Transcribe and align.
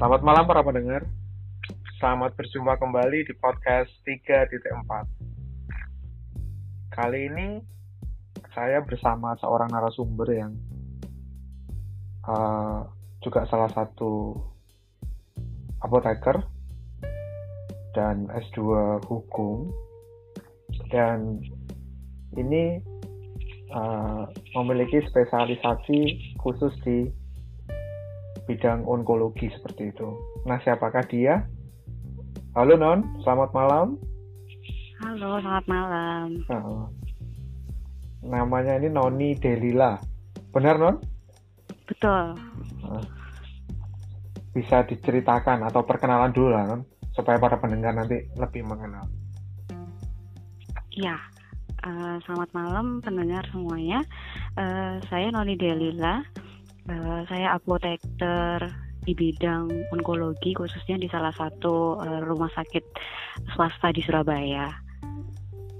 Selamat 0.00 0.24
malam 0.24 0.48
para 0.48 0.64
pendengar. 0.64 1.04
Selamat 2.00 2.32
berjumpa 2.32 2.80
kembali 2.80 3.20
di 3.20 3.36
podcast 3.36 3.92
3.4. 4.08 4.64
Kali 6.88 7.28
ini 7.28 7.60
saya 8.56 8.80
bersama 8.80 9.36
seorang 9.44 9.68
narasumber 9.68 10.24
yang 10.32 10.56
uh, 12.24 12.88
juga 13.20 13.44
salah 13.52 13.68
satu 13.76 14.40
apoteker 15.84 16.48
dan 17.92 18.24
S2 18.32 19.04
hukum 19.04 19.68
dan 20.88 21.44
ini 22.40 22.80
uh, 23.76 24.24
memiliki 24.56 25.04
spesialisasi 25.12 26.32
khusus 26.40 26.72
di 26.88 27.19
bidang 28.50 28.82
onkologi 28.82 29.46
seperti 29.46 29.94
itu. 29.94 30.10
Nah, 30.42 30.58
siapakah 30.58 31.06
dia? 31.06 31.46
Halo 32.58 32.74
Non, 32.74 33.06
selamat 33.22 33.54
malam. 33.54 33.94
Halo, 34.98 35.38
selamat 35.38 35.66
malam. 35.70 36.26
Nah, 36.50 36.90
namanya 38.26 38.74
ini 38.82 38.90
Noni 38.90 39.38
Delila. 39.38 39.94
Benar 40.50 40.82
Non? 40.82 40.98
Betul. 41.86 42.34
Nah, 42.82 43.06
bisa 44.50 44.82
diceritakan 44.82 45.62
atau 45.70 45.86
perkenalan 45.86 46.34
dulu 46.34 46.50
lah 46.50 46.74
Non, 46.74 46.82
supaya 47.14 47.38
para 47.38 47.54
pendengar 47.62 47.94
nanti 47.94 48.18
lebih 48.34 48.66
mengenal. 48.66 49.06
Ya, 50.90 51.14
uh, 51.86 52.18
selamat 52.26 52.50
malam 52.50 52.98
pendengar 52.98 53.46
semuanya. 53.54 54.02
Uh, 54.58 54.98
saya 55.06 55.30
Noni 55.30 55.54
Delila 55.54 56.26
Uh, 56.90 57.22
saya 57.30 57.54
apoteker 57.54 58.66
di 59.06 59.14
bidang 59.14 59.70
onkologi 59.94 60.58
khususnya 60.58 60.98
di 60.98 61.06
salah 61.06 61.30
satu 61.38 62.02
uh, 62.02 62.20
rumah 62.26 62.50
sakit 62.50 62.82
swasta 63.54 63.94
di 63.94 64.02
Surabaya. 64.02 64.66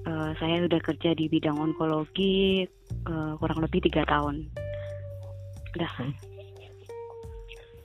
Uh, 0.07 0.31
saya 0.39 0.63
sudah 0.63 0.79
kerja 0.79 1.11
di 1.19 1.27
bidang 1.27 1.59
onkologi 1.59 2.63
uh, 3.11 3.35
kurang 3.43 3.59
lebih 3.59 3.91
tiga 3.91 4.07
tahun. 4.07 4.47
Udah. 5.75 5.91
Hmm. 5.99 6.15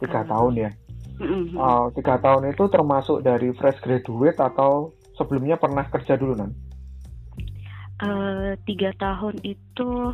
Tiga 0.05 0.21
uh, 0.21 0.27
tahun 0.29 0.53
ya. 0.61 0.71
Uh, 1.17 1.89
tiga 1.97 2.21
tahun 2.21 2.53
itu 2.53 2.63
termasuk 2.69 3.25
dari 3.25 3.49
fresh 3.57 3.81
graduate 3.81 4.37
atau 4.37 4.93
sebelumnya 5.17 5.57
pernah 5.57 5.87
kerja 5.89 6.13
dulu 6.13 6.37
nan? 6.37 6.51
Uh, 8.03 8.53
tiga 8.69 8.91
tahun 9.01 9.39
itu 9.41 10.13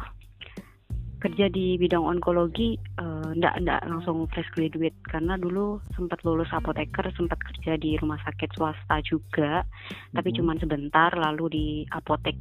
kerja 1.22 1.46
di 1.54 1.78
bidang 1.78 2.02
onkologi 2.02 2.82
uh, 2.98 3.30
ndak 3.38 3.62
ndak 3.62 3.86
langsung 3.86 4.26
fresh 4.34 4.50
graduate 4.58 4.98
karena 5.06 5.38
dulu 5.38 5.78
sempat 5.94 6.18
lulus 6.26 6.50
apoteker 6.50 7.06
sempat 7.14 7.38
kerja 7.46 7.78
di 7.78 7.94
rumah 8.02 8.18
sakit 8.26 8.50
swasta 8.58 9.06
juga 9.06 9.62
mm-hmm. 9.62 10.18
tapi 10.18 10.30
cuma 10.34 10.58
sebentar 10.58 11.14
lalu 11.14 11.46
di 11.54 11.68
apotek 11.94 12.34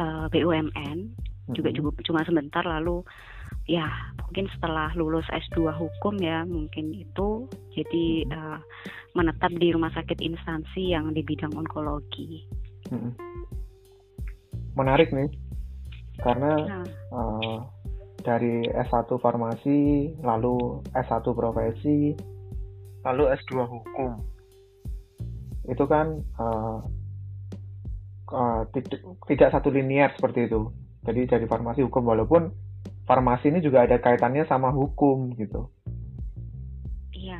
uh, 0.00 0.24
eh, 0.24 0.26
BUMN 0.32 0.98
mm-hmm. 1.12 1.52
juga 1.52 1.68
juga 1.76 2.00
cuma 2.08 2.24
sebentar 2.24 2.64
lalu 2.64 3.04
ya 3.68 3.84
mungkin 4.24 4.48
setelah 4.56 4.90
lulus 4.96 5.28
S2 5.28 5.68
hukum 5.76 6.16
ya 6.16 6.48
mungkin 6.48 6.96
itu 6.96 7.44
jadi 7.76 8.06
uh, 8.32 8.58
menetap 9.12 9.52
di 9.60 9.76
rumah 9.76 9.92
sakit 9.92 10.24
instansi 10.24 10.92
yang 10.96 11.12
di 11.12 11.20
bidang 11.20 11.52
onkologi. 11.52 12.48
Mm-hmm. 12.88 13.12
Menarik 14.72 15.12
nih 15.12 15.28
karena 16.16 16.52
nah. 16.64 16.84
uh, 17.12 17.60
dari 18.26 18.66
S1 18.66 19.06
farmasi, 19.22 20.10
lalu 20.18 20.82
S1 20.90 21.22
profesi, 21.30 22.18
lalu 23.06 23.22
S2 23.30 23.52
hukum. 23.62 24.18
Itu 25.70 25.86
kan 25.86 26.26
uh, 26.34 26.82
uh, 28.34 28.62
tidak, 28.74 28.98
tidak 29.30 29.48
satu 29.54 29.70
linear 29.70 30.10
seperti 30.18 30.50
itu. 30.50 30.74
Jadi 31.06 31.30
dari 31.30 31.46
farmasi 31.46 31.86
hukum 31.86 32.02
walaupun 32.02 32.50
farmasi 33.06 33.54
ini 33.54 33.62
juga 33.62 33.86
ada 33.86 34.02
kaitannya 34.02 34.42
sama 34.50 34.74
hukum 34.74 35.30
gitu. 35.38 35.70
Iya, 37.14 37.38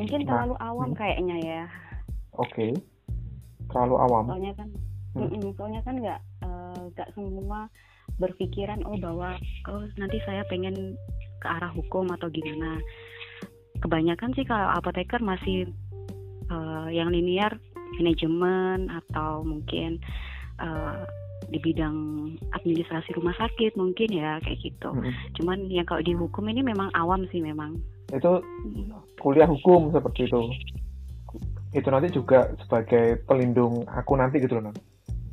mungkin 0.00 0.24
nah, 0.24 0.28
terlalu 0.32 0.54
awam 0.64 0.90
hmm. 0.92 0.98
kayaknya 0.98 1.36
ya. 1.44 1.62
Oke, 2.40 2.48
okay. 2.52 2.72
terlalu 3.68 3.96
awam. 4.00 4.24
Soalnya 4.32 4.52
kan, 4.56 4.68
hmm. 5.12 5.52
soalnya 5.60 5.80
kan 5.84 5.94
nggak 6.00 6.20
nggak 6.96 7.08
uh, 7.08 7.12
semua 7.12 7.68
berpikiran 8.16 8.80
oh 8.88 8.96
bahwa 8.96 9.36
oh 9.68 9.84
nanti 10.00 10.18
saya 10.24 10.42
pengen 10.48 10.96
ke 11.42 11.46
arah 11.46 11.70
hukum 11.72 12.08
atau 12.16 12.32
gimana 12.32 12.80
kebanyakan 13.84 14.32
sih 14.32 14.44
kalau 14.48 14.72
apoteker 14.72 15.20
masih 15.20 15.68
uh, 16.48 16.88
yang 16.88 17.12
linear 17.12 17.52
manajemen 18.00 18.88
atau 18.88 19.44
mungkin 19.44 20.00
uh, 20.60 21.04
di 21.46 21.62
bidang 21.62 21.96
administrasi 22.56 23.14
rumah 23.14 23.36
sakit 23.38 23.78
mungkin 23.78 24.10
ya 24.10 24.42
kayak 24.42 24.58
gitu. 24.66 24.90
Hmm. 24.90 25.12
Cuman 25.38 25.70
yang 25.70 25.86
kalau 25.86 26.02
di 26.02 26.16
hukum 26.16 26.48
ini 26.50 26.64
memang 26.64 26.90
awam 26.96 27.22
sih 27.30 27.38
memang. 27.38 27.78
Itu 28.10 28.42
kuliah 29.22 29.46
hukum 29.46 29.94
seperti 29.94 30.26
itu. 30.26 30.40
Itu 31.76 31.88
nanti 31.92 32.10
juga 32.10 32.50
sebagai 32.64 33.22
pelindung 33.28 33.86
aku 33.86 34.18
nanti 34.18 34.42
gitu 34.42 34.58
loh. 34.58 34.74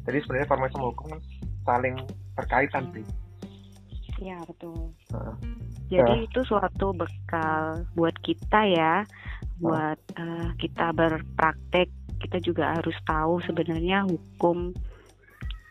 Jadi 0.03 0.17
sebenarnya 0.21 0.51
farmasi 0.51 0.75
hukum 0.77 1.17
kan 1.17 1.21
saling 1.63 1.95
berkaitan 2.37 2.89
sih. 2.93 3.05
Ya 4.21 4.39
betul. 4.45 4.93
Nah, 5.11 5.35
Jadi 5.91 6.15
ya. 6.23 6.25
itu 6.25 6.39
suatu 6.47 6.95
bekal 6.95 7.83
buat 7.93 8.15
kita 8.23 8.61
ya, 8.71 9.03
buat 9.59 9.99
uh, 10.15 10.49
kita 10.57 10.95
berpraktek. 10.95 11.91
Kita 12.23 12.39
juga 12.39 12.79
harus 12.79 12.95
tahu 13.03 13.43
sebenarnya 13.43 14.07
hukum 14.07 14.71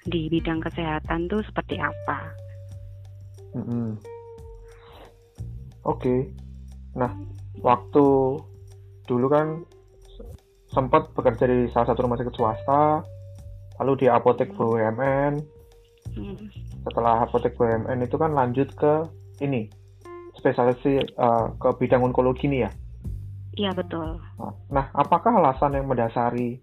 di 0.04 0.28
bidang 0.28 0.60
kesehatan 0.60 1.32
tuh 1.32 1.40
seperti 1.48 1.80
apa. 1.80 2.28
Mm 3.56 3.64
-hmm. 3.64 3.88
Oke. 5.88 5.96
Okay. 5.96 6.20
Nah, 6.92 7.08
waktu 7.64 8.04
dulu 9.08 9.26
kan 9.32 9.64
sempat 10.68 11.12
bekerja 11.16 11.44
di 11.48 11.68
salah 11.72 11.92
satu 11.92 12.04
rumah 12.04 12.20
sakit 12.20 12.34
swasta, 12.36 13.04
lalu 13.80 14.04
di 14.04 14.06
apotek 14.08 14.52
BUMN, 14.56 15.40
hmm. 16.16 16.48
setelah 16.88 17.24
apotek 17.24 17.56
BUMN 17.56 18.04
itu 18.04 18.16
kan 18.16 18.32
lanjut 18.32 18.68
ke 18.74 19.06
ini 19.40 19.68
spesialisasi 20.38 21.18
uh, 21.18 21.54
ke 21.60 21.68
bidang 21.78 22.02
onkologi 22.02 22.48
nih 22.48 22.66
ya? 22.66 22.70
Iya 23.52 23.70
betul. 23.76 24.16
Nah 24.72 24.88
apakah 24.96 25.36
alasan 25.36 25.76
yang 25.76 25.86
mendasari 25.86 26.56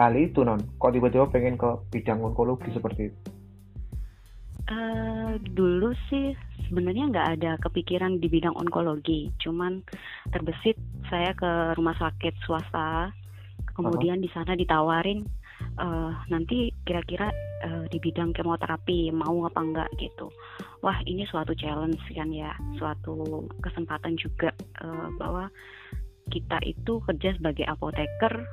hal 0.00 0.16
itu 0.16 0.40
non 0.40 0.60
kok 0.80 0.96
tiba-tiba 0.96 1.28
pengen 1.28 1.60
ke 1.60 1.68
bidang 1.92 2.24
onkologi 2.24 2.72
seperti 2.72 3.12
itu? 3.12 3.20
Uh, 4.70 5.34
dulu 5.52 5.90
sih 6.08 6.32
sebenarnya 6.70 7.10
nggak 7.10 7.28
ada 7.36 7.52
kepikiran 7.60 8.22
di 8.22 8.30
bidang 8.30 8.56
onkologi. 8.56 9.28
Cuman 9.42 9.84
terbesit 10.32 10.80
saya 11.12 11.36
ke 11.36 11.76
rumah 11.76 11.96
sakit 12.00 12.34
swasta. 12.46 13.12
Kemudian 13.76 14.16
uh 14.16 14.20
-huh. 14.20 14.24
di 14.24 14.30
sana 14.32 14.52
ditawarin 14.56 15.24
uh, 15.78 16.12
nanti 16.28 16.72
kira-kira 16.84 17.30
uh, 17.64 17.84
di 17.88 17.98
bidang 18.00 18.32
kemoterapi 18.36 19.12
mau 19.12 19.44
apa 19.46 19.60
enggak 19.60 19.88
gitu. 20.00 20.28
Wah 20.80 20.96
ini 21.04 21.28
suatu 21.28 21.52
challenge 21.56 22.00
kan 22.12 22.32
ya, 22.32 22.52
suatu 22.80 23.44
kesempatan 23.60 24.16
juga 24.16 24.52
uh, 24.80 25.08
bahwa 25.20 25.52
kita 26.30 26.62
itu 26.64 27.02
kerja 27.04 27.34
sebagai 27.36 27.66
apoteker 27.66 28.44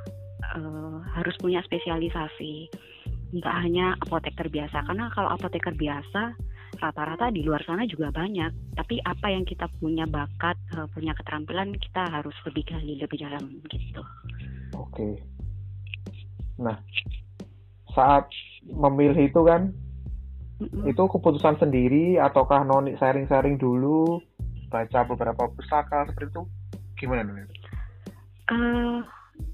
uh, 0.58 0.98
harus 1.14 1.36
punya 1.40 1.62
spesialisasi, 1.64 2.68
nggak 3.38 3.56
hanya 3.64 3.96
apoteker 4.04 4.50
biasa. 4.50 4.84
Karena 4.84 5.08
kalau 5.14 5.30
apoteker 5.32 5.74
biasa 5.78 6.36
rata-rata 6.78 7.34
di 7.34 7.42
luar 7.42 7.64
sana 7.66 7.88
juga 7.88 8.12
banyak. 8.12 8.76
Tapi 8.76 9.02
apa 9.02 9.34
yang 9.34 9.48
kita 9.48 9.66
punya 9.82 10.06
bakat, 10.06 10.60
punya 10.94 11.16
keterampilan 11.18 11.74
kita 11.74 12.06
harus 12.12 12.36
lebih 12.46 12.70
gali 12.70 13.00
lebih 13.02 13.18
dalam 13.24 13.62
gitu. 13.72 14.04
Oke. 14.78 15.37
Nah, 16.58 16.78
saat 17.94 18.30
memilih 18.68 19.30
itu 19.30 19.42
kan 19.46 19.72
mm-hmm. 20.62 20.92
itu 20.92 21.04
keputusan 21.08 21.58
sendiri 21.62 22.20
ataukah 22.20 22.62
noni 22.68 22.98
sharing-sharing 23.00 23.58
dulu 23.58 24.22
baca 24.68 25.08
beberapa 25.08 25.48
pustaka 25.56 26.06
seperti 26.12 26.34
itu 26.36 26.44
gimana 27.00 27.24
nih? 27.32 27.48
Uh, 28.48 29.00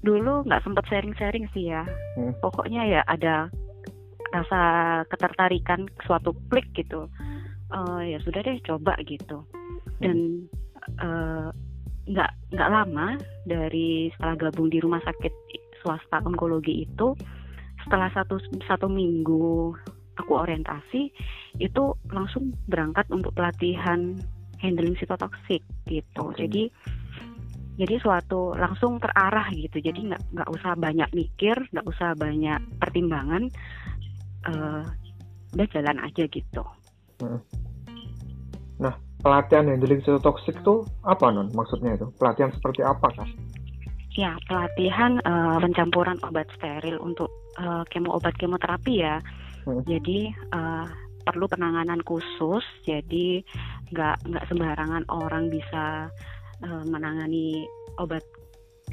dulu 0.02 0.42
nggak 0.48 0.62
sempat 0.64 0.84
sharing-sharing 0.90 1.46
sih 1.52 1.70
ya. 1.70 1.84
Hmm. 2.18 2.32
Pokoknya 2.40 2.82
ya 2.88 3.00
ada 3.06 3.48
rasa 4.34 4.60
ketertarikan 5.12 5.86
suatu 6.08 6.34
klik 6.50 6.66
gitu. 6.74 7.06
Uh, 7.70 8.02
ya 8.02 8.18
sudah 8.22 8.42
deh 8.42 8.58
coba 8.66 8.98
gitu. 9.06 9.44
Dan 10.02 10.48
uh, 10.98 11.48
nggak 12.04 12.30
nggak 12.52 12.72
lama 12.72 13.16
dari 13.48 14.12
setelah 14.16 14.48
gabung 14.48 14.68
di 14.68 14.78
rumah 14.82 15.00
sakit 15.00 15.32
swasta 15.84 16.24
onkologi 16.24 16.88
itu 16.88 17.12
setelah 17.84 18.08
satu 18.16 18.40
satu 18.64 18.88
minggu 18.88 19.76
aku 20.16 20.32
orientasi 20.32 21.12
itu 21.60 21.84
langsung 22.08 22.56
berangkat 22.64 23.04
untuk 23.12 23.36
pelatihan 23.36 24.16
handling 24.62 24.96
sitotoksik 24.96 25.60
gitu. 25.84 26.32
Okay. 26.32 26.48
jadi 26.48 26.62
jadi 27.74 27.98
suatu 27.98 28.54
langsung 28.54 29.02
terarah 29.02 29.50
gitu. 29.50 29.82
Jadi 29.82 30.06
nggak 30.06 30.22
nggak 30.30 30.48
usah 30.54 30.72
banyak 30.78 31.10
mikir 31.10 31.58
nggak 31.74 31.86
usah 31.90 32.14
banyak 32.14 32.62
pertimbangan 32.78 33.50
uh, 34.46 34.86
udah 35.54 35.66
jalan 35.70 35.98
aja 36.02 36.24
gitu. 36.30 36.64
Hmm. 37.22 37.38
nah 38.74 38.90
pelatihan 39.22 39.70
handling 39.70 40.02
toxic 40.02 40.58
itu 40.58 40.82
apa 41.06 41.30
non 41.30 41.50
maksudnya 41.54 41.94
itu? 41.94 42.10
Pelatihan 42.18 42.50
seperti 42.50 42.82
apa 42.82 43.06
kah 43.14 43.30
ya 44.14 44.38
pelatihan 44.46 45.18
uh, 45.26 45.58
pencampuran 45.58 46.18
obat 46.22 46.46
steril 46.54 47.02
untuk 47.02 47.30
uh, 47.58 47.82
kemo 47.90 48.14
obat 48.14 48.38
kemoterapi 48.38 49.02
ya 49.02 49.18
hmm. 49.66 49.82
jadi 49.90 50.30
uh, 50.54 50.86
perlu 51.26 51.50
penanganan 51.50 51.98
khusus 52.06 52.62
jadi 52.86 53.42
nggak 53.90 54.16
nggak 54.30 54.46
sembarangan 54.46 55.04
orang 55.10 55.50
bisa 55.50 56.06
uh, 56.62 56.84
menangani 56.86 57.66
obat 57.98 58.22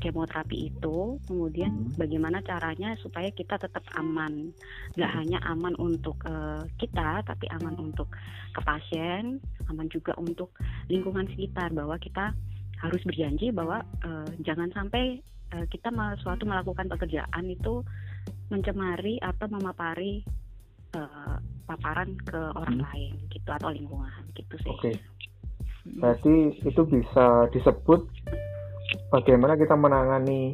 kemoterapi 0.01 0.73
itu 0.73 1.21
kemudian 1.29 1.69
hmm. 1.69 2.01
bagaimana 2.01 2.41
caranya 2.41 2.97
supaya 2.97 3.29
kita 3.29 3.61
tetap 3.61 3.85
aman 4.01 4.49
nggak 4.97 5.11
hmm. 5.11 5.19
hanya 5.21 5.39
aman 5.45 5.77
untuk 5.77 6.17
uh, 6.25 6.65
kita 6.81 7.21
tapi 7.21 7.45
aman 7.61 7.77
untuk 7.77 8.09
ke 8.57 8.61
pasien 8.65 9.37
aman 9.69 9.85
juga 9.93 10.17
untuk 10.17 10.49
lingkungan 10.89 11.29
sekitar 11.29 11.69
bahwa 11.75 12.01
kita 12.01 12.33
harus 12.81 13.01
berjanji 13.05 13.53
bahwa 13.53 13.85
uh, 14.01 14.27
jangan 14.41 14.73
sampai 14.73 15.21
uh, 15.53 15.65
kita 15.69 15.93
suatu 16.25 16.43
melakukan 16.49 16.89
pekerjaan 16.89 17.45
itu 17.45 17.85
mencemari 18.49 19.21
atau 19.21 19.47
memapari 19.47 20.25
uh, 20.97 21.37
paparan 21.69 22.17
ke 22.25 22.39
orang 22.57 22.81
hmm. 22.81 22.85
lain 22.89 23.13
gitu 23.31 23.49
atau 23.53 23.69
lingkungan 23.71 24.23
gitu 24.35 24.55
sih. 24.59 24.69
Oke. 24.69 24.81
Okay. 24.81 24.95
Berarti 25.81 26.61
itu 26.61 26.81
bisa 26.85 27.49
disebut 27.53 28.05
bagaimana 29.09 29.57
kita 29.57 29.73
menangani 29.73 30.53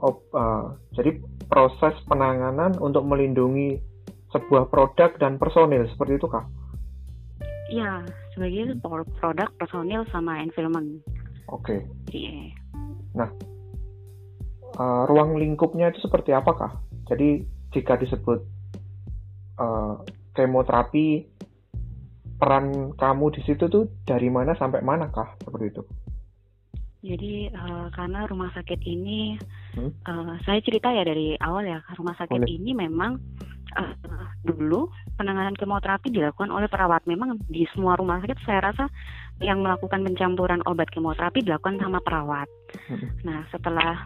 op, 0.00 0.24
uh, 0.36 0.76
jadi 0.92 1.16
proses 1.48 1.96
penanganan 2.04 2.76
untuk 2.76 3.08
melindungi 3.08 3.80
sebuah 4.28 4.68
produk 4.68 5.16
dan 5.16 5.40
personil 5.40 5.88
seperti 5.88 6.20
itu 6.20 6.28
kah? 6.28 6.44
Iya, 7.68 8.04
sebagai 8.32 8.80
produk, 9.20 9.48
personil 9.60 10.04
sama 10.08 10.40
environment. 10.40 11.04
Oke. 11.48 11.84
Okay. 12.08 12.28
Yeah. 12.28 12.52
Nah, 13.16 13.30
uh, 14.76 15.02
ruang 15.08 15.40
lingkupnya 15.40 15.90
itu 15.90 16.04
seperti 16.04 16.36
apakah? 16.36 16.80
Jadi 17.08 17.42
jika 17.72 17.96
disebut 17.96 18.44
uh, 19.56 20.04
kemoterapi 20.36 21.24
peran 22.38 22.94
kamu 22.94 23.26
di 23.34 23.40
situ 23.42 23.66
tuh 23.66 23.90
dari 24.06 24.30
mana 24.30 24.54
sampai 24.54 24.84
mana 24.84 25.10
kah 25.10 25.34
seperti 25.42 25.66
itu? 25.74 25.82
Jadi 26.98 27.34
uh, 27.54 27.86
karena 27.94 28.26
rumah 28.26 28.50
sakit 28.54 28.80
ini 28.82 29.38
hmm? 29.78 30.02
uh, 30.06 30.34
saya 30.42 30.58
cerita 30.62 30.90
ya 30.90 31.06
dari 31.06 31.38
awal 31.38 31.66
ya 31.66 31.78
rumah 31.94 32.14
sakit 32.18 32.42
Boleh. 32.42 32.50
ini 32.50 32.74
memang 32.74 33.18
uh, 33.76 33.92
dulu 34.46 34.88
penanganan 35.20 35.52
kemoterapi 35.58 36.08
dilakukan 36.08 36.48
oleh 36.48 36.70
perawat. 36.70 37.04
Memang 37.04 37.36
di 37.50 37.68
semua 37.74 37.98
rumah 37.98 38.22
sakit 38.24 38.38
saya 38.46 38.72
rasa 38.72 38.88
yang 39.44 39.62
melakukan 39.62 40.02
pencampuran 40.02 40.64
obat 40.64 40.88
kemoterapi 40.90 41.44
dilakukan 41.44 41.78
sama 41.78 42.00
perawat. 42.00 42.48
Nah 43.22 43.44
setelah 43.52 44.02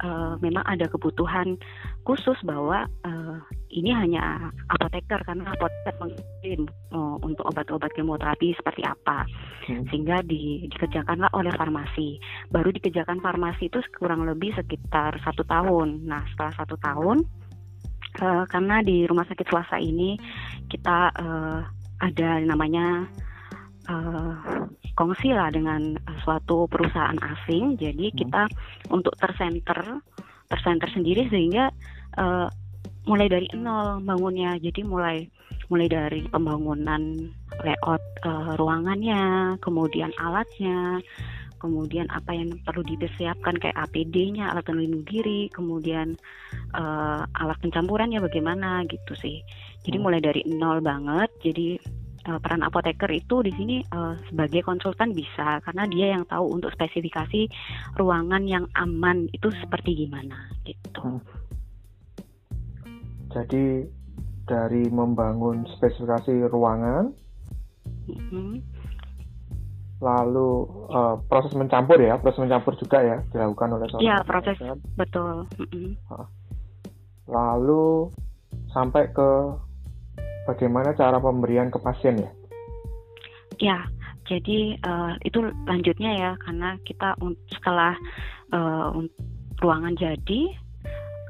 uh, 0.00 0.34
memang 0.40 0.64
ada 0.64 0.88
kebutuhan 0.88 1.60
khusus 2.08 2.36
bahwa 2.42 2.88
uh, 3.04 3.38
ini 3.72 3.92
hanya 3.92 4.50
apoteker 4.72 5.20
karena 5.22 5.52
apoteker 5.52 5.94
mengirim 6.00 6.66
uh, 6.90 7.16
untuk 7.20 7.46
obat-obat 7.48 7.92
kemoterapi 7.94 8.56
seperti 8.56 8.82
apa 8.82 9.28
hmm. 9.68 9.86
sehingga 9.88 10.24
di, 10.24 10.66
dikerjakanlah 10.72 11.30
oleh 11.36 11.52
farmasi 11.54 12.16
baru 12.50 12.72
dikerjakan 12.74 13.20
farmasi 13.20 13.68
itu 13.68 13.78
kurang 13.96 14.24
lebih 14.24 14.52
sekitar 14.56 15.16
satu 15.22 15.46
tahun 15.46 16.04
nah 16.08 16.24
setelah 16.34 16.54
satu 16.58 16.76
tahun 16.80 17.24
uh, 18.22 18.44
karena 18.46 18.78
di 18.86 19.04
rumah 19.10 19.26
sakit 19.26 19.46
swasta 19.50 19.82
ini 19.82 20.14
kita 20.70 21.10
uh, 21.18 21.60
ada 21.98 22.30
namanya 22.46 23.10
uh, 23.90 24.66
kongsi 24.94 25.34
lah 25.34 25.50
dengan 25.50 25.98
suatu 26.22 26.70
perusahaan 26.70 27.18
asing. 27.18 27.76
Jadi 27.76 28.12
hmm. 28.12 28.16
kita 28.16 28.42
untuk 28.94 29.14
tersenter 29.18 30.00
tersenter 30.46 30.88
sendiri 30.92 31.26
sehingga 31.32 31.72
uh, 32.20 32.46
mulai 33.08 33.26
dari 33.26 33.46
nol 33.58 33.98
bangunnya. 34.04 34.58
Jadi 34.62 34.86
mulai 34.86 35.26
mulai 35.72 35.88
dari 35.88 36.20
pembangunan 36.28 37.16
layout 37.64 38.04
uh, 38.28 38.52
ruangannya, 38.60 39.56
kemudian 39.64 40.12
alatnya, 40.20 41.00
kemudian 41.62 42.10
apa 42.10 42.34
yang 42.34 42.58
perlu 42.66 42.82
dipersiapkan 42.82 43.62
kayak 43.62 43.78
APD-nya, 43.78 44.50
alat 44.50 44.66
pelindung 44.66 45.06
diri, 45.06 45.46
kemudian 45.54 46.18
uh, 46.74 47.22
alat 47.38 47.58
pencampurannya 47.62 48.18
bagaimana 48.18 48.82
gitu 48.90 49.14
sih. 49.14 49.38
Jadi 49.86 49.96
hmm. 49.96 50.02
mulai 50.02 50.18
dari 50.18 50.42
nol 50.50 50.82
banget. 50.82 51.30
Jadi 51.38 51.78
uh, 52.26 52.38
peran 52.42 52.66
apoteker 52.66 53.10
itu 53.14 53.46
di 53.46 53.54
sini 53.54 53.76
uh, 53.94 54.18
sebagai 54.26 54.66
konsultan 54.66 55.14
bisa 55.14 55.62
karena 55.62 55.86
dia 55.86 56.18
yang 56.18 56.26
tahu 56.26 56.58
untuk 56.58 56.74
spesifikasi 56.74 57.46
ruangan 57.94 58.42
yang 58.50 58.66
aman 58.74 59.30
itu 59.30 59.46
seperti 59.62 60.06
gimana 60.06 60.50
gitu. 60.66 61.02
Hmm. 61.02 61.22
Jadi 63.32 63.86
dari 64.44 64.84
membangun 64.92 65.64
spesifikasi 65.78 66.50
ruangan, 66.50 67.14
hmm. 68.10 68.60
Lalu 70.02 70.66
uh, 70.90 71.14
proses 71.30 71.54
mencampur 71.54 72.02
ya, 72.02 72.18
proses 72.18 72.42
mencampur 72.42 72.74
juga 72.74 72.98
ya 72.98 73.16
dilakukan 73.30 73.78
oleh 73.78 73.86
seorang. 73.86 74.02
Iya 74.02 74.16
proses 74.26 74.58
betul. 74.98 75.46
Lalu 77.30 78.10
sampai 78.74 79.06
ke 79.14 79.30
bagaimana 80.50 80.90
cara 80.98 81.22
pemberian 81.22 81.70
ke 81.70 81.78
pasien 81.78 82.18
ya? 82.18 82.30
Ya, 83.62 83.78
jadi 84.26 84.74
uh, 84.82 85.14
itu 85.22 85.38
lanjutnya 85.70 86.10
ya 86.18 86.30
karena 86.42 86.74
kita 86.82 87.14
setelah 87.54 87.94
uh, 88.50 88.90
ruangan 89.62 89.94
jadi 89.94 90.50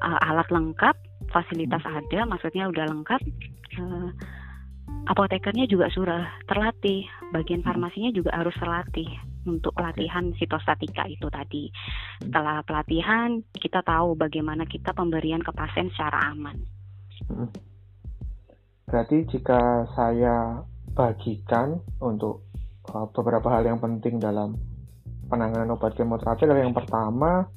uh, 0.01 0.19
alat 0.33 0.49
lengkap, 0.49 0.97
fasilitas 1.29 1.85
hmm. 1.85 1.99
ada, 2.01 2.21
maksudnya 2.25 2.73
udah 2.73 2.89
lengkap. 2.89 3.21
Uh, 3.77 4.09
apotekernya 5.07 5.67
juga 5.67 5.91
sudah 5.91 6.27
terlatih, 6.47 7.07
bagian 7.35 7.63
hmm. 7.63 7.69
farmasinya 7.69 8.11
juga 8.15 8.31
harus 8.35 8.55
terlatih 8.55 9.09
untuk 9.43 9.75
pelatihan 9.75 10.31
sitostatika 10.39 11.07
itu 11.11 11.27
tadi. 11.27 11.69
Hmm. 11.69 12.31
Setelah 12.31 12.57
pelatihan, 12.63 13.43
kita 13.55 13.83
tahu 13.83 14.15
bagaimana 14.15 14.69
kita 14.69 14.95
pemberian 14.95 15.43
ke 15.43 15.51
pasien 15.51 15.91
secara 15.91 16.31
aman. 16.31 16.57
Hmm. 17.27 17.51
Berarti 18.87 19.25
jika 19.31 19.89
saya 19.97 20.63
bagikan 20.93 21.81
untuk 21.99 22.45
uh, 22.93 23.09
beberapa 23.11 23.49
hal 23.49 23.65
yang 23.65 23.81
penting 23.81 24.21
dalam 24.21 24.55
penanganan 25.33 25.73
obat 25.73 25.97
kemoterapi 25.97 26.45
adalah 26.45 26.61
yang 26.61 26.77
pertama 26.77 27.49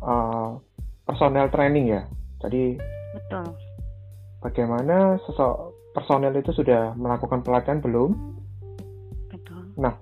uh, 0.00 0.56
personel 1.04 1.52
training 1.52 1.92
ya. 1.92 2.02
Jadi 2.40 2.80
betul. 3.12 3.46
Bagaimana 4.40 5.20
sosok 5.26 5.75
personel 5.96 6.36
itu 6.36 6.52
sudah 6.52 6.92
melakukan 7.00 7.40
pelatihan 7.40 7.80
belum? 7.80 8.12
Betul. 9.32 9.72
Nah, 9.80 9.96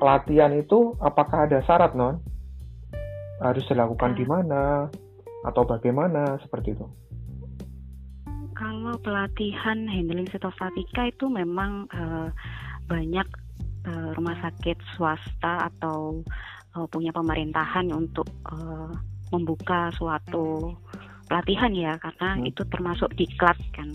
pelatihan 0.00 0.56
itu 0.56 0.96
apakah 1.04 1.44
ada 1.44 1.60
syarat 1.68 1.92
non? 1.92 2.16
Harus 3.44 3.68
dilakukan 3.68 4.16
di 4.16 4.24
mana 4.24 4.88
atau 5.44 5.68
bagaimana 5.68 6.40
seperti 6.40 6.72
itu? 6.72 6.88
Kalau 8.56 8.96
pelatihan 9.04 9.84
handling 9.84 10.30
sitostatika 10.32 11.12
itu 11.12 11.28
memang 11.28 11.84
uh, 11.92 12.32
banyak 12.88 13.28
uh, 13.84 14.16
rumah 14.16 14.38
sakit 14.40 14.80
swasta 14.96 15.68
atau 15.68 16.24
uh, 16.72 16.86
punya 16.88 17.12
pemerintahan 17.12 17.92
untuk 17.92 18.24
uh, 18.48 18.88
membuka 19.34 19.90
suatu 19.98 20.72
pelatihan 21.26 21.72
ya 21.74 21.92
karena 21.98 22.38
hmm. 22.38 22.48
itu 22.48 22.62
termasuk 22.70 23.10
diklat 23.18 23.58
kan. 23.74 23.90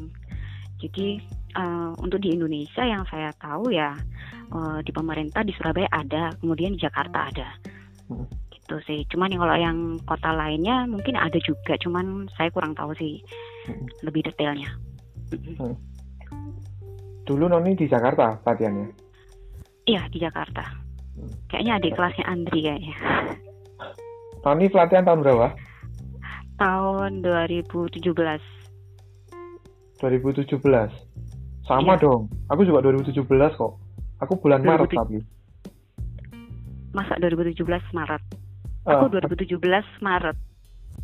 Jadi 0.79 1.23
uh, 1.55 1.95
untuk 2.01 2.21
di 2.21 2.35
Indonesia 2.35 2.83
yang 2.85 3.05
saya 3.09 3.33
tahu 3.37 3.73
ya 3.73 3.95
uh, 4.53 4.79
di 4.83 4.91
pemerintah 4.93 5.41
di 5.45 5.53
Surabaya 5.55 5.87
ada, 5.89 6.33
kemudian 6.37 6.75
di 6.75 6.81
Jakarta 6.81 7.29
ada. 7.29 7.47
Hmm. 8.09 8.25
Gitu 8.49 8.75
sih. 8.85 9.01
Cuman 9.09 9.33
yang 9.33 9.41
kalau 9.41 9.57
yang 9.57 9.77
kota 10.05 10.29
lainnya 10.33 10.85
mungkin 10.85 11.17
ada 11.17 11.37
juga, 11.41 11.77
cuman 11.81 12.29
saya 12.37 12.49
kurang 12.53 12.75
tahu 12.77 12.93
sih 12.97 13.21
lebih 14.05 14.25
detailnya. 14.25 14.69
Hmm. 15.57 15.77
Dulu 17.25 17.45
Noni 17.45 17.77
di 17.77 17.85
Jakarta 17.85 18.41
pelatihannya? 18.41 18.89
Iya 19.85 20.05
di 20.09 20.17
Jakarta. 20.21 20.65
Hmm. 21.17 21.33
Kayaknya 21.49 21.73
adik 21.77 21.93
kelasnya 21.97 22.25
Andri 22.25 22.59
kayaknya. 22.65 22.95
Noni 24.45 24.65
pelatihan 24.71 25.05
tahun 25.05 25.21
berapa? 25.21 25.53
Tahun 26.57 27.11
2017. 27.21 28.01
2017. 29.99 31.08
Sama 31.69 31.93
iya. 31.93 32.01
dong. 32.01 32.25
Aku 32.49 32.65
juga 32.65 32.81
2017 32.81 33.29
kok. 33.53 33.77
Aku 34.25 34.33
bulan 34.41 34.65
2017. 34.65 34.73
Maret 34.73 34.89
tapi. 34.97 35.17
Masa 36.97 37.13
2017 37.21 37.61
Maret? 37.93 38.23
Aku 38.89 39.05
uh, 39.05 39.21
2017 39.21 39.61
Maret. 40.01 40.37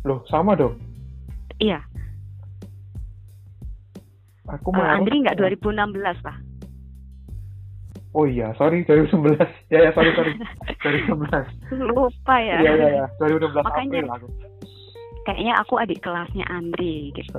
Loh, 0.02 0.26
sama 0.26 0.58
dong? 0.58 0.74
Iya. 1.62 1.78
Aku 4.50 4.74
uh, 4.74 4.98
Andri 4.98 5.22
nggak 5.22 5.38
2016, 5.38 6.26
Pak. 6.26 6.36
Oh 8.16 8.26
iya, 8.26 8.50
sorry 8.58 8.82
2011. 8.82 9.38
Ya 9.74 9.86
ya 9.86 9.90
sorry 9.94 10.10
sorry. 10.18 10.34
2011. 11.14 11.78
Lupa 11.94 12.42
ya. 12.42 12.58
Iya 12.58 12.72
iya 12.74 12.88
ya. 13.04 13.06
2016 13.22 13.62
Makanya, 13.62 14.02
April 14.02 14.14
aku. 14.18 14.28
Kayaknya 15.30 15.54
aku 15.62 15.74
adik 15.78 16.00
kelasnya 16.02 16.46
Andri 16.50 17.14
gitu. 17.14 17.38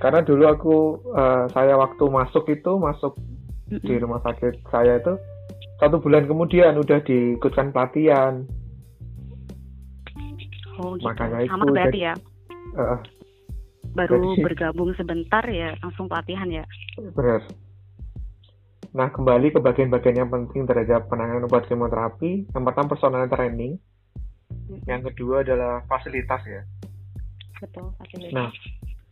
Karena 0.00 0.24
dulu 0.24 0.44
aku 0.48 0.74
uh, 1.12 1.44
saya 1.52 1.76
waktu 1.76 2.04
masuk 2.08 2.48
itu 2.48 2.72
masuk 2.80 3.14
di 3.70 3.94
rumah 4.00 4.18
sakit 4.24 4.66
saya 4.72 4.98
itu 4.98 5.14
satu 5.78 6.02
bulan 6.02 6.26
kemudian 6.26 6.74
udah 6.80 6.98
diikutkan 7.04 7.70
pelatihan. 7.70 8.48
Oh 10.80 10.96
gitu. 10.96 11.04
Makanya 11.04 11.44
Sama 11.46 11.68
itu, 11.68 11.72
berarti 11.76 11.98
ya. 12.00 12.14
Uh, 12.74 12.98
Baru 13.90 14.38
jadi, 14.38 14.46
bergabung 14.46 14.90
sebentar 14.96 15.44
ya 15.46 15.76
langsung 15.84 16.08
pelatihan 16.08 16.48
ya. 16.48 16.64
Benar 16.96 17.44
Nah, 18.90 19.06
kembali 19.06 19.54
ke 19.54 19.62
bagian-bagian 19.62 20.26
yang 20.26 20.30
penting 20.34 20.66
terhadap 20.66 21.06
penanganan 21.06 21.46
obat 21.46 21.70
kemoterapi. 21.70 22.50
Yang 22.50 22.64
pertama 22.66 22.90
personal 22.90 23.30
training. 23.30 23.78
Yang 24.82 25.14
kedua 25.14 25.46
adalah 25.46 25.86
fasilitas 25.86 26.42
ya. 26.42 26.62
Betul, 27.62 27.94
fasilitas. 28.02 28.34
Nah, 28.34 28.50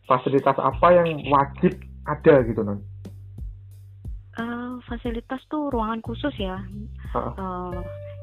fasilitas 0.09 0.57
apa 0.57 0.87
yang 0.89 1.21
wajib 1.29 1.77
ada 2.09 2.41
gitu, 2.41 2.65
Non? 2.65 2.81
Uh, 4.39 4.81
fasilitas 4.89 5.43
tuh 5.51 5.69
ruangan 5.69 6.01
khusus 6.01 6.33
ya. 6.41 6.57
Uh 7.13 7.29
-uh. 7.29 7.33
Uh, 7.37 7.79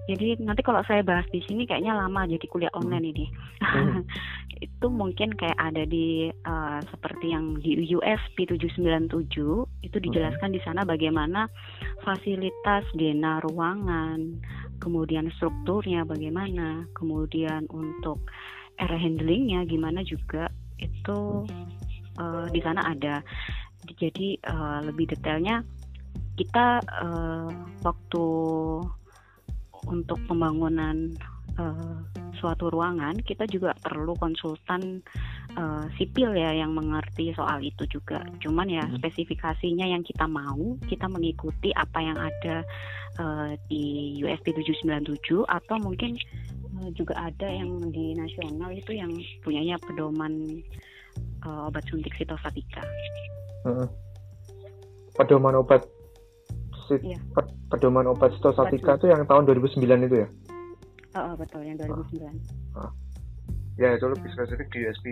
jadi 0.07 0.38
nanti 0.38 0.62
kalau 0.62 0.87
saya 0.87 1.02
bahas 1.02 1.26
di 1.35 1.43
sini 1.50 1.66
kayaknya 1.66 1.99
lama 1.99 2.31
jadi 2.31 2.47
kuliah 2.47 2.71
hmm. 2.71 2.81
online 2.83 3.07
ini. 3.11 3.26
Hmm. 3.59 4.07
itu 4.66 4.87
mungkin 4.88 5.35
kayak 5.37 5.59
ada 5.59 5.85
di 5.85 6.31
uh, 6.47 6.81
seperti 6.88 7.35
yang 7.35 7.59
di 7.61 7.76
USP 7.93 8.49
797 8.49 9.11
itu 9.85 9.97
dijelaskan 10.00 10.49
hmm. 10.55 10.57
di 10.57 10.61
sana 10.62 10.87
bagaimana 10.87 11.50
fasilitas 12.07 12.87
dena 12.95 13.43
ruangan, 13.43 14.38
kemudian 14.78 15.28
strukturnya 15.37 16.07
bagaimana, 16.07 16.87
kemudian 16.95 17.66
untuk 17.75 18.23
area 18.78 19.00
handlingnya 19.02 19.66
gimana 19.66 20.07
juga 20.07 20.49
itu 20.78 21.49
uh, 22.18 22.46
di 22.50 22.61
sana 22.61 22.82
ada. 22.92 23.23
Jadi 23.87 24.40
uh, 24.42 24.82
lebih 24.82 25.14
detailnya 25.14 25.62
kita 26.37 26.82
uh, 26.85 27.49
waktu 27.80 28.26
untuk 29.87 30.18
pembangunan 30.26 31.14
uh, 31.56 32.02
suatu 32.37 32.68
ruangan 32.68 33.16
kita 33.25 33.49
juga 33.49 33.73
perlu 33.80 34.12
konsultan 34.20 35.00
uh, 35.56 35.88
sipil 35.96 36.37
ya 36.37 36.52
yang 36.52 36.76
mengerti 36.76 37.32
soal 37.32 37.64
itu 37.64 37.88
juga. 37.88 38.20
Cuman 38.44 38.68
ya 38.68 38.85
hmm. 38.85 39.00
spesifikasinya 39.00 39.87
yang 39.88 40.04
kita 40.04 40.28
mau 40.28 40.76
kita 40.85 41.08
mengikuti 41.08 41.73
apa 41.73 41.99
yang 42.02 42.18
ada 42.20 42.56
uh, 43.18 43.50
di 43.73 44.16
USP 44.20 44.52
797 44.52 45.49
atau 45.49 45.76
mungkin 45.80 46.20
uh, 46.82 46.90
juga 46.92 47.16
ada 47.16 47.49
yang 47.49 47.80
di 47.88 48.12
nasional 48.12 48.70
itu 48.75 48.92
yang 48.92 49.11
punyanya 49.40 49.80
pedoman 49.80 50.61
uh, 51.46 51.68
obat 51.70 51.85
suntik 51.87 52.12
sitostatika. 52.18 52.82
Hmm. 53.66 53.88
Pedoman 55.16 55.56
obat 55.56 55.82
yeah. 57.02 57.18
pedoman 57.73 58.06
obat 58.06 58.35
sitostatika 58.37 59.00
itu 59.00 59.06
yang 59.11 59.25
tahun 59.26 59.49
2009 59.49 59.82
itu 60.06 60.16
ya? 60.26 60.28
Oh, 61.16 61.32
oh 61.32 61.35
betul 61.38 61.64
yang 61.64 61.78
2009. 61.80 62.30
Oh. 62.76 62.92
Ya 63.76 63.92
itu 63.92 64.08
lebih 64.08 64.28
spesifik 64.32 64.68
di 64.73 64.78
USP 64.88 65.06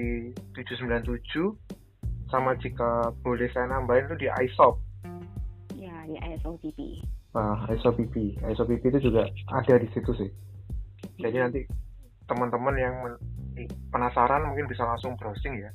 797 0.57 1.53
sama 2.33 2.57
jika 2.57 3.13
boleh 3.21 3.49
saya 3.53 3.69
nambahin 3.69 4.09
itu 4.09 4.25
di 4.25 4.29
ISOP. 4.29 4.81
Ya 5.77 5.93
di 6.09 6.17
ISOPP. 6.17 7.05
Nah, 7.37 7.69
ISOPP. 7.69 8.41
ISOPP 8.41 8.83
itu 8.89 9.13
juga 9.13 9.29
ada 9.53 9.75
di 9.77 9.89
situ 9.93 10.17
sih. 10.17 10.31
Jadi 11.21 11.37
nanti 11.37 11.61
teman-teman 12.25 12.75
yang 12.81 12.95
penasaran 13.93 14.49
mungkin 14.49 14.65
bisa 14.65 14.83
langsung 14.89 15.15
browsing 15.21 15.61
ya 15.61 15.71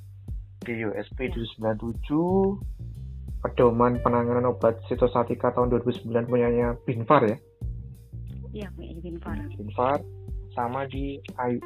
di 0.76 0.86
USP 0.86 1.34
ya. 1.34 1.34
797 1.66 3.42
pedoman 3.42 3.98
penanganan 4.04 4.52
obat 4.52 4.78
sitostatika 4.86 5.50
tahun 5.56 5.74
2009 5.82 6.30
punyanya 6.30 6.76
Binfar 6.84 7.26
ya? 7.26 7.38
Iya, 8.54 8.68
punya 8.76 8.94
Binfar. 9.02 9.38
Binfar 9.56 10.00
sama 10.54 10.86
di 10.90 11.18
I, 11.40 11.58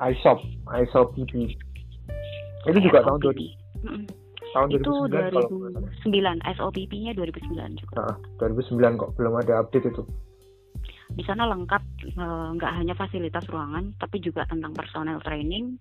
ISOP, 0.00 0.40
ISOP 0.70 1.16
PP. 1.16 1.56
Itu 2.68 2.78
juga 2.80 3.04
tahun 3.04 3.20
2000. 3.20 3.84
Mm 3.84 4.06
Tahun 4.56 4.72
itu 4.72 4.92
2009, 5.12 6.08
2009 6.08 6.40
SOPP-nya 6.56 7.12
2009 7.12 7.76
juga. 7.76 7.92
Nah, 8.00 8.16
2009 8.40 8.96
kok 8.96 9.12
belum 9.20 9.36
ada 9.36 9.60
update 9.60 9.92
itu. 9.92 10.00
Di 11.12 11.20
sana 11.28 11.44
lengkap 11.44 11.82
eh, 12.08 12.48
nggak 12.56 12.72
hanya 12.72 12.96
fasilitas 12.96 13.44
ruangan, 13.52 13.92
tapi 14.00 14.16
juga 14.24 14.48
tentang 14.48 14.72
personal 14.72 15.20
training, 15.20 15.76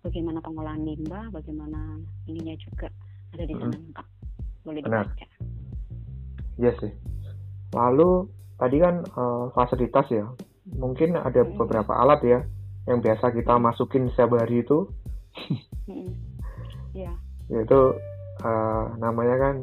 bagaimana 0.00 0.38
pengolahan 0.40 0.82
limbah, 0.84 1.28
bagaimana 1.32 2.00
ininya 2.24 2.56
juga 2.56 2.88
ada 3.36 3.44
di 3.46 3.54
sana 3.54 3.76
mm 3.76 3.92
-hmm. 3.92 4.04
boleh 4.64 4.80
Benar. 4.84 5.06
Iya 6.60 6.72
sih. 6.76 6.92
Lalu 7.72 8.28
tadi 8.60 8.76
kan 8.82 9.06
uh, 9.16 9.48
fasilitas 9.56 10.06
ya, 10.12 10.26
mungkin 10.76 11.16
ada 11.16 11.40
hmm. 11.40 11.56
beberapa 11.56 11.96
alat 11.96 12.20
ya 12.26 12.40
yang 12.84 13.00
biasa 13.00 13.32
kita 13.32 13.56
masukin 13.56 14.12
setiap 14.12 14.36
hari 14.36 14.60
itu. 14.60 14.84
hmm. 15.88 16.12
Iya. 16.92 17.14
Yaitu 17.48 17.96
uh, 18.44 18.84
namanya 18.98 19.36
kan 19.38 19.54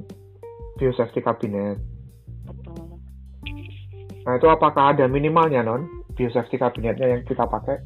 biosafety 0.80 1.22
cabinet. 1.22 1.78
Betul. 2.48 2.98
Nah 4.24 4.34
itu 4.36 4.48
apakah 4.48 4.96
ada 4.96 5.06
minimalnya 5.12 5.62
non 5.62 5.86
biosafety 6.16 6.58
cabinetnya 6.58 7.20
yang 7.20 7.22
kita 7.28 7.46
pakai? 7.46 7.84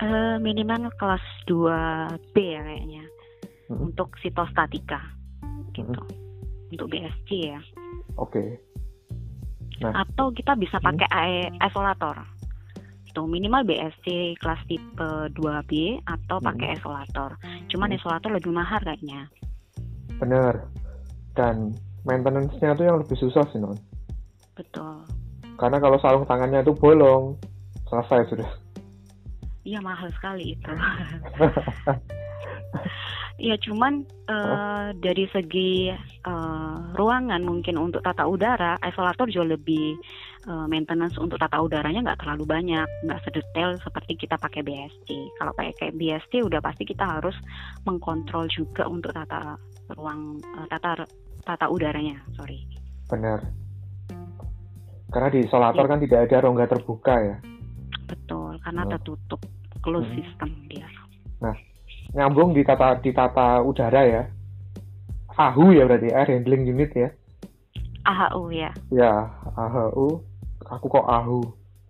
Uh, 0.00 0.40
minimal 0.40 0.88
kelas 0.96 1.20
2B 1.44 2.32
ya 2.40 2.64
kayaknya 2.64 3.04
hmm. 3.68 3.92
untuk 3.92 4.16
sitostatika 4.24 5.00
gitu. 5.76 6.00
Hmm 6.00 6.20
untuk 6.70 6.86
BSC 6.90 7.30
ya. 7.50 7.60
Oke. 8.16 8.38
Okay. 8.38 8.48
Nah. 9.82 10.04
Atau 10.06 10.30
kita 10.30 10.54
bisa 10.54 10.78
pakai 10.78 11.50
hmm. 11.50 11.58
isolator. 11.66 12.16
Itu 13.10 13.26
minimal 13.26 13.66
BSC 13.66 14.38
kelas 14.38 14.62
tipe 14.70 15.10
2B 15.34 15.72
atau 16.06 16.36
hmm. 16.38 16.46
pakai 16.46 16.68
isolator. 16.78 17.30
Cuman 17.68 17.90
hmm. 17.90 17.96
isolator 17.98 18.30
lebih 18.30 18.52
mahal 18.54 18.80
kayaknya. 18.82 19.26
Bener. 20.22 20.70
Dan 21.34 21.74
maintenance-nya 22.06 22.74
tuh 22.74 22.86
yang 22.86 22.98
lebih 23.02 23.16
susah 23.18 23.44
sih, 23.50 23.60
Non. 23.60 23.76
Betul. 24.54 25.04
Karena 25.56 25.76
kalau 25.76 26.00
sarung 26.00 26.24
tangannya 26.24 26.64
itu 26.64 26.72
bolong, 26.72 27.36
selesai 27.88 28.32
sudah. 28.32 28.50
Iya 29.64 29.78
mahal 29.84 30.08
sekali 30.16 30.56
itu. 30.56 30.72
Ya 33.40 33.56
cuman 33.56 34.04
uh, 34.28 34.92
dari 35.00 35.24
segi 35.32 35.88
uh, 36.28 36.78
ruangan 36.92 37.40
mungkin 37.40 37.80
untuk 37.80 38.04
tata 38.04 38.28
udara, 38.28 38.76
isolator 38.84 39.32
jauh 39.32 39.48
lebih 39.48 39.96
uh, 40.44 40.68
maintenance 40.68 41.16
untuk 41.16 41.40
tata 41.40 41.56
udaranya 41.56 42.04
nggak 42.04 42.20
terlalu 42.20 42.44
banyak, 42.44 42.84
nggak 43.08 43.20
sedetail 43.24 43.80
seperti 43.80 44.20
kita 44.20 44.36
pakai 44.36 44.60
BST. 44.60 45.08
Kalau 45.40 45.56
pakai 45.56 45.88
BST 45.96 46.44
udah 46.44 46.60
pasti 46.60 46.84
kita 46.84 47.00
harus 47.00 47.32
mengkontrol 47.88 48.44
juga 48.52 48.84
untuk 48.84 49.16
tata 49.16 49.56
ruang 49.96 50.36
uh, 50.60 50.68
tata 50.68 51.08
tata 51.40 51.66
udaranya, 51.72 52.20
sorry. 52.36 52.60
Benar. 53.08 53.40
Karena 55.08 55.28
di 55.32 55.40
isolator 55.48 55.88
ya. 55.88 55.90
kan 55.96 56.00
tidak 56.04 56.20
ada 56.28 56.36
rongga 56.44 56.66
terbuka 56.68 57.14
ya. 57.16 57.36
Betul, 58.04 58.39
karena 58.64 58.82
oh. 58.84 58.90
tertutup 58.96 59.40
close 59.80 60.08
hmm. 60.08 60.16
system 60.20 60.48
dia. 60.68 60.88
Nah, 61.40 61.56
nyambung 62.12 62.52
di 62.52 62.62
tata 62.64 63.00
di 63.00 63.10
tata 63.10 63.64
udara 63.64 64.02
ya. 64.04 64.22
AHU 65.40 65.72
ya 65.72 65.88
berarti 65.88 66.12
air 66.12 66.28
handling 66.28 66.68
unit 66.68 66.92
ya. 66.92 67.08
AHU 68.04 68.52
ya 68.52 68.70
ya 68.88 69.28
AHU 69.56 70.20
aku 70.68 70.86
kok 70.88 71.06
AHU 71.06 71.40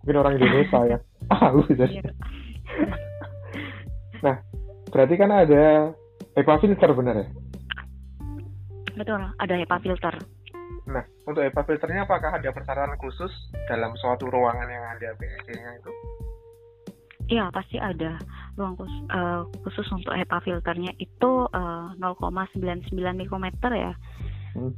mungkin 0.03 0.19
orang 0.19 0.35
Indonesia 0.39 0.79
ya. 0.87 0.97
AHU 1.35 1.61
jadi 1.71 1.99
iya. 1.99 2.11
nah 4.25 4.35
berarti 4.91 5.15
kan 5.15 5.31
ada 5.31 5.95
HEPA 6.35 6.55
filter 6.63 6.89
benar 6.95 7.15
ya? 7.25 7.27
Betul 8.95 9.21
ada 9.39 9.53
HEPA 9.55 9.77
filter 9.79 10.15
nah 10.87 11.03
untuk 11.23 11.41
HEPA 11.45 11.61
filternya 11.63 12.03
apakah 12.03 12.35
ada 12.35 12.49
persyaratan 12.51 12.99
khusus 12.99 13.31
dalam 13.69 13.95
suatu 13.95 14.27
ruangan 14.27 14.67
yang 14.67 14.85
ada 14.97 15.15
BSC-nya 15.15 15.79
itu 15.79 15.91
Iya 17.31 17.47
pasti 17.47 17.79
ada 17.79 18.19
ruang 18.59 18.75
khusus, 18.75 19.01
uh, 19.07 19.47
khusus 19.63 19.87
untuk 19.95 20.11
HEPA 20.11 20.43
filternya 20.43 20.91
itu 20.99 21.47
uh, 21.47 21.95
0,99 21.95 22.91
mikrometer 23.15 23.71
ya. 23.71 23.93
Hmm. 24.51 24.75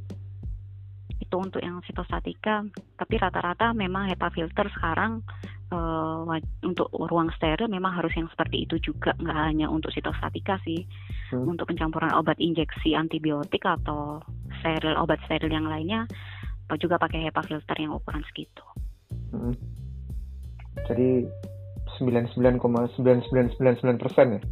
Itu 1.18 1.34
untuk 1.42 1.58
yang 1.58 1.82
sitostatika 1.82 2.62
tapi 2.94 3.18
rata-rata 3.18 3.74
memang 3.74 4.06
HEPA 4.06 4.30
filter 4.30 4.70
sekarang 4.70 5.26
uh, 5.74 6.22
untuk 6.62 6.94
ruang 6.94 7.34
steril 7.34 7.66
memang 7.66 7.90
harus 7.98 8.14
yang 8.14 8.30
seperti 8.30 8.70
itu 8.70 8.78
juga 8.78 9.18
nggak 9.18 9.38
hanya 9.50 9.66
untuk 9.66 9.90
sitostatika 9.90 10.62
sih 10.62 10.86
hmm. 11.34 11.50
untuk 11.50 11.66
pencampuran 11.66 12.14
obat 12.14 12.38
injeksi 12.38 12.94
antibiotik 12.94 13.66
atau 13.66 14.22
steril 14.62 14.94
obat 14.94 15.18
steril 15.26 15.50
yang 15.50 15.66
lainnya 15.66 16.06
juga 16.78 17.02
pakai 17.02 17.26
HEPA 17.26 17.42
filter 17.50 17.76
yang 17.82 17.98
ukuran 17.98 18.22
segitu. 18.30 18.62
Hmm. 19.34 19.54
Jadi 20.86 21.26
99,9999 21.98 24.02
persen 24.02 24.38
ya? 24.38 24.42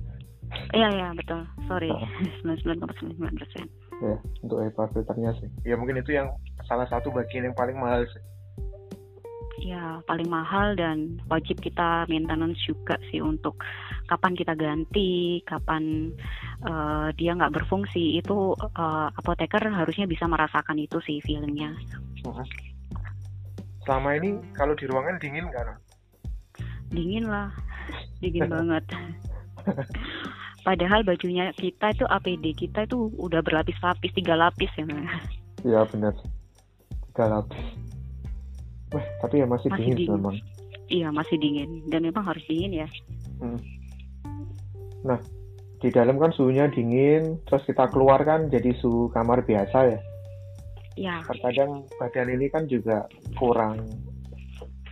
Iya 0.72 0.88
iya 0.92 1.08
betul, 1.16 1.40
sorry, 1.68 1.88
sembilan 2.40 2.58
sembilan 2.61 2.78
koma 2.80 2.94
sembilan 3.00 3.34
persen. 3.40 3.64
Ya 4.02 4.16
untuk 4.42 4.58
HEPA 4.61 4.84
filternya 4.92 5.30
sih. 5.38 5.49
Ya 5.64 5.75
mungkin 5.78 6.00
itu 6.00 6.12
yang 6.16 6.28
salah 6.66 6.88
satu 6.90 7.12
bagian 7.14 7.49
yang 7.49 7.56
paling 7.56 7.78
mahal 7.78 8.04
sih. 8.08 8.22
Ya 9.62 10.02
paling 10.11 10.26
mahal 10.26 10.75
dan 10.75 11.22
wajib 11.30 11.62
kita 11.62 12.11
maintenance 12.11 12.58
juga 12.66 12.99
sih 13.14 13.22
untuk 13.22 13.62
kapan 14.11 14.34
kita 14.34 14.58
ganti, 14.58 15.38
kapan 15.46 16.11
uh, 16.66 17.14
dia 17.14 17.30
nggak 17.38 17.62
berfungsi 17.62 18.18
itu 18.18 18.58
uh, 18.58 19.08
apoteker 19.14 19.62
harusnya 19.62 20.11
bisa 20.11 20.26
merasakan 20.26 20.82
itu 20.82 20.99
sih 21.06 21.22
feelingnya. 21.22 21.78
Selama 23.87 24.18
ini 24.18 24.42
kalau 24.54 24.75
di 24.75 24.87
ruangan 24.90 25.22
dingin 25.22 25.46
nggak? 25.46 25.78
Dingin 26.92 27.25
lah, 27.26 27.49
dingin 28.20 28.46
banget. 28.54 28.84
Padahal 30.62 31.02
bajunya 31.02 31.50
kita 31.58 31.90
itu 31.90 32.06
APD 32.06 32.54
kita 32.54 32.87
itu 32.87 33.11
udah 33.18 33.42
berlapis-lapis 33.42 34.14
tiga 34.14 34.38
lapis 34.38 34.70
ya. 34.78 34.87
Iya 35.66 35.80
benar 35.90 36.14
tiga 37.11 37.25
lapis. 37.26 37.66
Wah 38.94 39.04
tapi 39.25 39.42
ya 39.42 39.46
masih, 39.50 39.68
masih 39.75 39.82
dingin, 39.82 39.96
dingin 39.99 40.14
memang. 40.14 40.37
Iya 40.87 41.08
masih 41.11 41.37
dingin 41.42 41.70
dan 41.90 42.00
memang 42.06 42.22
harus 42.22 42.44
dingin 42.46 42.87
ya. 42.87 42.88
Hmm. 43.42 43.58
Nah 45.02 45.18
di 45.82 45.90
dalam 45.90 46.14
kan 46.22 46.30
suhunya 46.30 46.70
dingin, 46.70 47.42
terus 47.42 47.66
kita 47.66 47.90
keluar 47.90 48.22
kan 48.22 48.46
jadi 48.46 48.70
suhu 48.78 49.11
kamar 49.11 49.42
biasa 49.42 49.78
ya. 49.90 50.00
Iya. 50.94 51.16
Terkadang 51.26 51.90
badan 51.99 52.28
ini 52.30 52.46
kan 52.52 52.70
juga 52.70 53.11
kurang 53.34 53.82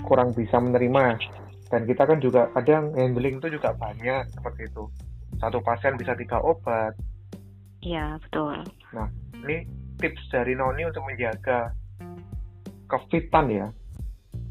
kurang 0.02 0.34
bisa 0.34 0.58
menerima 0.58 1.20
dan 1.70 1.86
kita 1.86 2.02
kan 2.02 2.18
juga 2.18 2.50
kadang 2.52 2.90
handling 2.98 3.38
itu 3.38 3.48
juga 3.56 3.70
banyak 3.78 4.26
seperti 4.34 4.66
itu 4.66 4.90
satu 5.40 5.62
pasien 5.64 5.96
bisa 5.96 6.12
tiga 6.18 6.42
obat. 6.42 6.92
Iya 7.80 8.20
betul. 8.20 8.60
Nah 8.92 9.08
ini 9.46 9.64
tips 9.96 10.28
dari 10.28 10.52
Noni 10.52 10.84
untuk 10.84 11.06
menjaga 11.08 11.72
kefitan 12.90 13.48
ya, 13.48 13.66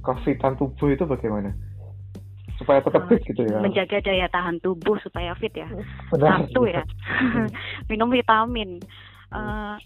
kefitan 0.02 0.58
tubuh 0.58 0.90
itu 0.90 1.06
bagaimana? 1.06 1.52
Supaya 2.58 2.82
tetap 2.82 3.06
fit 3.08 3.22
gitu 3.28 3.46
ya. 3.46 3.62
Menjaga 3.62 4.02
daya 4.02 4.28
tahan 4.32 4.58
tubuh 4.66 4.98
supaya 5.04 5.36
fit 5.38 5.54
ya. 5.54 5.70
Benar. 6.10 6.50
Satu 6.50 6.66
ya, 6.66 6.82
minum 7.92 8.10
vitamin. 8.10 8.82
Uh, 9.30 9.78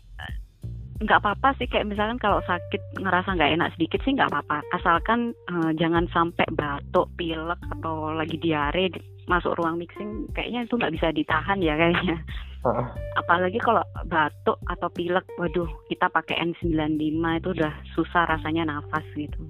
nggak 1.01 1.19
apa-apa 1.25 1.57
sih 1.57 1.65
kayak 1.65 1.89
misalkan 1.89 2.21
kalau 2.21 2.38
sakit 2.45 3.01
ngerasa 3.01 3.33
nggak 3.33 3.53
enak 3.57 3.71
sedikit 3.73 4.00
sih 4.05 4.13
nggak 4.13 4.29
apa-apa 4.29 4.62
asalkan 4.77 5.33
uh, 5.50 5.73
jangan 5.73 6.05
sampai 6.13 6.45
batuk 6.53 7.09
pilek 7.17 7.57
atau 7.79 8.13
lagi 8.13 8.38
diare 8.38 8.93
masuk 9.25 9.55
ruang 9.55 9.79
mixing 9.79 10.27
kayaknya 10.35 10.67
itu 10.67 10.75
nggak 10.75 10.93
bisa 10.93 11.07
ditahan 11.15 11.59
ya 11.63 11.73
kayaknya. 11.79 12.17
Uh. 12.63 12.88
Apalagi 13.19 13.59
kalau 13.59 13.83
batuk 14.07 14.55
atau 14.71 14.88
pilek, 14.91 15.27
waduh 15.35 15.67
kita 15.91 16.07
pakai 16.07 16.39
N95 16.47 17.23
itu 17.39 17.50
udah 17.59 17.73
susah 17.95 18.23
rasanya 18.27 18.67
nafas 18.67 19.03
gitu. 19.15 19.47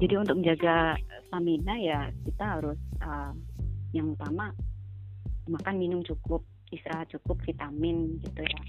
Jadi 0.00 0.14
untuk 0.16 0.40
menjaga 0.40 0.96
stamina 1.28 1.76
ya 1.80 2.08
kita 2.24 2.44
harus 2.60 2.78
uh, 3.04 3.32
yang 3.96 4.12
utama 4.12 4.52
makan 5.48 5.76
minum 5.80 6.00
cukup, 6.04 6.44
istirahat 6.70 7.08
cukup, 7.10 7.40
vitamin 7.42 8.20
gitu 8.22 8.44
ya. 8.44 8.60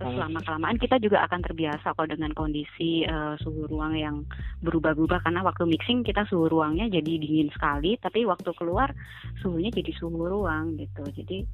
Terus 0.00 0.16
lama 0.16 0.40
kelamaan 0.40 0.80
kita 0.80 0.96
juga 0.96 1.20
akan 1.28 1.44
terbiasa 1.44 1.92
kok 1.92 2.08
dengan 2.08 2.32
kondisi 2.32 3.04
uh, 3.04 3.36
suhu 3.36 3.68
ruang 3.68 3.92
yang 3.92 4.24
berubah-ubah 4.64 5.20
karena 5.20 5.44
waktu 5.44 5.68
mixing 5.68 6.00
kita 6.08 6.24
suhu 6.24 6.48
ruangnya 6.48 6.88
jadi 6.88 7.20
dingin 7.20 7.52
sekali, 7.52 8.00
tapi 8.00 8.24
waktu 8.24 8.48
keluar 8.56 8.96
suhunya 9.44 9.68
jadi 9.68 9.92
suhu 9.92 10.24
ruang 10.24 10.80
gitu. 10.80 11.04
Jadi 11.04 11.44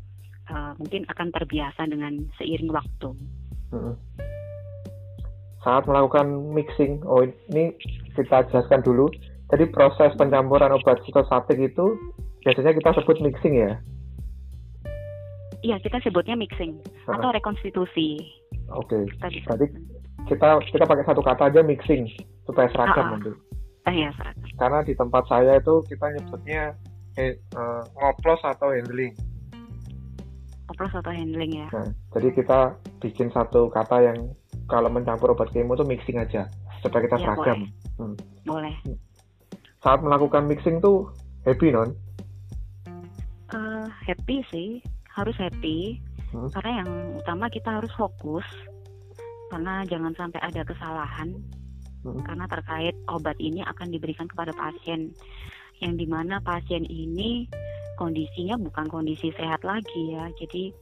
uh, 0.55 0.79
mungkin 0.79 1.11
akan 1.11 1.35
terbiasa 1.35 1.91
dengan 1.91 2.23
seiring 2.39 2.71
waktu. 2.71 3.11
Hmm. 3.75 3.99
Saat 5.67 5.91
melakukan 5.91 6.31
mixing, 6.55 7.03
oh 7.03 7.27
ini 7.51 7.75
kita 8.15 8.47
jelaskan 8.55 8.87
dulu. 8.87 9.11
Jadi 9.51 9.67
proses 9.75 10.15
pencampuran 10.15 10.71
obat 10.71 11.03
sitostatik 11.03 11.59
itu 11.59 11.99
biasanya 12.47 12.79
kita 12.79 12.95
sebut 12.95 13.19
mixing 13.27 13.59
ya. 13.59 13.75
Iya, 15.67 15.83
kita 15.83 15.99
sebutnya 15.99 16.39
mixing 16.39 16.79
atau 17.11 17.35
rekonstitusi. 17.35 18.23
Oke. 18.75 19.07
Okay. 19.23 19.43
Berarti 19.47 19.67
kita 20.27 20.49
kita 20.67 20.85
pakai 20.85 21.05
satu 21.07 21.23
kata 21.23 21.53
aja 21.53 21.61
mixing 21.63 22.11
supaya 22.47 22.67
seragam 22.75 23.19
nanti. 23.19 23.31
Ah, 23.87 23.95
iya, 23.95 24.11
seragam. 24.19 24.47
Karena 24.59 24.79
di 24.83 24.95
tempat 24.99 25.25
saya 25.31 25.63
itu 25.63 25.75
kita 25.87 26.07
nyebutnya 26.19 26.75
eh, 27.15 27.39
uh, 27.55 27.83
ngoplos 27.95 28.43
atau 28.43 28.75
handling. 28.75 29.15
Ngoplos 30.67 30.93
atau 30.99 31.13
handling 31.15 31.53
ya. 31.63 31.69
Nah, 31.71 31.89
jadi 32.19 32.29
kita 32.35 32.75
bikin 32.99 33.31
satu 33.31 33.71
kata 33.71 34.03
yang 34.03 34.19
kalau 34.67 34.91
mencampur 34.91 35.31
obat 35.31 35.55
kemo 35.55 35.79
itu 35.79 35.87
mixing 35.87 36.19
aja 36.19 36.51
supaya 36.83 37.07
kita 37.07 37.17
ya, 37.23 37.25
seragam. 37.31 37.59
Boleh. 37.63 37.71
Hmm. 37.97 38.15
boleh. 38.43 38.75
Saat 39.87 40.03
melakukan 40.03 40.51
mixing 40.51 40.83
tuh 40.83 41.15
happy 41.47 41.71
non? 41.71 41.95
Uh, 43.55 43.87
happy 44.03 44.43
sih 44.51 44.83
harus 45.15 45.39
happy 45.39 46.03
hmm. 46.37 46.53
karena 46.53 46.73
yang 46.85 46.91
utama 47.17 47.47
kita 47.49 47.81
harus 47.81 47.93
fokus 47.97 48.45
karena 49.49 49.87
jangan 49.89 50.13
sampai 50.19 50.41
ada 50.43 50.63
kesalahan 50.67 51.33
hmm. 52.05 52.21
karena 52.27 52.45
terkait 52.51 52.95
obat 53.09 53.37
ini 53.41 53.65
akan 53.65 53.89
diberikan 53.89 54.29
kepada 54.29 54.53
pasien 54.53 55.17
yang 55.81 55.95
di 55.97 56.07
mana 56.09 56.41
pasien 56.45 56.85
ini 56.85 57.49
kondisinya 57.97 58.61
bukan 58.61 58.89
kondisi 58.89 59.33
sehat 59.33 59.65
lagi 59.65 60.13
ya 60.13 60.29
jadi 60.37 60.73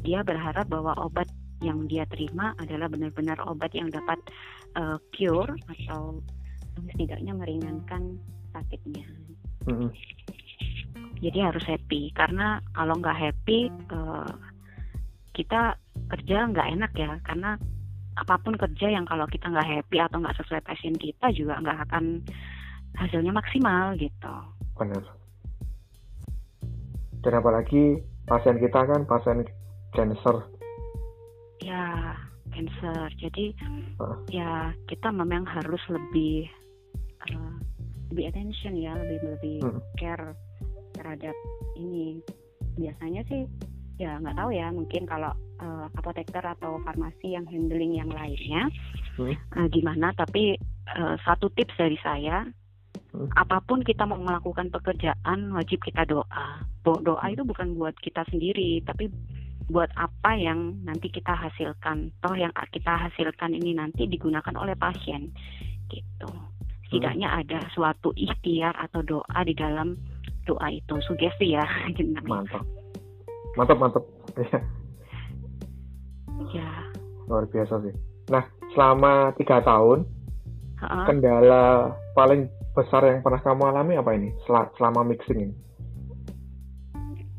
dia 0.00 0.20
berharap 0.24 0.64
bahwa 0.72 0.96
obat 0.96 1.28
yang 1.60 1.86
dia 1.86 2.08
terima 2.08 2.56
adalah 2.58 2.90
benar-benar 2.90 3.38
obat 3.44 3.70
yang 3.76 3.86
dapat 3.92 4.18
uh, 4.74 4.98
cure 5.14 5.52
atau 5.68 6.18
setidaknya 6.90 7.36
meringankan 7.36 8.18
sakitnya. 8.50 9.06
-hmm 9.68 9.92
jadi 11.22 11.38
harus 11.48 11.62
happy 11.62 12.10
karena 12.18 12.58
kalau 12.74 12.98
nggak 12.98 13.14
happy 13.14 13.70
uh, 13.94 14.26
kita 15.32 15.76
kerja 16.12 16.48
nggak 16.48 16.68
enak 16.78 16.92
ya 16.96 17.12
karena 17.24 17.56
apa 18.12 18.36
pun 18.44 18.54
kerja 18.60 18.92
yang 18.92 19.08
kalau 19.08 19.24
kita 19.24 19.48
nggak 19.48 19.64
happy 19.64 19.96
atau 19.96 20.20
nggak 20.20 20.36
sesuai 20.36 20.60
passion 20.68 20.92
kita 21.00 21.32
juga 21.32 21.56
nggak 21.64 21.78
akan 21.88 22.20
hasilnya 23.00 23.32
maksimal 23.32 23.96
gitu. 23.96 24.34
Benar. 24.76 25.04
Dan 27.24 27.32
apalagi 27.38 28.02
pasien 28.28 28.60
kita 28.60 28.84
kan 28.84 29.08
pasien 29.08 29.48
cancer. 29.96 30.44
Ya, 31.64 32.18
cancer. 32.52 33.08
Jadi 33.16 33.56
uh. 34.02 34.18
ya 34.28 34.76
kita 34.90 35.08
memang 35.08 35.48
harus 35.48 35.80
lebih 35.88 36.50
uh, 37.32 37.56
lebih 38.12 38.28
attention 38.28 38.76
ya, 38.76 38.92
lebih 38.92 39.18
lebih 39.24 39.56
hmm. 39.64 39.80
care 39.96 40.36
terhadap 40.92 41.36
ini 41.80 42.20
biasanya 42.76 43.24
sih 43.28 43.48
ya 44.00 44.16
nggak 44.20 44.36
tahu 44.36 44.50
ya 44.52 44.72
mungkin 44.72 45.04
kalau 45.04 45.32
uh, 45.60 45.86
apoteker 45.96 46.42
atau 46.42 46.80
farmasi 46.82 47.36
yang 47.36 47.44
handling 47.48 47.96
yang 47.96 48.08
lainnya 48.08 48.68
hmm. 49.20 49.36
uh, 49.56 49.68
gimana 49.68 50.14
tapi 50.16 50.56
uh, 50.96 51.16
satu 51.22 51.52
tips 51.52 51.76
dari 51.76 51.98
saya 52.00 52.48
hmm. 53.12 53.30
apa 53.36 53.60
pun 53.64 53.84
kita 53.84 54.08
mau 54.08 54.18
melakukan 54.18 54.72
pekerjaan 54.72 55.52
wajib 55.52 55.82
kita 55.84 56.08
doa 56.08 56.64
doa 56.82 57.26
itu 57.30 57.44
bukan 57.44 57.76
buat 57.78 57.94
kita 58.00 58.26
sendiri 58.32 58.82
tapi 58.82 59.12
buat 59.70 59.88
apa 59.94 60.34
yang 60.34 60.82
nanti 60.82 61.08
kita 61.08 61.32
hasilkan 61.32 62.10
toh 62.20 62.34
yang 62.34 62.50
kita 62.74 62.98
hasilkan 62.98 63.54
ini 63.54 63.78
nanti 63.78 64.10
digunakan 64.10 64.52
oleh 64.58 64.74
pasien 64.74 65.30
gitu 65.88 66.28
setidaknya 66.88 67.28
hmm. 67.30 67.40
ada 67.46 67.58
suatu 67.72 68.10
ikhtiar 68.18 68.74
atau 68.76 69.00
doa 69.06 69.40
di 69.46 69.54
dalam 69.54 69.96
doa 70.42 70.68
itu 70.74 70.98
sugesti 71.06 71.54
ya 71.54 71.62
mantap 72.28 72.66
mantap 73.58 73.76
mantap. 73.78 74.04
Ya 74.36 74.60
ya. 76.52 76.68
Luar 77.26 77.48
biasa 77.48 77.80
sih. 77.82 77.94
Nah 78.28 78.44
selama 78.76 79.32
tiga 79.40 79.64
tahun 79.64 80.04
uh-uh. 80.80 81.04
kendala 81.08 81.96
paling 82.12 82.46
besar 82.72 83.04
yang 83.04 83.20
pernah 83.24 83.40
kamu 83.40 83.62
alami 83.72 83.94
apa 83.98 84.10
ini? 84.16 84.28
Selama 84.48 85.04
mixing 85.04 85.50
ini? 85.50 85.54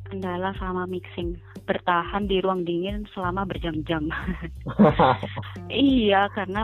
Kendala 0.09 0.53
selama 0.57 0.85
mixing. 0.89 1.37
Bertahan 1.63 2.27
di 2.27 2.43
ruang 2.43 2.67
dingin 2.67 3.07
selama 3.13 3.45
berjam-jam. 3.47 4.09
Iya 5.73 6.29
karena 6.37 6.61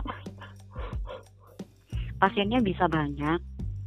pasiennya 2.22 2.62
bisa 2.62 2.86
banyak 2.86 3.40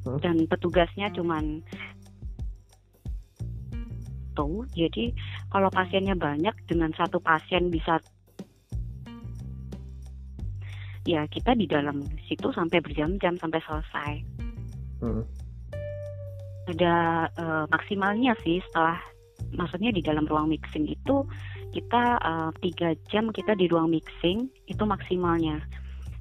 hmm? 0.03 0.19
dan 0.19 0.43
petugasnya 0.51 1.07
cuman 1.15 1.63
tuh 4.33 4.65
jadi 4.73 5.13
kalau 5.49 5.69
pasiennya 5.69 6.17
banyak 6.17 6.53
dengan 6.65 6.91
satu 6.93 7.21
pasien 7.21 7.69
bisa 7.69 8.01
ya 11.03 11.27
kita 11.27 11.51
di 11.55 11.67
dalam 11.67 12.03
situ 12.27 12.51
sampai 12.55 12.79
berjam-jam 12.79 13.35
sampai 13.39 13.59
selesai. 13.63 14.13
Hmm. 15.03 15.27
ada 16.63 17.27
uh, 17.35 17.67
maksimalnya 17.67 18.31
sih 18.39 18.63
setelah 18.71 18.95
maksudnya 19.51 19.91
di 19.91 19.99
dalam 19.99 20.23
ruang 20.23 20.47
mixing 20.47 20.87
itu 20.87 21.27
kita 21.75 22.03
eh, 22.21 22.51
tiga 22.63 22.95
uh, 22.95 22.99
jam 23.11 23.33
kita 23.33 23.57
di 23.57 23.67
ruang 23.67 23.91
mixing 23.91 24.47
itu 24.71 24.83
maksimalnya. 24.85 25.59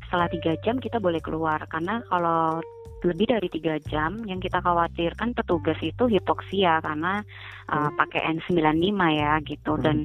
Setelah 0.09 0.27
tiga 0.35 0.59
jam 0.66 0.83
kita 0.83 0.98
boleh 0.98 1.22
keluar 1.22 1.62
karena 1.70 2.03
kalau 2.11 2.59
lebih 3.03 3.27
dari 3.35 3.49
tiga 3.51 3.79
jam 3.91 4.23
yang 4.31 4.38
kita 4.38 4.62
khawatirkan 4.62 5.35
petugas 5.35 5.79
itu 5.83 6.07
hipoksia 6.07 6.79
karena 6.79 7.23
uh, 7.67 7.91
pakai 7.99 8.23
N95 8.38 8.95
ya 9.19 9.33
gitu 9.43 9.73
hmm. 9.75 9.83
dan 9.83 9.97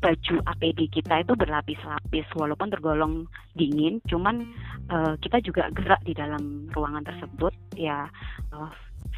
baju 0.00 0.34
APD 0.56 0.88
kita 0.88 1.20
itu 1.20 1.32
berlapis-lapis 1.36 2.26
walaupun 2.32 2.72
tergolong 2.72 3.14
dingin 3.52 4.00
cuman 4.08 4.48
uh, 4.88 5.14
kita 5.20 5.44
juga 5.44 5.68
gerak 5.76 6.00
di 6.08 6.16
dalam 6.16 6.72
ruangan 6.72 7.04
tersebut 7.04 7.52
ya 7.76 8.08
uh, 8.56 8.70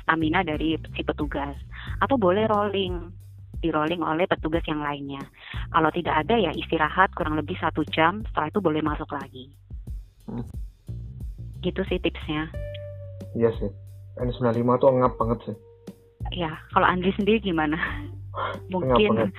stamina 0.02 0.42
dari 0.42 0.74
si 0.98 1.02
petugas 1.06 1.54
atau 2.02 2.18
boleh 2.18 2.50
rolling 2.50 3.14
di 3.58 3.74
rolling 3.74 4.02
oleh 4.06 4.26
petugas 4.30 4.62
yang 4.70 4.78
lainnya. 4.78 5.22
Kalau 5.74 5.90
tidak 5.90 6.14
ada 6.26 6.38
ya 6.38 6.54
istirahat 6.54 7.10
kurang 7.18 7.34
lebih 7.34 7.58
satu 7.58 7.82
jam, 7.90 8.22
setelah 8.30 8.54
itu 8.54 8.60
boleh 8.62 8.82
masuk 8.86 9.10
lagi. 9.10 9.50
Hmm. 10.30 10.46
Gitu 11.58 11.82
sih 11.90 11.98
tipsnya. 11.98 12.46
Iya 13.38 13.50
sih. 13.62 13.70
N95 14.18 14.66
tuh 14.82 14.90
ngap 14.98 15.14
banget 15.14 15.38
sih. 15.46 15.56
Ya, 16.34 16.50
kalau 16.74 16.86
Andri 16.90 17.14
sendiri 17.14 17.38
gimana? 17.38 17.78
Mungkin 18.74 19.30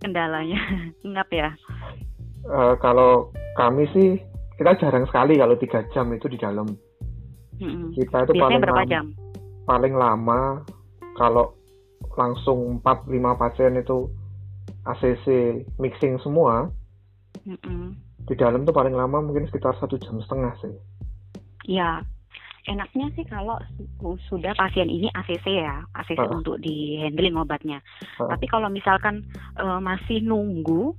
kendalanya 0.00 0.60
ngap 1.12 1.28
ya. 1.28 1.52
Uh, 2.48 2.74
kalau 2.80 3.30
kami 3.54 3.86
sih 3.92 4.18
kita 4.56 4.74
jarang 4.80 5.04
sekali 5.06 5.36
kalau 5.36 5.54
tiga 5.60 5.84
jam 5.92 6.08
itu 6.16 6.26
di 6.32 6.40
dalam. 6.40 6.66
Hmm. 7.60 7.92
Kita 7.92 8.24
itu 8.26 8.32
Biasanya 8.34 8.42
paling 8.48 8.62
berapa 8.64 8.82
lama, 8.82 8.90
jam? 8.90 9.04
Paling 9.68 9.94
lama 9.94 10.40
kalau 11.20 11.52
langsung 12.16 12.80
4-5 12.80 13.38
pasien 13.38 13.78
itu 13.78 14.08
ACC 14.88 15.26
mixing 15.76 16.18
semua. 16.24 16.72
Mm 17.46 17.60
-mm 17.60 18.12
di 18.26 18.34
dalam 18.38 18.62
tuh 18.62 18.74
paling 18.74 18.94
lama 18.94 19.18
mungkin 19.18 19.50
sekitar 19.50 19.74
satu 19.82 19.98
jam 19.98 20.22
setengah 20.22 20.54
sih. 20.62 20.74
Ya, 21.66 22.02
enaknya 22.68 23.10
sih 23.18 23.24
kalau 23.26 23.58
sudah 24.30 24.54
pasien 24.54 24.86
ini 24.86 25.10
ACC 25.10 25.46
ya, 25.62 25.82
ACC 25.98 26.22
uh. 26.22 26.30
untuk 26.30 26.62
di 26.62 26.98
handling 27.02 27.34
obatnya. 27.34 27.82
Uh. 28.18 28.30
Tapi 28.30 28.46
kalau 28.46 28.70
misalkan 28.70 29.26
uh, 29.58 29.82
masih 29.82 30.22
nunggu 30.22 30.94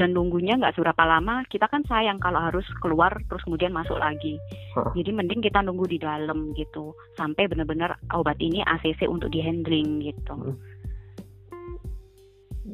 dan 0.00 0.16
nunggunya 0.16 0.56
nggak 0.56 0.72
seberapa 0.72 1.04
lama, 1.04 1.44
kita 1.52 1.68
kan 1.68 1.84
sayang 1.84 2.16
kalau 2.16 2.40
harus 2.40 2.64
keluar 2.80 3.12
terus 3.28 3.44
kemudian 3.44 3.76
masuk 3.76 4.00
lagi. 4.00 4.40
Uh. 4.72 4.88
Jadi 4.96 5.10
mending 5.12 5.44
kita 5.44 5.60
nunggu 5.60 5.84
di 5.84 5.98
dalam 6.00 6.56
gitu, 6.56 6.96
sampai 7.20 7.44
benar-benar 7.44 8.00
obat 8.16 8.40
ini 8.40 8.64
ACC 8.64 9.04
untuk 9.04 9.28
di 9.28 9.44
handling 9.44 10.00
gitu. 10.00 10.32
Hmm. 10.32 10.56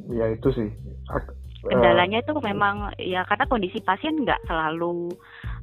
Ya 0.08 0.30
itu 0.32 0.48
sih 0.54 0.68
kendalanya 1.64 2.22
itu 2.22 2.32
memang 2.38 2.94
ya 3.02 3.26
karena 3.26 3.44
kondisi 3.50 3.82
pasien 3.82 4.22
nggak 4.22 4.46
selalu 4.46 5.10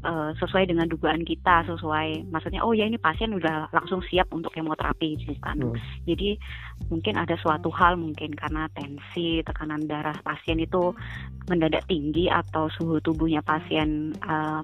uh, 0.06 0.32
sesuai 0.38 0.70
dengan 0.70 0.86
dugaan 0.86 1.26
kita 1.26 1.65
sesuai 1.65 2.30
maksudnya 2.30 2.62
oh 2.62 2.72
ya 2.78 2.86
ini 2.86 3.02
pasien 3.02 3.34
udah 3.34 3.74
langsung 3.74 4.06
siap 4.06 4.30
untuk 4.30 4.54
kemoterapi 4.54 5.18
bukan 5.26 5.74
hmm. 5.74 5.76
jadi 6.06 6.38
mungkin 6.94 7.18
ada 7.18 7.34
suatu 7.41 7.74
hal 7.74 7.98
mungkin 7.98 8.38
karena 8.38 8.70
tensi 8.78 9.41
tekanan 9.41 9.89
darah 9.89 10.15
pasien 10.22 10.62
itu 10.62 10.94
mendadak 11.50 11.84
tinggi 11.89 12.30
atau 12.30 12.70
suhu 12.70 13.02
tubuhnya 13.02 13.41
pasien 13.41 14.13
uh, 14.22 14.62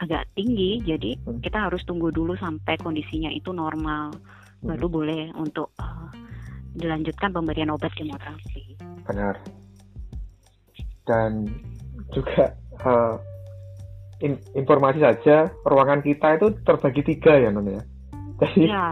agak 0.00 0.24
tinggi 0.38 0.80
jadi 0.86 1.18
hmm. 1.18 1.42
kita 1.42 1.68
harus 1.68 1.82
tunggu 1.84 2.14
dulu 2.14 2.38
sampai 2.38 2.78
kondisinya 2.78 3.28
itu 3.34 3.50
normal 3.50 4.14
hmm. 4.14 4.70
baru 4.70 4.86
boleh 4.86 5.22
untuk 5.34 5.74
uh, 5.82 6.08
dilanjutkan 6.78 7.34
pemberian 7.34 7.74
obat 7.74 7.90
kemoterapi 7.98 8.78
benar 9.04 9.34
dan 11.10 11.50
juga 12.14 12.54
uh, 12.86 13.18
in, 14.20 14.36
informasi 14.56 15.00
saja 15.00 15.48
ruangan 15.64 16.04
kita 16.04 16.36
itu 16.36 16.52
terbagi 16.64 17.02
tiga 17.04 17.36
ya 17.36 17.48
non 17.48 17.68
ya 17.68 17.82
jadi 18.40 18.62
ya, 18.68 18.86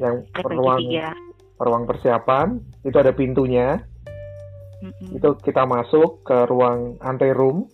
yang 0.00 0.24
ruang 0.44 0.80
tiga. 0.84 1.12
ruang 1.60 1.84
persiapan 1.84 2.60
itu 2.84 2.96
ada 2.96 3.12
pintunya 3.12 3.80
mm-hmm. 4.80 5.16
itu 5.20 5.28
kita 5.44 5.68
masuk 5.68 6.24
ke 6.24 6.48
ruang 6.48 6.96
anteroom 7.04 7.68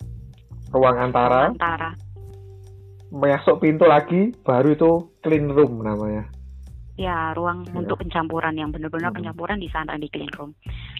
ruang 0.71 0.97
antara 0.99 1.51
antara 1.51 1.95
masuk 3.07 3.63
pintu 3.63 3.87
lagi 3.87 4.35
baru 4.43 4.75
itu 4.75 4.91
clean 5.23 5.47
room 5.47 5.79
namanya 5.79 6.27
ya 6.97 7.31
ruang 7.37 7.63
ya. 7.69 7.77
untuk 7.77 8.01
pencampuran 8.01 8.57
yang 8.57 8.73
benar-benar 8.73 9.13
hmm. 9.13 9.21
pencampuran 9.21 9.61
di 9.61 9.69
sana 9.69 9.95
di 10.01 10.09
clean 10.09 10.33
room. 10.33 10.51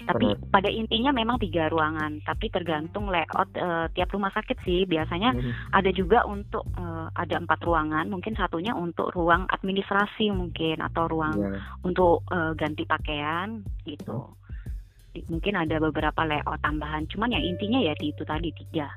Tapi 0.08 0.32
Benar. 0.32 0.48
pada 0.56 0.70
intinya 0.72 1.12
memang 1.12 1.36
tiga 1.36 1.68
ruangan, 1.68 2.24
tapi 2.24 2.48
tergantung 2.48 3.12
layout 3.12 3.52
uh, 3.60 3.92
tiap 3.92 4.08
rumah 4.16 4.32
sakit 4.32 4.56
sih. 4.64 4.88
Biasanya 4.88 5.36
hmm. 5.36 5.76
ada 5.76 5.92
juga 5.92 6.24
untuk 6.24 6.64
uh, 6.80 7.12
ada 7.12 7.36
empat 7.36 7.60
ruangan, 7.68 8.08
mungkin 8.08 8.40
satunya 8.40 8.72
untuk 8.72 9.12
ruang 9.12 9.44
administrasi 9.52 10.32
mungkin 10.32 10.80
atau 10.80 11.12
ruang 11.12 11.36
ya. 11.36 11.60
untuk 11.84 12.24
uh, 12.32 12.56
ganti 12.56 12.88
pakaian 12.88 13.68
gitu. 13.84 14.32
Hmm. 14.32 15.28
Mungkin 15.28 15.60
ada 15.60 15.76
beberapa 15.84 16.24
layout 16.24 16.64
tambahan, 16.64 17.04
cuman 17.12 17.36
yang 17.36 17.44
intinya 17.44 17.84
ya 17.84 17.92
di 18.00 18.16
itu 18.16 18.24
tadi 18.24 18.48
tiga, 18.56 18.88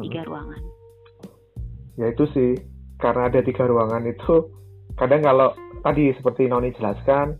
tiga 0.00 0.24
hmm. 0.24 0.28
ruangan. 0.32 0.62
Ya 2.00 2.08
itu 2.08 2.24
sih, 2.32 2.56
karena 2.96 3.28
ada 3.28 3.44
tiga 3.44 3.68
ruangan 3.68 4.02
itu 4.08 4.48
kadang 4.96 5.20
kalau 5.20 5.52
tadi 5.84 6.08
seperti 6.16 6.48
Noni 6.48 6.72
jelaskan 6.72 7.36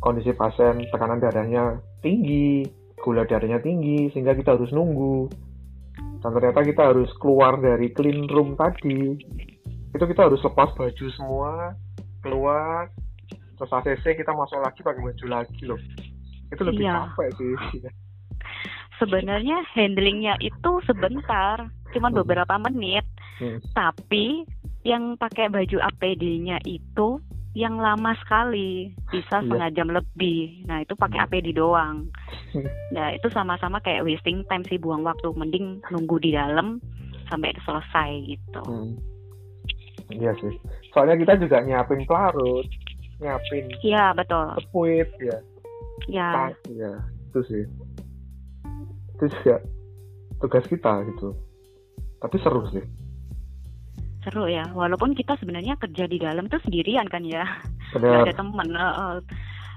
kondisi 0.00 0.32
pasien 0.34 0.82
tekanan 0.90 1.20
darahnya 1.20 1.78
tinggi 2.02 2.66
gula 3.02 3.26
darahnya 3.26 3.58
tinggi 3.58 4.10
sehingga 4.14 4.36
kita 4.36 4.54
harus 4.54 4.70
nunggu 4.70 5.30
dan 6.22 6.30
ternyata 6.38 6.60
kita 6.62 6.82
harus 6.94 7.10
keluar 7.18 7.58
dari 7.58 7.90
clean 7.90 8.30
room 8.30 8.54
tadi 8.54 9.18
itu 9.92 10.04
kita 10.06 10.30
harus 10.30 10.38
lepas 10.42 10.70
baju 10.78 11.06
semua 11.18 11.74
keluar 12.22 12.86
terus 13.58 13.70
ACC 13.70 14.22
kita 14.22 14.30
masuk 14.34 14.58
lagi 14.62 14.80
pakai 14.86 15.02
baju 15.02 15.26
lagi 15.26 15.62
loh 15.66 15.80
itu 16.54 16.62
lebih 16.62 16.86
iya. 16.86 17.10
capek 17.10 17.28
sih 17.38 17.54
sebenarnya 19.02 19.66
handlingnya 19.74 20.34
itu 20.38 20.70
sebentar 20.86 21.66
cuman 21.90 22.10
hmm. 22.14 22.20
beberapa 22.22 22.54
menit 22.70 23.04
hmm. 23.42 23.58
tapi 23.74 24.46
yang 24.82 25.14
pakai 25.18 25.50
baju 25.50 25.78
APD-nya 25.78 26.58
itu 26.66 27.18
yang 27.52 27.76
lama 27.76 28.16
sekali 28.24 28.96
bisa 29.12 29.40
iya. 29.40 29.44
setengah 29.44 29.70
jam 29.76 29.88
lebih. 29.92 30.64
Nah 30.64 30.80
itu 30.80 30.96
pakai 30.96 31.28
APD 31.28 31.52
doang. 31.52 32.08
Nah 32.92 33.12
itu 33.12 33.28
sama-sama 33.32 33.80
kayak 33.84 34.04
wasting 34.04 34.44
time 34.48 34.64
sih 34.68 34.80
buang 34.80 35.04
waktu. 35.04 35.28
Mending 35.36 35.84
nunggu 35.92 36.16
di 36.20 36.32
dalam 36.32 36.80
sampai 37.28 37.52
selesai 37.64 38.10
gitu. 38.28 38.62
Hmm. 38.64 38.96
iya 40.12 40.32
sih. 40.40 40.52
Soalnya 40.92 41.16
kita 41.16 41.40
juga 41.40 41.64
nyiapin 41.64 42.04
pelarut 42.04 42.68
nyiapin 43.22 43.70
iya 43.80 44.12
betul. 44.12 44.52
sepuit 44.60 45.08
ya. 45.20 45.38
Ya 46.08 46.30
ya. 46.72 46.92
Itu 47.32 47.40
sih. 47.48 47.64
Itu 49.16 49.24
juga 49.28 49.60
tugas 50.40 50.64
kita 50.68 51.04
gitu. 51.08 51.36
Tapi 52.20 52.36
seru 52.40 52.64
sih 52.72 53.01
seru 54.24 54.48
ya. 54.48 54.66
Walaupun 54.72 55.14
kita 55.14 55.36
sebenarnya 55.38 55.78
kerja 55.78 56.06
di 56.06 56.18
dalam 56.18 56.48
tuh 56.48 56.62
sendirian 56.64 57.06
kan 57.10 57.22
ya. 57.26 57.44
Nggak 57.94 58.30
ada 58.30 58.34
teman 58.34 58.68
uh, 58.74 59.16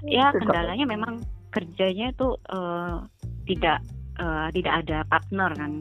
ya 0.06 0.32
kendalanya 0.34 0.86
memang 0.86 1.22
kerjanya 1.50 2.12
tuh 2.16 2.36
uh, 2.50 3.04
tidak 3.46 3.82
uh, 4.18 4.48
tidak 4.54 4.86
ada 4.86 5.02
partner 5.06 5.50
kan. 5.54 5.72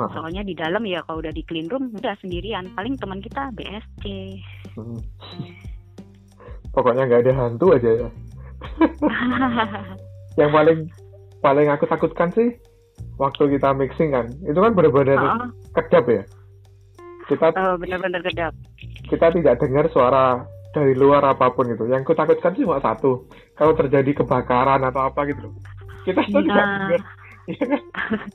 Uh. 0.00 0.08
soalnya 0.16 0.40
di 0.40 0.56
dalam 0.56 0.88
ya 0.88 1.04
kalau 1.04 1.20
udah 1.20 1.36
di 1.36 1.44
clean 1.44 1.68
room 1.68 1.92
udah 1.92 2.16
sendirian. 2.24 2.70
Paling 2.72 2.96
teman 2.96 3.20
kita 3.20 3.52
BSC 3.52 4.04
hmm. 4.78 5.00
pokoknya 6.72 7.04
nggak 7.04 7.22
ada 7.28 7.32
hantu 7.36 7.76
aja 7.76 7.90
ya. 8.06 8.08
Yang 10.40 10.50
paling 10.54 10.78
paling 11.44 11.68
aku 11.68 11.84
takutkan 11.90 12.32
sih 12.32 12.56
waktu 13.20 13.58
kita 13.58 13.74
mixing 13.76 14.14
kan 14.14 14.30
itu 14.46 14.56
kan 14.56 14.72
benar-benar 14.72 15.18
uh. 15.20 15.50
kejap 15.76 16.06
ya 16.08 16.22
kita 17.30 17.46
oh, 17.54 17.76
benar-benar 17.78 18.22
kedap 18.24 18.54
kita 19.06 19.26
tidak 19.34 19.54
dengar 19.60 19.86
suara 19.92 20.42
dari 20.72 20.96
luar 20.96 21.20
apa 21.28 21.52
pun 21.52 21.68
itu 21.68 21.84
yang 21.86 22.02
kutakutkan 22.02 22.56
cuma 22.56 22.80
satu 22.80 23.28
kalau 23.54 23.76
terjadi 23.76 24.24
kebakaran 24.24 24.80
atau 24.88 25.06
apa 25.12 25.28
gitu 25.28 25.52
kita 26.08 26.24
tuh 26.32 26.40
tidak 26.42 26.66
dengar 26.66 27.00
iya 27.46 27.64
kan? 27.66 27.82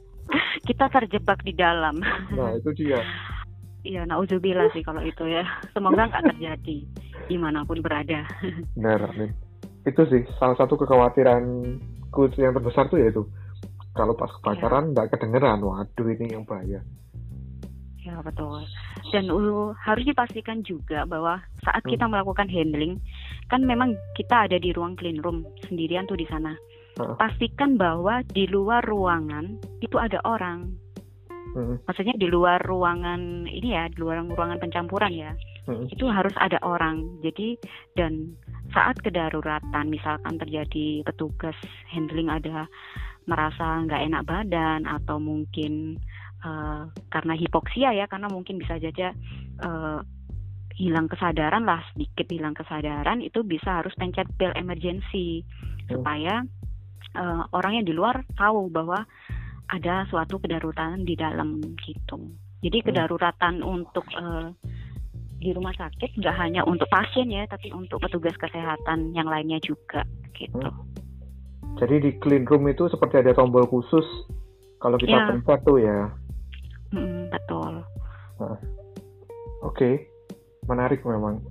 kita 0.68 0.86
terjebak 0.92 1.40
di 1.42 1.54
dalam 1.56 2.00
nah 2.36 2.52
itu 2.54 2.72
dia 2.78 3.02
Iya, 3.88 4.04
nauzubillah 4.04 4.68
sih 4.76 4.84
kalau 4.84 5.00
itu 5.00 5.24
ya. 5.32 5.48
Semoga 5.72 6.12
nggak 6.12 6.36
terjadi. 6.36 6.84
di 7.28 7.36
mana 7.36 7.68
pun 7.68 7.84
berada. 7.84 8.24
Benar, 8.76 9.12
Amin. 9.12 9.32
Itu 9.84 10.08
sih 10.08 10.24
salah 10.40 10.56
satu 10.56 10.80
kekhawatiranku 10.80 12.22
yang 12.40 12.56
terbesar 12.56 12.88
tuh 12.88 13.04
yaitu 13.04 13.28
kalau 13.96 14.16
pas 14.16 14.32
kebakaran 14.40 14.92
iya. 14.92 14.92
nggak 14.96 15.08
ya. 15.08 15.12
kedengeran, 15.16 15.60
waduh 15.60 16.08
ini 16.08 16.36
yang 16.36 16.44
bahaya. 16.48 16.80
Ya 18.08 18.16
betul. 18.24 18.64
Dan 19.12 19.28
uh, 19.28 19.76
harus 19.84 20.08
dipastikan 20.08 20.64
juga 20.64 21.04
bahwa 21.04 21.44
saat 21.60 21.84
hmm. 21.84 21.92
kita 21.92 22.08
melakukan 22.08 22.48
handling, 22.48 23.04
kan 23.52 23.68
memang 23.68 24.00
kita 24.16 24.48
ada 24.48 24.56
di 24.56 24.72
ruang 24.72 24.96
clean 24.96 25.20
room 25.20 25.44
sendirian 25.68 26.08
tuh 26.08 26.16
di 26.16 26.24
sana. 26.32 26.56
Uh. 26.96 27.20
Pastikan 27.20 27.76
bahwa 27.76 28.24
di 28.32 28.48
luar 28.48 28.80
ruangan 28.88 29.60
itu 29.84 30.00
ada 30.00 30.24
orang. 30.24 30.72
Hmm. 31.52 31.84
Maksudnya 31.84 32.16
di 32.16 32.32
luar 32.32 32.64
ruangan 32.64 33.44
ini 33.44 33.76
ya, 33.76 33.92
di 33.92 33.98
luar 34.00 34.24
ruangan 34.24 34.64
pencampuran 34.64 35.12
ya 35.12 35.36
hmm. 35.68 35.92
itu 35.92 36.08
harus 36.08 36.34
ada 36.40 36.58
orang 36.64 37.20
jadi 37.22 37.60
dan 38.00 38.34
saat 38.72 39.00
kedaruratan 39.04 39.92
misalkan 39.92 40.40
terjadi 40.40 41.04
petugas 41.04 41.56
handling 41.92 42.32
ada 42.32 42.66
merasa 43.28 43.84
nggak 43.84 44.04
enak 44.08 44.24
badan 44.24 44.88
atau 44.88 45.20
mungkin 45.20 46.00
uh, 46.46 46.90
karena 47.10 47.34
hipoksia 47.38 47.96
ya 47.96 48.06
karena 48.06 48.28
mungkin 48.30 48.62
bisa 48.62 48.78
saja 48.78 49.14
uh, 49.64 50.02
hilang 50.78 51.10
kesadaran 51.10 51.66
lah 51.66 51.82
sedikit 51.94 52.30
hilang 52.30 52.54
kesadaran 52.54 53.26
itu 53.26 53.42
bisa 53.42 53.82
harus 53.82 53.94
pencet 53.98 54.30
bel 54.38 54.54
emergency 54.54 55.42
hmm. 55.42 55.98
supaya 55.98 56.46
uh, 57.18 57.44
orang 57.54 57.82
yang 57.82 57.86
di 57.90 57.94
luar 57.98 58.22
tahu 58.38 58.70
bahwa 58.70 59.02
ada 59.68 60.08
suatu 60.08 60.40
kedaruratan 60.40 61.04
di 61.04 61.18
dalam 61.18 61.60
gitu. 61.84 62.32
Jadi 62.64 62.78
hmm. 62.80 62.86
kedaruratan 62.88 63.66
untuk 63.66 64.06
uh, 64.16 64.54
di 65.38 65.54
rumah 65.54 65.74
sakit 65.76 66.18
nggak 66.18 66.38
hanya 66.38 66.62
untuk 66.66 66.88
pasien 66.90 67.30
ya, 67.30 67.46
tapi 67.50 67.74
untuk 67.74 68.02
petugas 68.02 68.34
kesehatan 68.38 69.14
yang 69.18 69.28
lainnya 69.28 69.58
juga 69.62 70.06
gitu. 70.38 70.62
Hmm. 70.62 70.86
Jadi 71.78 71.96
di 72.02 72.12
clean 72.18 72.46
room 72.46 72.66
itu 72.70 72.90
seperti 72.90 73.22
ada 73.22 73.38
tombol 73.38 73.70
khusus 73.70 74.06
kalau 74.82 74.98
kita 74.98 75.14
ya. 75.14 75.26
pencet 75.30 75.60
tuh 75.66 75.78
ya. 75.82 76.10
Hmm, 76.94 77.28
betul. 77.32 77.74
Nah. 78.40 78.60
Oke, 79.66 79.74
okay. 79.74 79.94
menarik 80.70 81.02
memang 81.02 81.42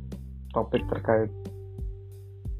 topik 0.54 0.86
terkait 0.86 1.28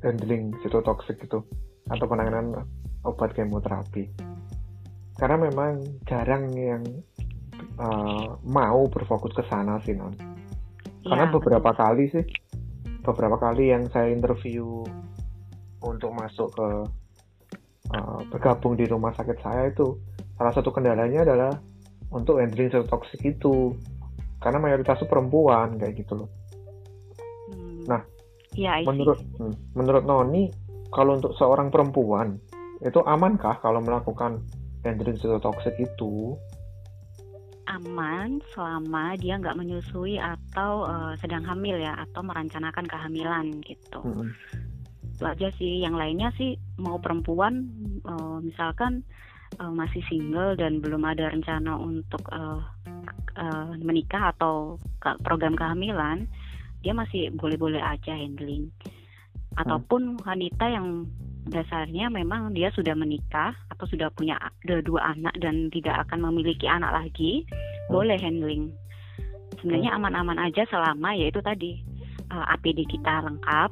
handling 0.03 0.53
toxic 0.63 1.17
itu 1.23 1.39
atau 1.87 2.07
penanganan 2.11 2.67
obat 3.07 3.33
kemoterapi. 3.33 4.11
Karena 5.17 5.49
memang 5.49 5.81
jarang 6.05 6.51
yang 6.53 6.83
uh, 7.81 8.37
mau 8.45 8.89
berfokus 8.89 9.33
ke 9.37 9.45
sana 9.49 9.81
sih 9.85 9.97
non 9.97 10.13
karena 11.07 11.31
ya, 11.31 11.33
beberapa 11.33 11.71
betul. 11.71 11.81
kali 11.83 12.05
sih 12.11 12.25
beberapa 13.07 13.37
kali 13.39 13.71
yang 13.71 13.87
saya 13.95 14.11
interview 14.11 14.83
untuk 15.85 16.11
masuk 16.19 16.51
ke 16.51 16.69
uh, 17.95 18.21
bergabung 18.33 18.75
di 18.75 18.85
rumah 18.91 19.15
sakit 19.15 19.39
saya 19.39 19.71
itu 19.71 19.95
salah 20.35 20.53
satu 20.53 20.75
kendalanya 20.75 21.23
adalah 21.23 21.53
untuk 22.13 22.39
handling 22.39 22.71
sel 22.71 22.87
toxic 22.87 23.21
itu 23.23 23.75
karena 24.39 24.59
mayoritas 24.63 25.03
itu 25.03 25.09
perempuan 25.11 25.81
kayak 25.81 25.99
gitu 25.99 26.25
loh. 26.25 26.31
Hmm. 27.51 27.83
Nah, 27.89 28.01
ya, 28.55 28.83
menurut 28.85 29.19
hmm, 29.41 29.55
menurut 29.75 30.05
Noni 30.07 30.53
kalau 30.95 31.19
untuk 31.19 31.35
seorang 31.35 31.73
perempuan 31.73 32.39
itu 32.85 33.01
amankah 33.03 33.59
kalau 33.65 33.83
melakukan 33.83 34.45
handling 34.87 35.19
sel 35.19 35.41
toxic 35.43 35.75
itu? 35.81 36.37
aman 37.67 38.39
selama 38.55 39.19
dia 39.19 39.37
nggak 39.37 39.59
menyusui 39.59 40.17
atau 40.23 40.87
uh, 40.87 41.13
sedang 41.19 41.43
hamil 41.43 41.77
ya 41.77 41.99
atau 42.09 42.23
merencanakan 42.23 42.87
kehamilan 42.87 43.59
gitu. 43.67 44.01
Mm-hmm. 44.07 44.29
Itu 45.19 45.25
aja 45.27 45.49
sih. 45.59 45.83
Yang 45.83 45.95
lainnya 45.99 46.31
sih 46.39 46.55
mau 46.79 47.03
perempuan 47.03 47.67
uh, 48.07 48.39
misalkan 48.41 49.03
uh, 49.59 49.73
masih 49.73 50.03
single 50.11 50.55
dan 50.59 50.83
belum 50.83 51.03
ada 51.07 51.31
rencana 51.31 51.79
untuk 51.79 52.23
uh, 52.31 52.61
uh, 53.39 53.71
menikah 53.81 54.35
atau 54.37 54.81
ke 54.99 55.15
program 55.23 55.55
kehamilan, 55.55 56.27
dia 56.83 56.93
masih 56.97 57.33
boleh-boleh 57.35 57.81
aja 57.81 58.13
handling. 58.15 58.71
Ataupun 59.57 60.21
wanita 60.21 60.69
yang 60.69 61.09
dasarnya 61.47 62.11
memang 62.11 62.53
dia 62.53 62.75
sudah 62.75 62.93
menikah 62.99 63.55
atau 63.71 63.87
sudah 63.87 64.11
punya 64.13 64.37
dua 64.83 65.15
anak 65.15 65.33
dan 65.39 65.71
tidak 65.71 66.07
akan 66.07 66.27
memiliki 66.31 66.67
anak 66.67 66.93
lagi, 66.93 67.47
hmm. 67.47 67.95
boleh 67.95 68.19
handling. 68.19 68.75
Sebenarnya 69.63 69.97
aman-aman 69.97 70.37
aja 70.43 70.69
selama 70.69 71.17
yaitu 71.17 71.41
tadi 71.41 71.81
uh, 72.29 72.45
APD 72.55 72.85
kita 72.87 73.25
lengkap. 73.25 73.71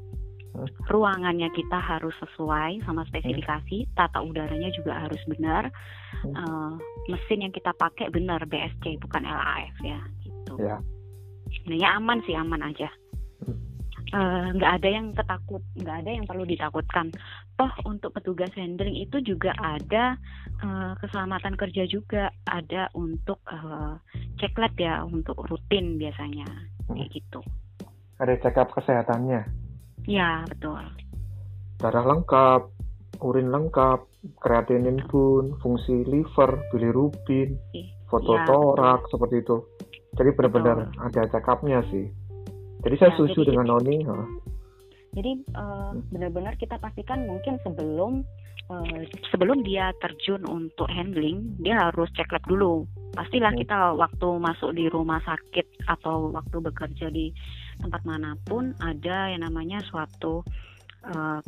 Ruangannya 0.87 1.51
kita 1.51 1.79
harus 1.83 2.14
sesuai 2.23 2.87
sama 2.87 3.03
spesifikasi, 3.11 3.90
tata 3.99 4.23
udaranya 4.23 4.71
juga 4.71 5.03
harus 5.03 5.19
benar, 5.27 5.69
uh, 6.31 6.73
mesin 7.11 7.49
yang 7.49 7.53
kita 7.55 7.75
pakai 7.75 8.09
benar 8.14 8.47
BSC 8.47 9.03
bukan 9.03 9.27
LAF 9.27 9.75
ya 9.83 9.99
gitu. 10.23 10.55
Ya. 10.62 10.79
Sebenarnya 11.59 11.88
aman 11.99 12.19
sih 12.23 12.35
aman 12.38 12.62
aja. 12.71 12.88
Eh, 14.14 14.47
nggak 14.55 14.71
uh, 14.71 14.77
ada 14.79 14.88
yang 14.95 15.11
ketakut 15.11 15.62
nggak 15.75 15.97
ada 16.07 16.11
yang 16.14 16.27
perlu 16.29 16.47
ditakutkan. 16.47 17.11
Toh 17.59 17.73
untuk 17.83 18.14
petugas 18.14 18.51
handling 18.55 18.95
itu 18.95 19.19
juga 19.27 19.51
ada 19.59 20.14
uh, 20.62 20.95
keselamatan 21.03 21.59
kerja 21.59 21.83
juga. 21.90 22.31
Ada 22.47 22.95
untuk 22.95 23.43
uh, 23.51 23.99
cek 24.38 24.55
lab 24.55 24.75
ya 24.79 25.03
untuk 25.03 25.35
rutin 25.51 25.99
biasanya. 25.99 26.47
Kayak 26.87 27.11
hmm. 27.11 27.17
gitu. 27.19 27.40
Ada 28.23 28.38
check 28.38 28.55
up 28.55 28.71
kesehatannya 28.71 29.63
ya 30.05 30.45
betul. 30.49 30.81
Darah 31.81 32.05
lengkap 32.05 32.62
urin 33.23 33.49
lengkap 33.53 34.05
kreatinin 34.40 35.05
pun 35.09 35.57
fungsi 35.61 36.05
liver 36.09 36.61
bilirubin 36.73 37.57
foto 38.09 38.35
ya, 38.37 38.45
torak 38.49 39.01
seperti 39.11 39.45
itu. 39.45 39.57
Jadi 40.14 40.31
benar-benar 40.38 40.95
ada 41.03 41.23
check 41.29 41.47
upnya 41.51 41.83
sih. 41.90 42.07
Jadi 42.87 42.95
saya 43.01 43.11
ya, 43.12 43.17
setuju 43.19 43.40
jadi, 43.43 43.49
dengan 43.51 43.67
Noni. 43.75 43.97
Jadi 45.14 45.33
uh, 45.55 45.93
benar-benar 46.11 46.55
kita 46.59 46.79
pastikan 46.79 47.27
mungkin 47.27 47.59
sebelum 47.67 48.23
uh, 48.71 49.01
sebelum 49.31 49.67
dia 49.67 49.90
terjun 49.99 50.43
untuk 50.47 50.87
handling, 50.90 51.55
dia 51.62 51.90
harus 51.90 52.07
cek 52.14 52.31
lab 52.31 52.45
dulu. 52.47 52.87
Pastilah 53.14 53.55
hmm. 53.55 53.61
kita 53.62 53.79
waktu 53.94 54.29
masuk 54.42 54.70
di 54.74 54.90
rumah 54.90 55.22
sakit 55.22 55.87
atau 55.87 56.35
waktu 56.35 56.57
bekerja 56.59 57.09
di 57.09 57.31
tempat 57.79 58.03
mana 58.03 58.35
pun 58.46 58.74
ada 58.83 59.31
yang 59.31 59.46
namanya 59.46 59.83
suatu 59.87 60.42
uh, 61.07 61.38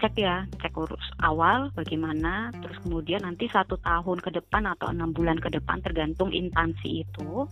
cek 0.00 0.16
ya 0.16 0.48
cek 0.64 0.72
urus 0.72 1.04
awal 1.20 1.68
bagaimana 1.76 2.48
terus 2.64 2.80
kemudian 2.80 3.20
nanti 3.20 3.52
satu 3.52 3.76
tahun 3.84 4.18
ke 4.24 4.32
depan 4.40 4.64
atau 4.64 4.88
enam 4.88 5.12
bulan 5.12 5.36
ke 5.36 5.52
depan 5.52 5.84
tergantung 5.84 6.32
instansi 6.32 7.04
itu 7.04 7.44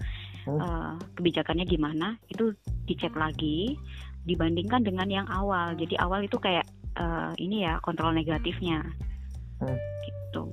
uh, 0.48 0.96
kebijakannya 1.20 1.68
gimana 1.68 2.16
itu 2.32 2.56
dicek 2.88 3.12
lagi 3.12 3.76
dibandingkan 4.24 4.80
dengan 4.80 5.08
yang 5.12 5.28
awal 5.28 5.76
jadi 5.76 6.00
awal 6.00 6.24
itu 6.24 6.40
kayak 6.40 6.64
uh, 6.96 7.36
ini 7.36 7.68
ya 7.68 7.80
kontrol 7.84 8.16
negatifnya 8.16 8.80
hmm. 9.60 9.78
gitu 10.08 10.48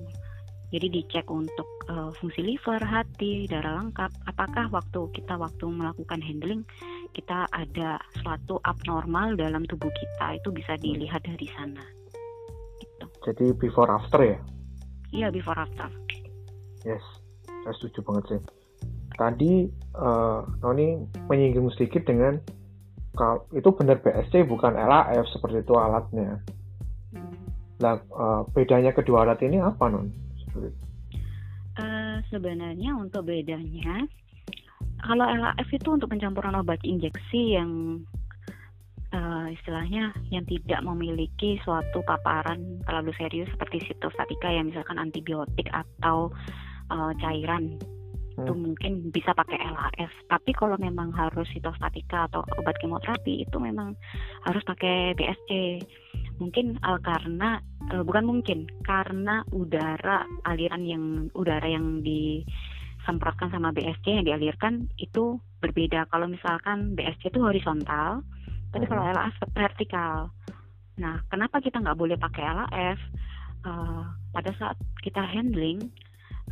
jadi 0.73 0.87
dicek 0.89 1.25
untuk 1.29 1.67
uh, 1.89 2.09
fungsi 2.17 2.41
liver 2.41 2.81
hati 2.81 3.45
darah 3.45 3.81
lengkap. 3.81 4.11
Apakah 4.29 4.69
waktu 4.73 5.01
kita 5.13 5.37
waktu 5.37 5.65
melakukan 5.69 6.21
handling 6.21 6.65
kita 7.13 7.45
ada 7.53 8.01
suatu 8.21 8.57
abnormal 8.65 9.37
dalam 9.37 9.63
tubuh 9.69 9.89
kita? 9.93 10.41
Itu 10.41 10.49
bisa 10.49 10.77
dilihat 10.79 11.25
dari 11.25 11.47
sana. 11.53 11.83
Gitu. 12.75 13.07
jadi 13.23 13.45
before 13.55 13.87
after 13.87 14.19
ya? 14.19 14.37
Iya 15.15 15.27
before 15.31 15.55
after. 15.55 15.87
Yes 16.83 17.03
saya 17.65 17.73
setuju 17.81 17.99
banget 18.05 18.23
sih. 18.29 18.41
Tadi 19.17 19.51
uh, 19.97 20.45
Noni 20.61 21.01
menyinggung 21.25 21.73
sedikit 21.73 22.05
dengan 22.05 22.37
itu 23.55 23.69
benar 23.73 24.03
BSC 24.03 24.45
bukan 24.45 24.77
LAF 24.77 25.25
seperti 25.33 25.65
itu 25.65 25.73
alatnya. 25.73 26.43
Nah, 27.79 27.95
uh, 28.11 28.43
bedanya 28.53 28.93
kedua 28.93 29.25
alat 29.25 29.41
ini 29.41 29.57
apa 29.57 29.87
non? 29.89 30.13
Uh, 31.75 32.23
sebenarnya 32.31 32.95
untuk 32.95 33.27
bedanya, 33.27 34.07
kalau 35.03 35.27
LAF 35.27 35.67
itu 35.69 35.91
untuk 35.91 36.07
pencampuran 36.07 36.55
obat 36.55 36.79
injeksi 36.87 37.59
yang 37.59 38.01
uh, 39.15 39.47
istilahnya 39.51 40.15
yang 40.31 40.47
tidak 40.47 40.81
memiliki 40.81 41.59
suatu 41.63 41.99
paparan 42.07 42.79
terlalu 42.87 43.11
serius 43.19 43.51
seperti 43.51 43.83
sitostatika 43.85 44.51
ya 44.51 44.63
misalkan 44.63 44.97
antibiotik 44.99 45.67
atau 45.71 46.31
uh, 46.91 47.11
cairan 47.19 47.75
itu 48.35 48.51
hmm. 48.51 48.63
mungkin 48.67 48.93
bisa 49.15 49.31
pakai 49.31 49.55
LAF 49.63 50.11
tapi 50.27 50.51
kalau 50.51 50.75
memang 50.75 51.15
harus 51.15 51.47
sitostatika 51.55 52.27
atau 52.27 52.43
obat 52.59 52.75
kemoterapi 52.83 53.47
itu 53.47 53.57
memang 53.59 53.95
harus 54.43 54.59
pakai 54.67 55.15
BSC 55.15 55.79
mungkin 56.37 56.75
uh, 56.83 56.99
karena 56.99 57.63
uh, 57.91 58.03
bukan 58.03 58.25
mungkin 58.27 58.67
karena 58.83 59.43
udara 59.55 60.27
aliran 60.43 60.83
yang 60.83 61.03
udara 61.31 61.65
yang 61.65 62.03
disemprotkan 62.03 63.51
sama 63.51 63.71
BSC 63.71 64.05
yang 64.19 64.27
dialirkan 64.27 64.91
itu 64.99 65.39
berbeda 65.63 66.05
kalau 66.11 66.27
misalkan 66.27 66.93
BSC 66.93 67.31
itu 67.31 67.39
horizontal 67.41 68.21
Tapi 68.75 68.91
kalau 68.91 69.07
LAF 69.07 69.39
vertikal. 69.55 70.35
Nah, 70.99 71.23
kenapa 71.31 71.63
kita 71.63 71.79
nggak 71.79 71.95
boleh 71.95 72.19
pakai 72.19 72.43
LAF? 72.43 72.99
Uh, 73.63 74.03
pada 74.35 74.51
saat 74.59 74.75
kita 74.99 75.23
handling 75.23 75.79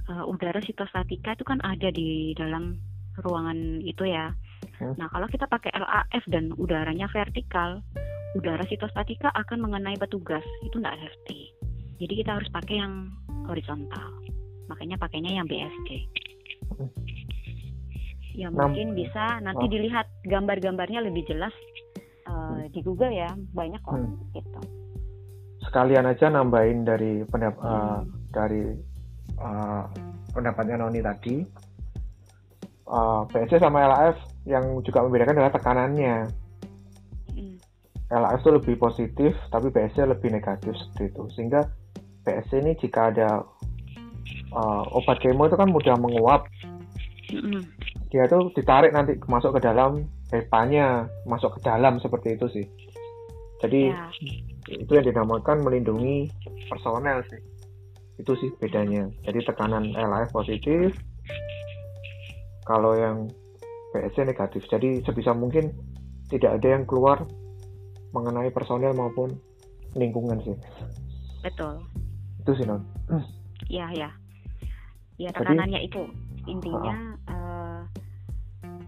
uh, 0.07 0.23
udara 0.23 0.63
sitostatika 0.63 1.35
itu 1.35 1.43
kan 1.43 1.59
ada 1.61 1.91
di 1.91 2.31
dalam 2.31 2.79
ruangan 3.19 3.83
itu 3.83 4.07
ya. 4.07 4.31
Hmm. 4.79 4.95
Nah, 4.97 5.11
kalau 5.11 5.27
kita 5.27 5.45
pakai 5.51 5.75
LAF 5.75 6.23
dan 6.31 6.55
udaranya 6.55 7.11
vertikal, 7.11 7.83
udara 8.33 8.65
sitostatika 8.65 9.29
akan 9.33 9.69
mengenai 9.69 9.97
petugas. 9.97 10.43
Itu 10.65 10.81
nggak 10.81 10.97
safety. 10.97 11.53
Jadi 12.01 12.13
kita 12.25 12.35
harus 12.35 12.49
pakai 12.49 12.81
yang 12.81 13.13
horizontal. 13.45 14.09
Makanya 14.67 14.97
pakainya 14.97 15.31
yang. 15.37 15.47
Hmm. 15.49 16.89
Ya 18.33 18.49
mungkin 18.49 18.97
bisa 18.97 19.37
nanti 19.45 19.69
oh. 19.69 19.71
dilihat 19.71 20.09
gambar-gambarnya 20.25 21.05
lebih 21.05 21.21
jelas 21.29 21.53
uh, 22.25 22.65
di 22.73 22.81
Google 22.81 23.13
ya 23.13 23.29
banyak 23.53 23.77
kok 23.85 23.93
hmm. 23.93 24.33
gitu. 24.33 24.61
Sekalian 25.69 26.09
aja 26.09 26.33
nambahin 26.33 26.81
dari 26.81 27.21
pendap 27.29 27.61
hmm. 27.61 27.69
uh, 27.69 28.01
dari 28.33 28.73
uh, 29.37 29.85
pendapatnya 30.33 30.81
Noni 30.81 30.99
tadi. 31.05 31.35
Uh, 32.83 33.23
PSC 33.31 33.63
sama 33.63 33.87
LAF 33.87 34.17
yang 34.43 34.81
juga 34.83 35.05
membedakan 35.05 35.39
adalah 35.39 35.55
tekanannya. 35.55 36.42
LAF 38.13 38.45
itu 38.45 38.49
lebih 38.53 38.75
positif, 38.77 39.33
tapi 39.49 39.73
PSC 39.73 40.05
lebih 40.05 40.29
negatif 40.29 40.77
seperti 40.77 41.09
itu. 41.09 41.23
Sehingga 41.33 41.65
PSC 42.23 42.61
ini 42.61 42.77
jika 42.77 43.09
ada 43.09 43.41
uh, 44.53 44.83
obat 44.93 45.17
kemo 45.17 45.49
itu 45.49 45.57
kan 45.57 45.73
mudah 45.73 45.97
menguap. 45.97 46.45
Dia 48.13 48.29
tuh 48.29 48.53
ditarik 48.53 48.93
nanti 48.93 49.17
masuk 49.25 49.57
ke 49.57 49.65
dalam 49.65 50.05
hepanya 50.33 51.05
masuk 51.29 51.57
ke 51.57 51.59
dalam 51.61 52.01
seperti 52.01 52.33
itu 52.33 52.45
sih 52.49 52.65
jadi 53.61 53.93
ya. 53.93 54.09
itu 54.81 54.91
yang 54.91 55.05
dinamakan 55.05 55.61
melindungi 55.61 56.27
personel 56.67 57.21
sih 57.29 57.39
itu 58.17 58.33
sih 58.41 58.49
bedanya 58.57 59.07
jadi 59.21 59.45
tekanan 59.45 59.93
LAF 59.93 60.33
positif 60.33 60.97
kalau 62.65 62.97
yang 62.97 63.29
PSC 63.93 64.25
negatif 64.25 64.65
jadi 64.65 65.05
sebisa 65.05 65.37
mungkin 65.37 65.69
tidak 66.33 66.57
ada 66.57 66.81
yang 66.81 66.83
keluar 66.89 67.21
mengenai 68.13 68.53
personel 68.53 68.93
maupun 68.93 69.33
lingkungan 69.97 70.39
sih 70.45 70.57
betul 71.43 71.81
itu 72.45 72.51
sih 72.61 72.65
non 72.65 72.81
iya 73.67 73.89
ya 73.93 74.09
ya 75.17 75.29
tekanannya 75.33 75.83
Jadi, 75.83 75.89
itu 75.89 76.01
intinya 76.47 77.17
uh, 77.29 77.81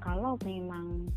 kalau 0.01 0.37
memang 0.45 1.09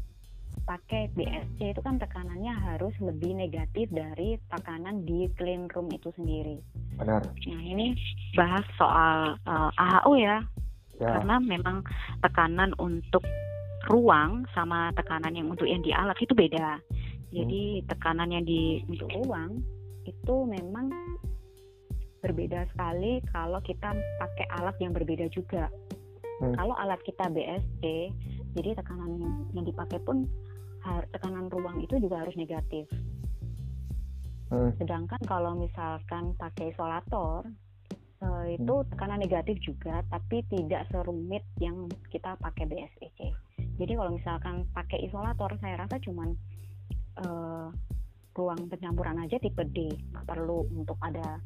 pakai 0.69 1.09
BSC 1.17 1.73
itu 1.73 1.81
kan 1.81 1.97
tekanannya 1.97 2.53
harus 2.53 2.93
lebih 3.01 3.33
negatif 3.33 3.89
dari 3.89 4.37
tekanan 4.53 5.01
di 5.09 5.25
clean 5.41 5.65
room 5.73 5.89
itu 5.89 6.13
sendiri. 6.13 6.61
Benar. 7.01 7.25
Nah 7.25 7.63
ini 7.65 7.97
bahas 8.37 8.65
soal 8.77 9.41
uh, 9.49 9.73
eh, 9.73 9.81
AHU 9.81 10.13
ya. 10.21 10.45
ya, 11.01 11.09
karena 11.17 11.41
memang 11.41 11.81
tekanan 12.21 12.77
untuk 12.77 13.25
ruang 13.89 14.45
sama 14.53 14.93
tekanan 14.93 15.33
yang 15.33 15.49
untuk 15.49 15.65
yang 15.65 15.81
di 15.81 15.89
alat 15.97 16.21
itu 16.21 16.37
beda. 16.37 16.77
Jadi 17.29 17.83
hmm. 17.83 17.87
tekanan 17.93 18.29
yang 18.33 18.45
di 18.45 18.83
untuk 18.89 19.11
ruang 19.13 19.61
itu 20.09 20.35
memang 20.49 20.89
berbeda 22.19 22.67
sekali 22.75 23.21
kalau 23.31 23.61
kita 23.63 23.93
pakai 23.95 24.47
alat 24.59 24.77
yang 24.81 24.97
berbeda 24.97 25.29
juga. 25.31 25.69
Hmm. 26.41 26.55
Kalau 26.57 26.75
alat 26.79 26.99
kita 27.05 27.29
BSC 27.29 27.83
jadi 28.57 28.75
tekanan 28.75 29.21
yang 29.53 29.67
dipakai 29.67 30.01
pun 30.03 30.25
tekanan 31.13 31.51
ruang 31.53 31.85
itu 31.85 32.01
juga 32.01 32.25
harus 32.25 32.35
negatif 32.39 32.89
hmm. 34.53 34.71
sedangkan 34.81 35.21
kalau 35.29 35.57
misalkan 35.57 36.33
pakai 36.37 36.73
isolator 36.73 37.45
uh, 38.25 38.45
itu 38.49 38.75
hmm. 38.83 38.89
tekanan 38.95 39.21
negatif 39.21 39.57
juga 39.61 40.01
tapi 40.09 40.45
tidak 40.49 40.89
serumit 40.89 41.45
yang 41.61 41.89
kita 42.09 42.37
pakai 42.41 42.65
BSEC 42.69 43.19
jadi 43.79 43.93
kalau 43.95 44.17
misalkan 44.17 44.65
pakai 44.73 45.07
isolator 45.07 45.55
saya 45.61 45.79
rasa 45.79 46.01
cuman 46.03 46.35
uh, 47.25 47.69
ruang 48.39 48.71
pencampuran 48.71 49.19
aja 49.23 49.37
tipe 49.43 49.63
D. 49.75 49.91
Nggak 50.15 50.27
perlu 50.27 50.67
untuk 50.75 50.99
ada 51.03 51.43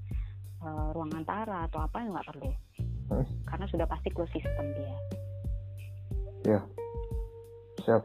uh, 0.63 0.89
ruang 0.93 1.11
antara 1.17 1.67
atau 1.67 1.81
apa 1.83 1.97
yang 2.01 2.13
nggak 2.17 2.29
perlu. 2.29 2.51
Hmm. 3.13 3.29
karena 3.45 3.69
sudah 3.69 3.85
pasti 3.85 4.09
close 4.09 4.33
system 4.33 4.67
dia. 4.73 4.97
Ya. 6.49 6.61
Siap. 7.85 8.03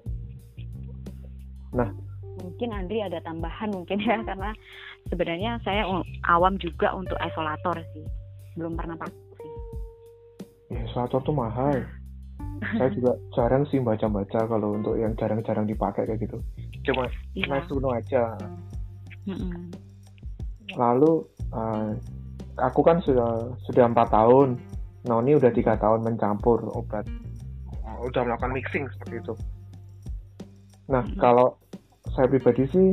Nah. 1.71 1.89
Mungkin 2.38 2.69
Andri 2.69 3.01
ada 3.01 3.17
tambahan 3.23 3.73
mungkin 3.73 3.97
ya 3.97 4.21
karena 4.21 4.51
sebenarnya 5.10 5.58
saya 5.63 5.88
awam 6.27 6.60
juga 6.60 6.91
untuk 6.91 7.15
isolator 7.23 7.82
sih. 7.95 8.06
Belum 8.60 8.75
pernah 8.75 8.99
pakai 8.99 9.15
sih. 9.15 9.51
Ya, 10.75 10.80
isolator 10.91 11.23
tuh 11.23 11.34
mahal. 11.34 11.88
Saya 12.58 12.89
juga 12.91 13.15
jarang 13.38 13.63
sih 13.69 13.80
baca-baca 13.80 14.49
kalau 14.49 14.75
untuk 14.75 14.97
yang 14.97 15.13
jarang-jarang 15.15 15.69
dipakai 15.69 16.10
kayak 16.10 16.25
gitu 16.25 16.41
cuma 16.88 17.04
ya. 17.36 17.45
nice 17.52 17.67
to 17.67 17.78
aja 17.91 18.23
mm-hmm. 19.28 19.52
lalu 20.80 21.28
uh, 21.52 21.91
aku 22.58 22.82
kan 22.82 23.04
sudah 23.04 23.52
sudah 23.67 23.86
empat 23.86 24.10
tahun 24.10 24.56
Noni 25.08 25.36
udah 25.36 25.52
tiga 25.52 25.76
tahun 25.76 26.04
mencampur 26.08 26.63
obat 26.71 27.04
udah 27.97 28.21
melakukan 28.23 28.54
mixing 28.54 28.86
seperti 28.93 29.19
itu 29.19 29.34
Nah, 30.88 31.04
hmm. 31.04 31.19
kalau 31.19 31.60
saya 32.15 32.28
pribadi 32.32 32.63
sih 32.71 32.88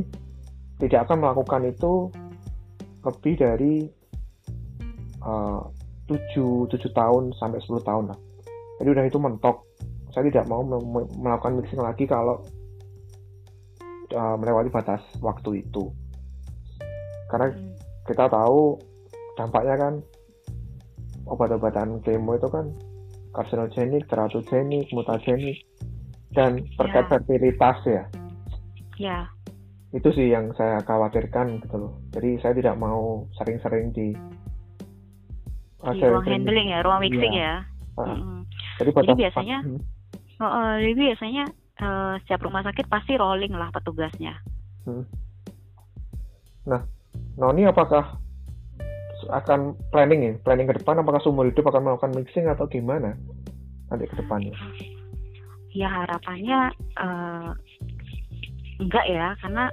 tidak 0.83 1.07
akan 1.09 1.23
melakukan 1.23 1.63
itu 1.71 2.11
lebih 3.07 3.35
dari 3.39 3.75
eh, 5.23 5.61
tujuh 6.05 6.69
tujuh 6.69 6.91
tahun 6.93 7.33
sampai 7.39 7.63
10 7.63 7.81
tahun 7.87 8.05
lah. 8.13 8.19
Jadi 8.83 8.89
udah 8.91 9.05
itu 9.07 9.19
mentok. 9.23 9.57
Saya 10.11 10.31
tidak 10.31 10.47
mau 10.47 10.63
melakukan 11.19 11.59
mixing 11.59 11.83
lagi 11.83 12.07
kalau 12.07 12.43
uh, 14.15 14.37
melewati 14.39 14.71
batas 14.71 15.03
waktu 15.19 15.67
itu. 15.67 15.91
Karena 17.29 17.51
hmm. 17.51 17.75
kita 18.07 18.31
tahu 18.31 18.79
dampaknya 19.35 19.75
kan 19.77 19.95
obat-obatan 21.27 22.01
kemo 22.07 22.39
itu 22.39 22.49
kan 22.49 22.71
karsinogenik, 23.35 24.07
teratogenik, 24.07 24.87
mutagenik 24.95 25.67
dan 26.33 26.63
terkait 26.79 27.07
ya. 27.07 27.11
fertilitas 27.11 27.79
ya. 27.85 28.05
Ya. 28.99 29.19
Itu 29.95 30.11
sih 30.15 30.31
yang 30.31 30.55
saya 30.55 30.79
khawatirkan 30.83 31.63
gitu 31.63 31.77
loh. 31.79 31.93
Jadi 32.15 32.39
saya 32.43 32.55
tidak 32.55 32.79
mau 32.79 33.27
sering-sering 33.39 33.91
di 33.95 34.15
di 35.85 36.01
ruang 36.01 36.25
handling 36.25 36.73
ya, 36.73 36.81
ruang 36.81 37.01
mixing 37.05 37.35
ya. 37.37 37.61
ya. 37.61 38.01
Uh, 38.01 38.07
hmm. 38.11 38.41
Jadi, 38.81 38.91
jadi 38.91 39.15
biasanya, 39.15 39.59
uh, 40.43 40.75
jadi 40.83 40.95
biasanya 40.97 41.45
uh, 41.85 42.17
setiap 42.25 42.49
rumah 42.49 42.65
sakit 42.65 42.89
pasti 42.89 43.21
rolling 43.21 43.53
lah 43.53 43.69
petugasnya. 43.69 44.41
Hmm. 44.89 45.05
Nah, 46.65 46.81
Noni 47.37 47.69
apakah 47.69 48.25
akan 49.25 49.77
planning 49.93 50.21
ya, 50.21 50.33
planning 50.41 50.69
ke 50.69 50.81
depan 50.81 51.01
apakah 51.01 51.21
seumur 51.21 51.49
hidup 51.49 51.69
akan 51.69 51.85
melakukan 51.85 52.13
mixing 52.17 52.49
atau 52.49 52.65
gimana 52.69 53.17
nanti 53.89 54.05
ke 54.09 54.17
depannya? 54.21 54.53
ya 55.75 55.91
harapannya 55.91 56.71
uh, 57.03 57.51
enggak 58.79 59.07
ya 59.11 59.35
karena 59.43 59.69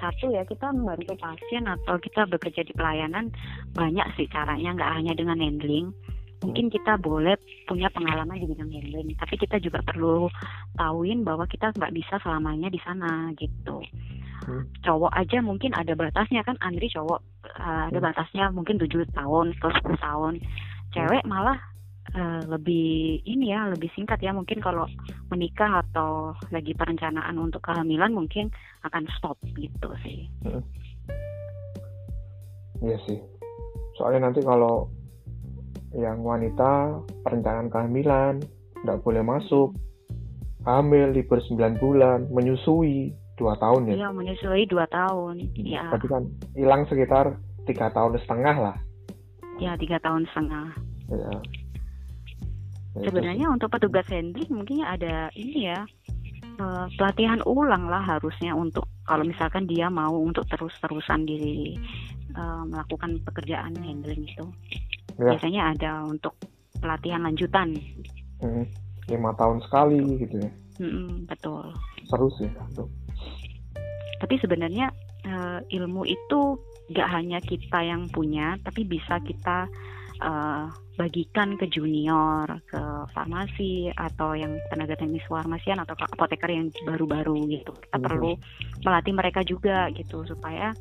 satu 0.00 0.32
ya 0.32 0.44
kita 0.48 0.72
membantu 0.72 1.12
pasien 1.20 1.68
atau 1.68 2.00
kita 2.00 2.24
bekerja 2.28 2.64
di 2.64 2.72
pelayanan 2.72 3.28
banyak 3.76 4.04
sih 4.16 4.28
caranya 4.32 4.72
nggak 4.72 4.92
hanya 4.96 5.12
dengan 5.12 5.40
handling 5.40 5.92
mungkin 6.44 6.68
kita 6.68 7.00
boleh 7.00 7.36
punya 7.64 7.88
pengalaman 7.92 8.36
di 8.36 8.46
bidang 8.48 8.68
handling 8.68 9.16
tapi 9.16 9.34
kita 9.40 9.56
juga 9.56 9.80
perlu 9.80 10.28
tahuin 10.76 11.24
bahwa 11.24 11.48
kita 11.48 11.72
nggak 11.72 11.94
bisa 11.96 12.20
selamanya 12.20 12.68
di 12.68 12.80
sana 12.84 13.32
gitu 13.40 13.80
hmm. 14.44 14.84
cowok 14.84 15.12
aja 15.16 15.40
mungkin 15.40 15.72
ada 15.72 15.96
batasnya 15.96 16.44
kan 16.44 16.60
Andri 16.60 16.92
cowok 16.92 17.20
uh, 17.56 17.88
ada 17.88 17.98
hmm. 17.98 18.06
batasnya 18.12 18.44
mungkin 18.52 18.76
tujuh 18.76 19.08
tahun 19.16 19.56
atau 19.56 19.70
10 19.96 19.96
tahun 20.04 20.34
cewek 20.92 21.22
malah 21.24 21.56
uh, 22.14 22.42
lebih 22.46 23.20
ini 23.26 23.50
ya 23.50 23.66
lebih 23.72 23.90
singkat 23.96 24.20
ya 24.22 24.30
mungkin 24.30 24.62
kalau 24.62 24.86
menikah 25.32 25.82
atau 25.82 26.36
lagi 26.54 26.76
perencanaan 26.76 27.36
untuk 27.40 27.64
kehamilan 27.64 28.14
mungkin 28.14 28.52
akan 28.86 29.04
stop 29.18 29.36
gitu 29.58 29.90
sih. 30.06 30.30
Hmm. 30.46 30.62
Iya 32.84 32.98
sih. 33.08 33.18
Soalnya 33.96 34.30
nanti 34.30 34.44
kalau 34.44 34.86
yang 35.94 36.24
wanita 36.24 37.02
perencanaan 37.22 37.70
kehamilan 37.70 38.34
nggak 38.82 39.00
boleh 39.04 39.22
masuk. 39.22 39.74
Hamil 40.66 41.14
libur 41.14 41.38
9 41.38 41.78
bulan 41.78 42.26
menyusui 42.34 43.14
dua 43.38 43.54
tahun 43.62 43.94
ya? 43.94 43.94
Iya 44.02 44.08
menyusui 44.10 44.66
dua 44.66 44.88
tahun 44.90 45.52
ya 45.54 45.92
tapi 45.94 46.10
kan 46.10 46.26
hilang 46.58 46.88
sekitar 46.90 47.38
tiga 47.68 47.92
tahun 47.94 48.18
setengah 48.24 48.56
lah. 48.58 48.76
Ya 49.62 49.78
tiga 49.78 50.02
tahun 50.02 50.26
setengah. 50.32 50.74
Ya 51.12 51.30
sebenarnya 53.04 53.46
untuk 53.52 53.68
petugas 53.68 54.08
handling 54.08 54.48
mungkin 54.48 54.80
ada 54.80 55.28
ini 55.36 55.68
ya 55.68 55.84
uh, 56.60 56.88
pelatihan 56.96 57.44
ulang 57.44 57.92
lah 57.92 58.00
harusnya 58.00 58.56
untuk 58.56 58.88
kalau 59.04 59.22
misalkan 59.22 59.68
dia 59.68 59.92
mau 59.92 60.16
untuk 60.16 60.48
terus-terusan 60.48 61.28
di 61.28 61.76
uh, 62.34 62.64
melakukan 62.64 63.20
pekerjaan 63.22 63.76
handling 63.76 64.24
itu 64.24 64.46
ya. 65.20 65.34
biasanya 65.36 65.62
ada 65.76 65.90
untuk 66.06 66.34
pelatihan 66.80 67.24
lanjutan 67.24 67.76
hmm, 68.40 68.64
lima 69.08 69.30
tahun 69.36 69.58
sekali 69.64 70.00
gitu 70.20 70.36
ya 70.40 70.50
hmm, 70.80 71.28
betul 71.28 71.72
seru 72.08 72.28
sih 72.36 72.48
tuh 72.76 72.88
tapi 74.16 74.40
sebenarnya 74.40 74.88
uh, 75.28 75.60
ilmu 75.68 76.08
itu 76.08 76.56
gak 76.94 77.10
hanya 77.10 77.42
kita 77.42 77.82
yang 77.82 78.08
punya 78.08 78.56
tapi 78.64 78.86
bisa 78.86 79.20
kita 79.20 79.68
uh, 80.22 80.70
bagikan 80.96 81.60
ke 81.60 81.68
junior, 81.68 82.48
ke 82.64 82.80
farmasi 83.12 83.92
atau 83.92 84.32
yang 84.32 84.56
tenaga 84.72 84.96
teknis 84.96 85.24
farmasian 85.28 85.80
atau 85.80 85.92
apoteker 85.92 86.48
yang 86.48 86.72
baru-baru 86.88 87.36
gitu. 87.52 87.72
Kita 87.76 88.00
mm-hmm. 88.00 88.06
perlu 88.08 88.32
melatih 88.84 89.14
mereka 89.14 89.40
juga 89.44 89.92
gitu 89.92 90.24
supaya 90.24 90.72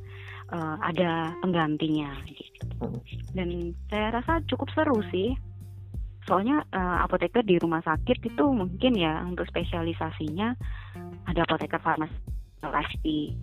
uh, 0.51 0.77
ada 0.81 1.33
penggantinya 1.41 2.11
gitu. 2.29 3.01
Dan 3.33 3.73
saya 3.89 4.21
rasa 4.21 4.41
cukup 4.45 4.69
seru 4.75 4.99
sih. 5.09 5.33
Soalnya 6.25 6.65
uh, 6.73 7.05
apoteker 7.05 7.45
di 7.45 7.61
rumah 7.61 7.85
sakit 7.85 8.17
itu 8.25 8.45
mungkin 8.49 8.97
ya 8.97 9.21
untuk 9.21 9.45
spesialisasinya 9.45 10.57
ada 11.29 11.41
apoteker 11.45 11.77
farmasi 11.81 12.17
pasti. 12.65 13.33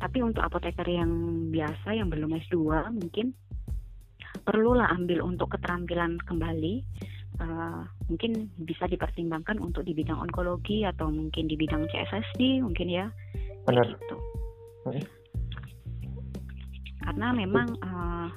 Tapi 0.00 0.18
untuk 0.24 0.42
apoteker 0.42 0.88
yang 0.88 1.12
biasa 1.52 1.92
yang 1.92 2.08
belum 2.08 2.32
S2 2.48 2.56
mungkin 2.90 3.36
perlulah 4.42 4.88
ambil 4.96 5.22
untuk 5.22 5.54
keterampilan 5.54 6.16
kembali 6.24 6.82
uh, 7.38 7.84
mungkin 8.08 8.48
bisa 8.58 8.88
dipertimbangkan 8.88 9.60
untuk 9.60 9.86
di 9.86 9.92
bidang 9.92 10.18
onkologi 10.18 10.88
atau 10.88 11.12
mungkin 11.12 11.46
di 11.46 11.54
bidang 11.54 11.86
CSSD 11.92 12.64
mungkin 12.64 12.88
ya 12.88 13.06
benar 13.68 13.86
gitu. 13.86 14.16
hmm. 14.88 15.21
Karena 17.02 17.34
memang 17.34 17.68
uh, 17.82 18.28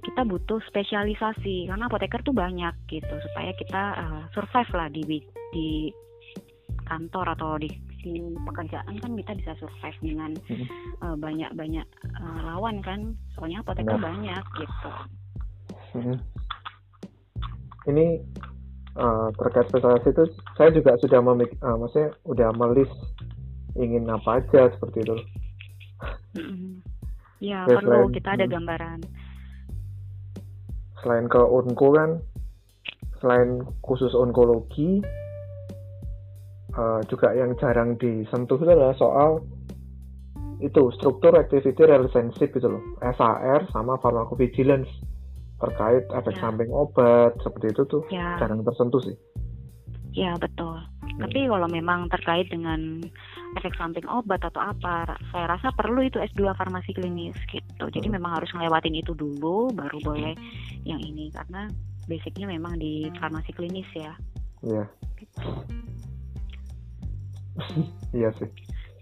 kita 0.00 0.24
butuh 0.24 0.60
spesialisasi 0.68 1.68
karena 1.68 1.86
apoteker 1.86 2.20
tuh 2.24 2.34
banyak 2.34 2.72
gitu 2.88 3.14
supaya 3.30 3.52
kita 3.56 3.82
uh, 4.00 4.22
survive 4.32 4.72
lah 4.72 4.88
di 4.88 5.02
di 5.52 5.68
kantor 6.88 7.36
atau 7.36 7.60
di 7.60 7.70
di 8.00 8.16
pekerjaan 8.48 8.96
kan 8.96 9.12
kita 9.12 9.32
bisa 9.36 9.52
survive 9.60 9.98
dengan 10.00 10.30
hmm. 10.48 10.66
uh, 11.04 11.16
banyak-banyak 11.20 11.86
uh, 12.16 12.40
lawan 12.48 12.80
kan 12.80 13.14
soalnya 13.36 13.60
apoteker 13.60 14.00
nah. 14.00 14.04
banyak 14.08 14.44
gitu 14.56 14.92
hmm. 15.94 16.16
ini 17.92 18.24
uh, 18.96 19.28
terkait 19.36 19.68
spesialis 19.68 20.04
itu 20.08 20.24
saya 20.56 20.72
juga 20.72 20.96
sudah 20.96 21.20
memik 21.20 21.52
uh, 21.60 21.76
maksudnya 21.76 22.10
udah 22.24 22.48
melis 22.56 22.90
ingin 23.76 24.08
apa 24.08 24.40
aja 24.40 24.72
seperti 24.74 25.04
itu 25.04 25.16
hmm. 26.40 26.80
Ya 27.40 27.64
Jadi 27.64 27.76
perlu 27.80 28.06
selain, 28.06 28.14
kita 28.14 28.28
ada 28.36 28.46
hmm. 28.46 28.52
gambaran 28.52 28.98
selain 31.00 31.26
ke 31.32 31.40
onko 31.40 31.88
kan 31.96 32.10
selain 33.20 33.64
khusus 33.80 34.12
onkologi 34.12 35.00
uh, 36.76 37.00
juga 37.08 37.32
yang 37.32 37.56
jarang 37.56 37.96
disentuh 37.96 38.60
itu 38.60 38.68
adalah 38.68 38.96
soal 38.96 39.44
itu 40.60 40.92
struktur 41.00 41.32
activity 41.40 41.80
relationship 41.88 42.52
gitu 42.52 42.68
loh 42.68 42.84
SAR 43.00 43.64
sama 43.72 43.96
pharmacovigilance 44.04 44.88
terkait 45.60 46.04
efek 46.12 46.36
ya. 46.36 46.40
samping 46.40 46.68
obat 46.72 47.32
seperti 47.40 47.72
itu 47.72 47.82
tuh 47.88 48.02
ya. 48.12 48.36
jarang 48.36 48.60
tersentuh 48.64 49.00
sih 49.00 49.16
ya 50.12 50.36
betul 50.36 50.76
hmm. 50.76 51.20
tapi 51.24 51.48
kalau 51.48 51.68
memang 51.68 52.12
terkait 52.12 52.48
dengan 52.52 53.00
efek 53.58 53.74
samping 53.74 54.06
obat 54.06 54.42
atau 54.46 54.62
apa 54.62 55.18
saya 55.34 55.50
rasa 55.50 55.74
perlu 55.74 56.06
itu 56.06 56.22
S2 56.22 56.54
farmasi 56.54 56.94
klinis 56.94 57.34
gitu 57.50 57.90
jadi 57.90 58.06
hmm. 58.06 58.14
memang 58.20 58.38
harus 58.38 58.50
ngelewatin 58.54 58.94
itu 58.94 59.12
dulu 59.16 59.74
baru 59.74 59.98
boleh 60.04 60.34
yang 60.86 61.02
ini 61.02 61.34
karena 61.34 61.66
basicnya 62.06 62.46
memang 62.46 62.78
di 62.78 63.10
farmasi 63.18 63.50
klinis 63.54 63.88
ya 63.94 64.12
iya 64.62 64.84
gitu. 65.18 65.50
iya 68.18 68.30
sih 68.38 68.50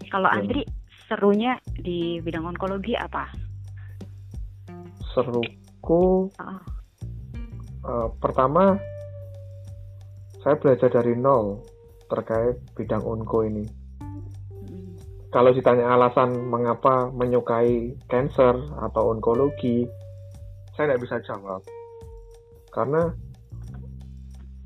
kalau 0.09 0.29
ya. 0.33 0.41
Andri 0.41 0.63
serunya 1.09 1.61
di 1.77 2.21
bidang 2.25 2.49
onkologi 2.49 2.97
apa 2.97 3.29
seruku 5.13 6.33
uh. 6.41 6.63
Uh, 7.89 8.09
pertama 8.21 8.77
saya 10.45 10.59
belajar 10.61 10.93
dari 10.93 11.17
nol 11.17 11.65
terkait 12.09 12.57
bidang 12.73 13.05
onko 13.05 13.45
ini 13.45 13.65
hmm. 13.65 13.88
Kalau 15.29 15.53
ditanya 15.53 15.93
alasan 15.93 16.49
mengapa 16.49 17.13
menyukai 17.13 17.97
cancer 18.09 18.57
atau 18.81 19.13
onkologi 19.13 19.85
saya 20.73 20.95
tidak 20.95 21.03
bisa 21.05 21.17
jawab 21.27 21.61
karena 22.73 23.13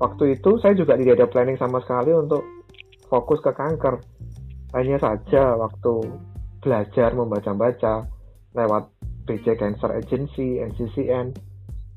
waktu 0.03 0.37
itu 0.39 0.59
saya 0.59 0.75
juga 0.75 0.99
tidak 0.99 1.19
ada 1.19 1.27
planning 1.31 1.57
sama 1.57 1.79
sekali 1.83 2.11
untuk 2.11 2.43
fokus 3.07 3.39
ke 3.45 3.53
kanker. 3.53 4.01
Hanya 4.73 4.97
saja 4.97 5.53
waktu 5.53 6.01
belajar 6.59 7.13
membaca-baca 7.13 8.09
lewat 8.57 8.89
BJ 9.29 9.55
Cancer 9.55 9.93
Agency, 9.93 10.57
NCCN, 10.59 11.29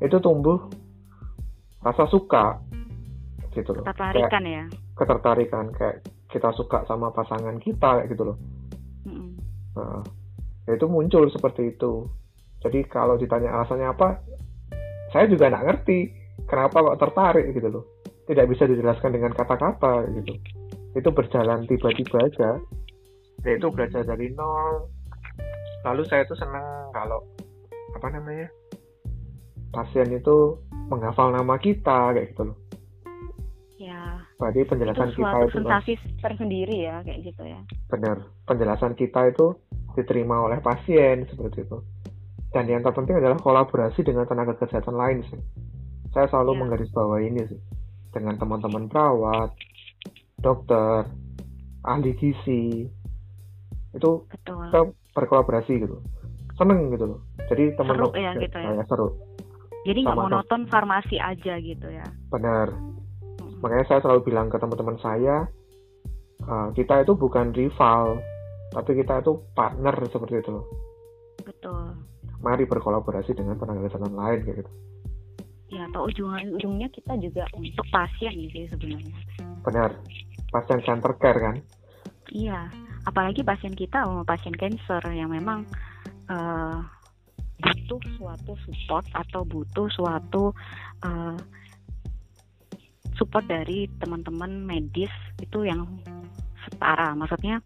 itu 0.04 0.16
tumbuh 0.20 0.60
rasa 1.80 2.04
suka 2.12 2.60
gitu 3.56 3.72
loh. 3.72 3.84
Ketertarikan 3.88 4.44
ya? 4.44 4.64
Ketertarikan 4.92 5.66
kayak 5.72 6.04
kita 6.28 6.52
suka 6.52 6.84
sama 6.84 7.08
pasangan 7.16 7.56
kita 7.56 8.04
kayak 8.04 8.12
gitu 8.12 8.28
loh. 8.28 8.36
Nah, 9.76 10.02
itu 10.66 10.86
muncul 10.88 11.28
seperti 11.30 11.76
itu. 11.76 12.08
Jadi 12.64 12.88
kalau 12.88 13.14
ditanya 13.20 13.52
alasannya 13.52 13.92
apa, 13.92 14.18
saya 15.12 15.30
juga 15.30 15.52
nggak 15.52 15.66
ngerti 15.68 15.98
kenapa 16.48 16.82
kok 16.82 16.98
tertarik 16.98 17.46
gitu 17.54 17.68
loh. 17.70 17.84
Tidak 18.26 18.46
bisa 18.50 18.66
dijelaskan 18.66 19.14
dengan 19.14 19.30
kata-kata 19.36 20.08
gitu. 20.18 20.34
Itu 20.98 21.14
berjalan 21.14 21.68
tiba-tiba 21.70 22.26
aja. 22.26 22.58
Yaitu 23.46 23.70
belajar 23.70 24.02
dari 24.02 24.34
nol. 24.34 24.90
Lalu 25.86 26.02
saya 26.10 26.26
itu 26.26 26.34
senang 26.34 26.90
kalau 26.90 27.22
apa 27.94 28.10
namanya 28.10 28.50
pasien 29.70 30.10
itu 30.10 30.58
menghafal 30.90 31.30
nama 31.30 31.54
kita 31.60 32.12
kayak 32.16 32.34
gitu 32.34 32.50
loh 32.50 32.65
berarti 34.36 34.60
penjelasan 34.68 35.08
itu 35.12 35.20
kita 35.24 35.38
itu 35.40 35.56
sensasi 35.56 35.92
tersendiri 36.20 36.76
ya 36.84 37.00
kayak 37.00 37.20
gitu 37.24 37.42
ya 37.44 37.60
benar 37.88 38.16
penjelasan 38.44 38.92
kita 38.92 39.32
itu 39.32 39.56
diterima 39.96 40.44
oleh 40.44 40.60
pasien 40.60 41.24
seperti 41.24 41.64
itu 41.64 41.78
dan 42.52 42.68
yang 42.68 42.84
terpenting 42.84 43.16
adalah 43.16 43.40
kolaborasi 43.40 44.04
dengan 44.04 44.28
tenaga 44.28 44.56
kesehatan 44.60 44.96
lain 44.96 45.24
sih 45.28 45.40
saya 46.12 46.28
selalu 46.28 46.52
ya. 46.52 46.58
menggarisbawahi 46.64 47.24
ini 47.32 47.42
sih 47.48 47.60
dengan 48.12 48.36
teman-teman 48.40 48.88
perawat 48.88 49.52
dokter, 50.40 51.08
ahli 51.84 52.12
gizi, 52.16 52.84
itu 53.96 54.10
Betul. 54.28 54.68
kita 54.68 54.80
berkolaborasi 55.16 55.72
gitu, 55.80 55.96
seneng 56.60 56.92
gitu 56.92 57.16
loh. 57.16 57.20
Jadi 57.48 57.72
teman-teman 57.78 58.16
ya, 58.20 58.32
gitu 58.36 58.58
ya. 58.58 58.84
seru. 58.88 59.08
Jadi 59.86 59.98
nggak 60.02 60.18
monoton 60.18 60.62
farmasi 60.66 61.16
aja 61.22 61.54
gitu 61.62 61.88
ya. 61.88 62.06
Benar. 62.28 62.74
Makanya 63.66 63.86
saya 63.90 64.00
selalu 64.06 64.30
bilang 64.30 64.46
ke 64.46 64.62
teman-teman 64.62 64.96
saya, 65.02 65.50
uh, 66.46 66.70
kita 66.70 67.02
itu 67.02 67.18
bukan 67.18 67.50
rival, 67.50 68.22
tapi 68.70 69.02
kita 69.02 69.18
itu 69.26 69.42
partner 69.58 69.94
seperti 70.06 70.38
itu 70.38 70.50
loh. 70.54 70.66
Betul. 71.42 71.98
Mari 72.46 72.62
berkolaborasi 72.70 73.34
dengan 73.34 73.58
tenaga 73.58 73.90
kesehatan 73.90 74.14
lain 74.14 74.46
kayak 74.46 74.62
gitu. 74.62 74.72
Ya, 75.66 75.82
atau 75.90 76.06
ujung-ujungnya 76.06 76.86
kita 76.94 77.18
juga 77.18 77.42
untuk 77.58 77.82
pasien 77.90 78.38
sih 78.54 78.70
sebenarnya. 78.70 79.18
Benar 79.66 79.98
pasien 80.50 80.80
center 80.86 81.12
care 81.18 81.40
kan 81.42 81.56
iya 82.30 82.70
apalagi 83.06 83.44
pasien 83.44 83.74
kita 83.74 84.06
mau 84.06 84.24
pasien 84.26 84.54
cancer 84.54 85.02
yang 85.12 85.30
memang 85.30 85.66
uh, 86.30 86.80
butuh 87.56 88.02
suatu 88.18 88.52
support 88.66 89.06
atau 89.14 89.42
butuh 89.46 89.88
suatu 89.92 90.52
uh, 91.06 91.36
support 93.16 93.44
dari 93.48 93.88
teman-teman 94.00 94.64
medis 94.64 95.12
itu 95.40 95.64
yang 95.64 95.84
setara 96.66 97.16
maksudnya 97.16 97.60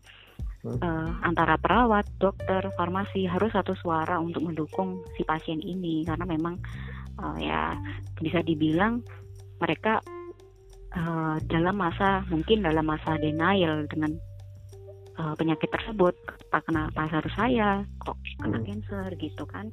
hmm. 0.64 0.78
uh, 0.80 1.10
antara 1.24 1.56
perawat, 1.56 2.06
dokter, 2.18 2.62
farmasi 2.74 3.26
harus 3.26 3.52
satu 3.52 3.74
suara 3.78 4.18
untuk 4.20 4.46
mendukung 4.46 5.02
si 5.18 5.22
pasien 5.26 5.60
ini 5.60 6.06
karena 6.06 6.24
memang 6.24 6.56
uh, 7.18 7.36
ya 7.36 7.76
bisa 8.20 8.40
dibilang 8.44 9.02
mereka 9.60 10.00
uh, 10.96 11.36
dalam 11.46 11.76
masa 11.76 12.24
mungkin 12.28 12.64
dalam 12.64 12.86
masa 12.86 13.16
denial 13.20 13.84
dengan 13.90 14.16
uh, 15.20 15.34
penyakit 15.36 15.68
tersebut 15.70 16.14
apa 16.50 16.58
kenapa 16.66 17.06
harus 17.06 17.32
saya 17.38 17.84
kok 18.02 18.16
kena 18.42 18.58
hmm. 18.58 18.66
cancer 18.66 19.08
gitu 19.20 19.44
kan 19.46 19.70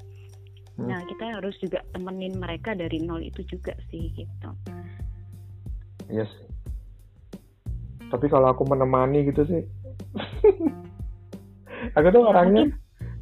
hmm. 0.78 0.88
nah 0.88 1.00
kita 1.08 1.40
harus 1.40 1.56
juga 1.58 1.82
temenin 1.96 2.38
mereka 2.38 2.78
dari 2.78 3.02
nol 3.02 3.24
itu 3.24 3.42
juga 3.48 3.74
sih 3.90 4.14
gitu 4.14 4.50
yes. 6.12 6.30
Tapi 8.08 8.32
kalau 8.32 8.52
aku 8.56 8.64
menemani 8.64 9.28
gitu 9.28 9.44
sih. 9.48 9.62
Aku 11.98 12.08
tuh 12.10 12.24
orangnya 12.26 12.74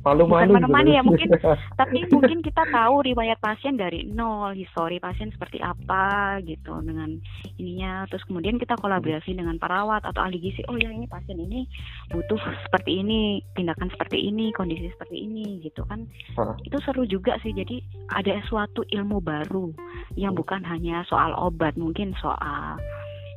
malu-malu 0.05 0.53
bukan 0.53 0.61
menemani 0.61 0.93
gitu. 0.93 0.97
ya 0.97 1.01
mungkin. 1.01 1.27
Tapi 1.81 1.97
mungkin 2.13 2.39
kita 2.45 2.63
tahu 2.69 2.95
riwayat 3.09 3.41
pasien 3.41 3.73
dari 3.73 4.05
nol. 4.05 4.53
Histori 4.53 5.01
pasien 5.01 5.33
seperti 5.33 5.57
apa 5.65 6.37
gitu 6.45 6.77
dengan 6.85 7.17
ininya. 7.57 8.05
Terus 8.13 8.21
kemudian 8.29 8.61
kita 8.61 8.77
kolaborasi 8.77 9.33
dengan 9.33 9.57
perawat 9.57 10.05
atau 10.05 10.21
ahli 10.21 10.37
gizi. 10.37 10.61
Oh 10.69 10.77
ya 10.77 10.93
ini 10.93 11.09
pasien 11.09 11.41
ini 11.41 11.65
butuh 12.13 12.37
seperti 12.69 13.01
ini 13.01 13.41
tindakan 13.57 13.89
seperti 13.89 14.29
ini 14.29 14.53
kondisi 14.53 14.93
seperti 14.93 15.25
ini 15.25 15.65
gitu 15.65 15.81
kan. 15.89 16.05
Itu 16.61 16.77
seru 16.85 17.09
juga 17.09 17.41
sih. 17.41 17.51
Jadi 17.51 17.81
ada 18.13 18.37
suatu 18.45 18.85
ilmu 18.85 19.17
baru 19.25 19.73
yang 20.13 20.37
bukan 20.37 20.61
hanya 20.61 21.01
soal 21.09 21.33
obat 21.33 21.73
mungkin 21.73 22.13
soal 22.21 22.77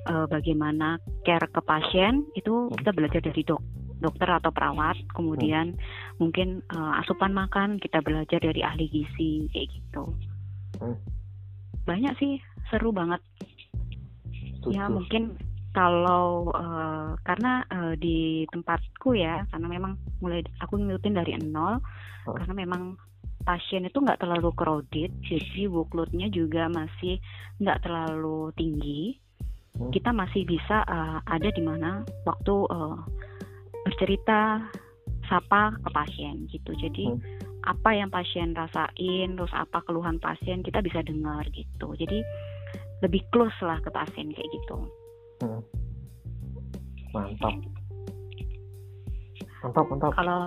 uh, 0.09 0.27
bagaimana 0.29 1.01
care 1.25 1.49
ke 1.49 1.61
pasien 1.65 2.29
itu 2.37 2.69
kita 2.77 2.93
belajar 2.93 3.25
dari 3.25 3.41
dok 3.43 3.65
dokter 3.99 4.31
atau 4.31 4.55
perawat, 4.55 4.95
kemudian 5.11 5.75
hmm. 5.75 6.23
mungkin 6.23 6.63
uh, 6.71 7.03
asupan 7.03 7.35
makan 7.35 7.83
kita 7.83 7.99
belajar 7.99 8.39
dari 8.39 8.63
ahli 8.63 8.87
gizi 8.87 9.51
kayak 9.51 9.69
gitu. 9.75 10.15
Hmm. 10.79 10.99
Banyak 11.83 12.15
sih, 12.23 12.39
seru 12.71 12.95
banget. 12.95 13.19
Tuh, 14.63 14.71
ya 14.71 14.87
mungkin 14.87 15.35
kalau 15.75 16.51
uh, 16.55 17.19
karena 17.27 17.67
uh, 17.71 17.95
di 17.99 18.47
tempatku 18.55 19.19
ya, 19.19 19.43
karena 19.51 19.67
memang 19.67 19.99
mulai 20.23 20.47
aku 20.63 20.79
ngikutin 20.79 21.15
dari 21.19 21.35
nol, 21.43 21.83
hmm. 21.83 22.39
karena 22.39 22.55
memang 22.55 22.83
pasien 23.47 23.87
itu 23.87 23.99
nggak 23.99 24.23
terlalu 24.23 24.51
crowded, 24.55 25.11
jadi 25.27 25.71
workloadnya 25.71 26.29
juga 26.33 26.67
masih 26.71 27.21
nggak 27.63 27.83
terlalu 27.85 28.51
tinggi. 28.59 29.19
Hmm. 29.79 29.91
Kita 29.95 30.11
masih 30.11 30.43
bisa 30.49 30.83
uh, 30.87 31.23
ada 31.27 31.49
di 31.53 31.63
mana 31.63 32.03
waktu 32.27 32.55
uh, 32.67 32.99
bercerita 33.87 34.69
sapa 35.29 35.77
ke 35.85 35.89
pasien 35.93 36.49
gitu 36.49 36.73
jadi 36.77 37.13
hmm. 37.13 37.21
apa 37.69 37.91
yang 37.93 38.09
pasien 38.09 38.57
rasain 38.57 39.37
terus 39.37 39.53
apa 39.53 39.85
keluhan 39.85 40.17
pasien 40.19 40.65
kita 40.65 40.81
bisa 40.81 41.05
dengar 41.05 41.45
gitu 41.53 41.93
jadi 41.95 42.25
lebih 43.05 43.23
close 43.31 43.55
lah 43.61 43.79
ke 43.85 43.93
pasien 43.93 44.33
kayak 44.33 44.49
gitu 44.49 44.77
hmm. 45.45 45.61
mantap 47.13 47.55
mantap 49.63 49.85
mantap 49.93 50.13
kalau 50.17 50.41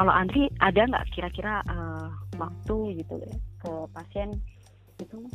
kalau 0.00 0.16
Andri 0.16 0.48
ada 0.64 0.88
nggak 0.88 1.12
kira-kira 1.12 1.60
uh, 1.68 2.08
waktu 2.40 3.04
gitu 3.04 3.20
ya 3.20 3.36
ke 3.60 3.72
pasien 3.92 4.32
itu? 4.96 5.28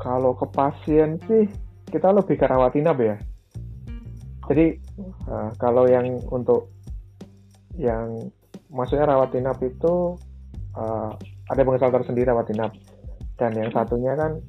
Kalau 0.00 0.32
ke 0.32 0.48
pasien 0.48 1.20
sih 1.28 1.44
kita 1.92 2.08
lebih 2.16 2.40
ke 2.40 2.48
rawat 2.48 2.72
inap 2.80 2.96
ya. 2.96 3.20
Jadi 4.48 4.80
uh, 5.28 5.52
kalau 5.60 5.84
yang 5.84 6.16
untuk 6.32 6.72
yang 7.76 8.32
maksudnya 8.72 9.04
rawat 9.04 9.36
inap 9.36 9.60
itu 9.60 10.16
uh, 10.72 11.12
ada 11.52 11.60
pengesal 11.60 11.92
tersendiri 11.92 12.32
rawat 12.32 12.48
inap 12.56 12.72
dan 13.36 13.52
yang 13.52 13.68
satunya 13.68 14.16
kan 14.16 14.40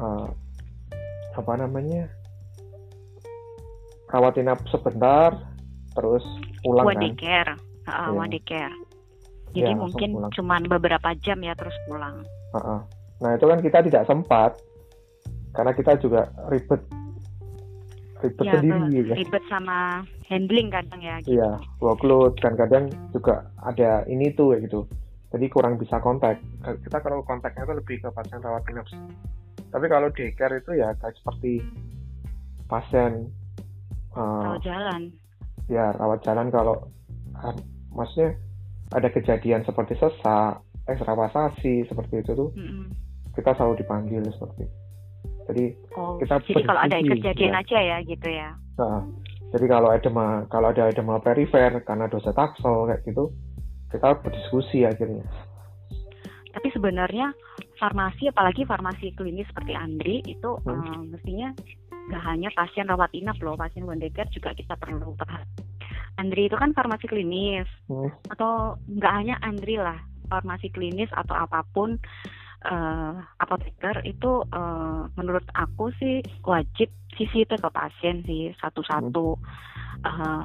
uh, 0.00 0.32
apa 1.36 1.52
namanya 1.60 2.08
rawat 4.08 4.40
inap 4.40 4.64
sebentar 4.72 5.36
terus 5.92 6.24
pulang 6.64 6.88
kan? 6.88 7.71
Uh, 7.88 8.10
yeah. 8.10 8.10
one 8.12 8.30
day 8.30 8.42
care 8.44 8.74
jadi 9.52 9.76
ya, 9.76 9.78
mungkin 9.78 10.16
cuma 10.32 10.56
beberapa 10.64 11.12
jam 11.20 11.40
ya 11.44 11.52
terus 11.56 11.74
pulang 11.86 12.24
uh 12.52 12.56
-uh. 12.56 12.80
nah 13.20 13.30
itu 13.36 13.44
kan 13.46 13.58
kita 13.60 13.78
tidak 13.84 14.04
sempat 14.08 14.56
karena 15.52 15.72
kita 15.76 16.00
juga 16.00 16.32
ribet 16.48 16.80
ribet 18.24 18.46
ya, 18.46 18.52
sendiri 18.58 19.12
ya. 19.12 19.14
ribet 19.18 19.44
sama 19.50 20.00
handling 20.30 20.72
kadang 20.72 21.00
ya 21.02 21.20
gitu. 21.20 21.36
iya 21.36 21.50
workload 21.82 22.38
dan 22.40 22.54
kadang 22.56 22.84
juga 23.12 23.50
ada 23.66 24.06
ini 24.08 24.32
tuh 24.32 24.56
ya 24.56 24.64
gitu 24.64 24.88
jadi 25.32 25.46
kurang 25.48 25.76
bisa 25.76 26.00
kontak 26.00 26.40
kita 26.64 26.98
kalau 27.00 27.24
kontaknya 27.24 27.64
itu 27.64 27.74
lebih 27.76 27.96
ke 28.00 28.08
pasien 28.12 28.40
rawat 28.40 28.64
inap 28.70 28.86
tapi 29.72 29.86
kalau 29.88 30.08
daycare 30.12 30.60
itu 30.60 30.72
ya 30.76 30.92
kayak 31.00 31.16
seperti 31.20 31.64
pasien 32.68 33.28
uh, 34.16 34.56
rawat 34.56 34.62
jalan 34.64 35.02
ya 35.68 35.92
rawat 36.00 36.20
jalan 36.24 36.48
kalau 36.48 36.76
uh, 37.36 37.56
maksudnya 37.92 38.36
ada 38.92 39.08
kejadian 39.08 39.64
seperti 39.64 39.96
sesak 39.96 40.60
ekstravasasi 40.88 41.86
seperti 41.86 42.20
itu 42.20 42.32
tuh 42.34 42.50
mm 42.52 42.66
-hmm. 42.66 42.86
kita 43.38 43.54
selalu 43.56 43.80
dipanggil 43.80 44.22
seperti 44.32 44.66
itu 44.66 44.82
jadi 45.48 45.64
oh, 45.98 46.16
kita 46.22 46.38
jadi 46.46 46.62
kalau 46.66 46.80
ada 46.80 46.96
kejadian 47.02 47.52
ya. 47.54 47.60
aja 47.60 47.78
ya 47.78 47.96
gitu 48.06 48.28
ya. 48.30 48.48
Nah, 48.78 49.00
jadi 49.50 49.66
kalau 49.66 49.88
ada 49.90 50.10
kalau 50.48 50.66
ada 50.70 50.82
edema 50.88 51.18
perifer 51.18 51.82
karena 51.82 52.06
dosa 52.06 52.30
taksel 52.30 52.86
kayak 52.86 53.02
gitu, 53.04 53.34
kita 53.90 54.16
berdiskusi 54.22 54.86
akhirnya. 54.86 55.26
Tapi 56.52 56.68
sebenarnya 56.70 57.32
farmasi 57.80 58.28
apalagi 58.28 58.68
farmasi 58.68 59.16
klinis 59.16 59.48
seperti 59.50 59.72
Andri 59.72 60.20
itu 60.28 60.50
hmm. 60.62 60.68
um, 60.68 61.02
mestinya 61.10 61.50
nggak 62.12 62.22
hanya 62.28 62.48
pasien 62.54 62.86
rawat 62.86 63.10
inap 63.16 63.38
loh, 63.40 63.56
pasien 63.58 63.88
Wondeker 63.88 64.28
juga 64.30 64.54
kita 64.54 64.76
perlu 64.78 65.16
perhatikan. 65.16 65.71
Andri 66.20 66.48
itu 66.48 66.56
kan 66.56 66.76
farmasi 66.76 67.08
klinis. 67.08 67.68
Hmm. 67.88 68.10
atau 68.32 68.80
nggak 68.88 69.12
hanya 69.12 69.36
Andri 69.44 69.76
lah 69.76 70.00
farmasi 70.32 70.72
klinis 70.72 71.12
atau 71.12 71.36
apa 71.36 71.60
pun 71.76 72.00
uh, 72.64 73.14
apoteker 73.36 74.00
itu 74.08 74.40
uh, 74.48 75.04
menurut 75.18 75.44
aku 75.52 75.92
sih 76.00 76.24
wajib 76.46 76.88
sisi 77.12 77.44
itu 77.44 77.54
ke 77.58 77.68
pasien 77.68 78.24
sih 78.24 78.56
satu-satu. 78.56 79.36
Uh, 80.02 80.44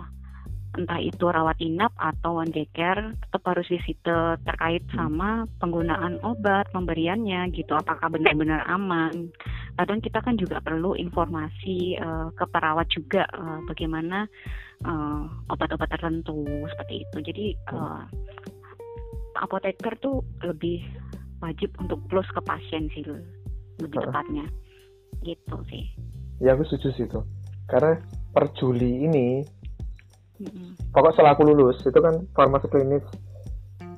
entah 0.78 1.02
itu 1.02 1.26
rawat 1.26 1.58
inap 1.58 1.90
atau 1.98 2.40
one 2.40 2.54
day 2.54 2.70
care 2.72 3.18
tetap 3.18 3.42
harus 3.50 3.66
visite 3.66 4.38
terkait 4.46 4.86
hmm. 4.88 4.94
sama 4.94 5.50
penggunaan 5.58 6.22
obat 6.22 6.70
pemberiannya 6.70 7.50
gitu. 7.52 7.74
Apakah 7.74 8.14
benar-benar 8.14 8.64
aman? 8.70 9.34
Kadang 9.76 10.00
kita 10.00 10.22
kan 10.22 10.38
juga 10.38 10.62
perlu 10.62 10.94
informasi 10.94 11.98
uh, 11.98 12.30
ke 12.38 12.46
perawat 12.48 12.88
juga 12.94 13.26
uh, 13.34 13.60
bagaimana 13.66 14.30
obat-obat 15.50 15.90
uh, 15.90 15.94
tertentu 15.98 16.46
seperti 16.70 17.02
itu. 17.02 17.18
Jadi 17.26 17.46
uh, 17.74 18.06
apoteker 19.42 19.98
tuh 19.98 20.22
lebih 20.46 20.86
wajib 21.42 21.74
untuk 21.82 22.02
close 22.10 22.30
ke 22.30 22.42
pasien 22.46 22.86
sih 22.94 23.02
lebih 23.82 23.98
tepatnya. 23.98 24.46
Gitu 25.26 25.58
sih. 25.74 25.86
Ya 26.38 26.54
aku 26.54 26.70
setuju 26.70 26.90
sih 26.94 27.06
itu. 27.10 27.22
Karena 27.68 27.98
per 28.32 28.54
Juli 28.56 29.04
ini 29.04 29.42
mm-hmm. 30.42 30.94
pokok 30.94 31.12
setelah 31.14 31.34
aku 31.34 31.44
lulus 31.48 31.78
itu 31.86 32.00
kan 32.00 32.24
farmasi 32.34 32.68
klinis 32.70 33.06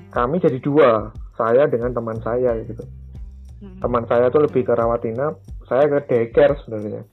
kami 0.10 0.42
jadi 0.42 0.58
dua 0.60 1.14
saya 1.38 1.70
dengan 1.70 1.94
teman 1.94 2.18
saya 2.20 2.58
gitu 2.66 2.84
mm-hmm. 2.84 3.80
teman 3.84 4.04
saya 4.10 4.28
tuh 4.34 4.44
lebih 4.44 4.68
ke 4.68 4.74
rawat 4.76 5.04
inap 5.08 5.40
saya 5.70 5.86
ke 5.88 6.00
daycare 6.10 6.58
sebenarnya 6.66 7.04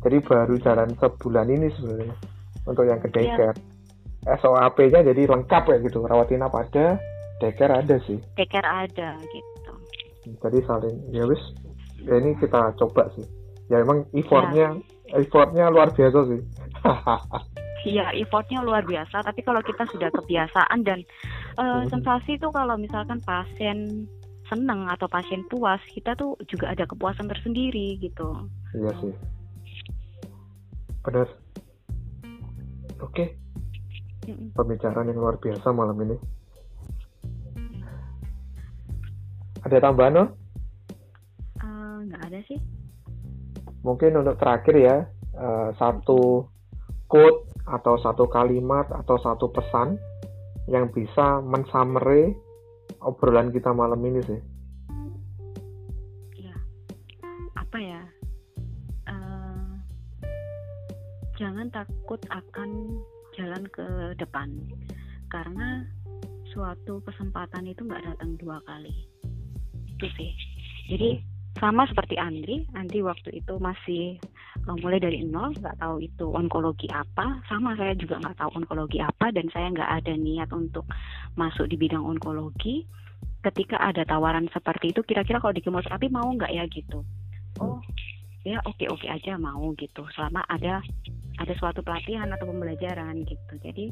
jadi 0.00 0.16
baru 0.24 0.54
jalan 0.60 0.88
sebulan 0.96 1.46
ini 1.48 1.68
sebenarnya 1.76 2.14
untuk 2.64 2.84
yang 2.88 3.00
ke 3.00 3.08
iya. 3.12 3.14
daycare 3.16 3.56
yeah. 3.56 4.36
SOAP-nya 4.40 5.00
jadi 5.00 5.22
lengkap 5.32 5.64
ya 5.64 5.76
gitu 5.80 6.04
rawat 6.04 6.28
inap 6.28 6.52
ada 6.52 7.00
daycare 7.40 7.72
ada 7.72 7.96
sih 8.04 8.20
daycare 8.36 8.68
ada 8.68 9.16
gitu 9.16 9.72
jadi 10.44 10.58
saling 10.68 10.96
ya 11.08 11.24
wis 11.24 11.40
ya 12.04 12.20
ini 12.20 12.36
kita 12.36 12.76
coba 12.76 13.08
sih 13.16 13.24
ya 13.72 13.80
emang 13.80 14.04
effortnya 14.12 14.76
ya. 15.08 15.20
effortnya 15.24 15.72
luar 15.72 15.88
biasa 15.92 16.18
sih 16.28 16.40
Iya, 17.88 18.12
effortnya 18.12 18.60
luar 18.60 18.84
biasa. 18.84 19.24
Tapi 19.24 19.40
kalau 19.40 19.64
kita 19.64 19.88
sudah 19.88 20.12
kebiasaan 20.12 20.84
dan 20.84 21.00
uh, 21.56 21.88
sensasi 21.88 22.36
itu 22.36 22.48
kalau 22.52 22.76
misalkan 22.76 23.20
pasien 23.24 24.04
seneng 24.50 24.90
atau 24.90 25.06
pasien 25.08 25.46
puas, 25.48 25.80
kita 25.88 26.12
tuh 26.18 26.36
juga 26.50 26.74
ada 26.74 26.84
kepuasan 26.84 27.30
tersendiri 27.30 27.96
gitu. 28.02 28.50
Iya 28.76 28.92
sih. 29.00 29.14
Benar. 31.06 31.28
Oke. 33.00 33.32
Okay. 34.28 34.36
Pembicaraan 34.52 35.08
yang 35.08 35.18
luar 35.18 35.40
biasa 35.40 35.72
malam 35.72 35.96
ini. 36.04 36.16
Ada 39.64 39.80
tambahan 39.80 40.12
no? 40.16 40.24
Uh, 41.60 42.04
nggak 42.08 42.22
ada 42.28 42.40
sih. 42.44 42.60
Mungkin 43.80 44.20
untuk 44.20 44.36
terakhir 44.36 44.76
ya 44.76 44.96
uh, 45.40 45.72
satu 45.80 46.49
quote 47.10 47.50
atau 47.66 47.98
satu 47.98 48.30
kalimat 48.30 48.86
atau 48.94 49.18
satu 49.18 49.50
pesan 49.50 49.98
yang 50.70 50.86
bisa 50.94 51.42
mensummary 51.42 52.30
obrolan 53.02 53.50
kita 53.50 53.74
malam 53.74 53.98
ini 54.06 54.22
sih. 54.22 54.40
Ya, 56.38 56.54
apa 57.58 57.78
ya? 57.82 58.02
Uh, 59.10 59.74
jangan 61.34 61.66
takut 61.74 62.22
akan 62.30 63.02
jalan 63.34 63.66
ke 63.74 64.14
depan. 64.14 64.54
Karena 65.30 65.82
suatu 66.54 67.02
kesempatan 67.02 67.66
itu 67.66 67.82
nggak 67.86 68.06
datang 68.06 68.38
dua 68.38 68.62
kali. 68.66 68.94
Itu 69.98 70.06
sih. 70.14 70.30
Jadi 70.90 71.22
sama 71.58 71.86
seperti 71.90 72.14
Andri. 72.18 72.66
Andri 72.78 73.02
waktu 73.02 73.42
itu 73.42 73.58
masih 73.58 74.18
uh, 74.68 74.76
mulai 74.80 75.00
dari 75.00 75.24
nol 75.24 75.54
nggak 75.56 75.78
tahu 75.80 76.02
itu 76.04 76.26
onkologi 76.28 76.88
apa. 76.92 77.40
Sama 77.48 77.76
saya 77.78 77.96
juga 77.96 78.20
nggak 78.20 78.36
tahu 78.36 78.50
onkologi 78.60 78.98
apa 79.00 79.32
dan 79.32 79.46
saya 79.54 79.72
nggak 79.72 79.90
ada 80.02 80.12
niat 80.16 80.50
untuk 80.52 80.84
masuk 81.38 81.70
di 81.70 81.76
bidang 81.80 82.04
onkologi. 82.04 82.84
Ketika 83.40 83.80
ada 83.80 84.04
tawaran 84.04 84.52
seperti 84.52 84.92
itu 84.92 85.00
kira-kira 85.00 85.40
kalau 85.40 85.56
di 85.56 85.64
kemoterapi 85.64 86.12
mau 86.12 86.28
nggak 86.28 86.52
ya 86.52 86.64
gitu? 86.68 87.00
Oh 87.60 87.80
ya 88.44 88.56
oke 88.64 88.84
oke 88.88 89.06
aja 89.08 89.36
mau 89.40 89.72
gitu. 89.76 90.04
Selama 90.12 90.44
ada 90.48 90.84
ada 91.40 91.52
suatu 91.56 91.80
pelatihan 91.80 92.28
atau 92.28 92.48
pembelajaran 92.48 93.24
gitu. 93.24 93.54
Jadi 93.64 93.88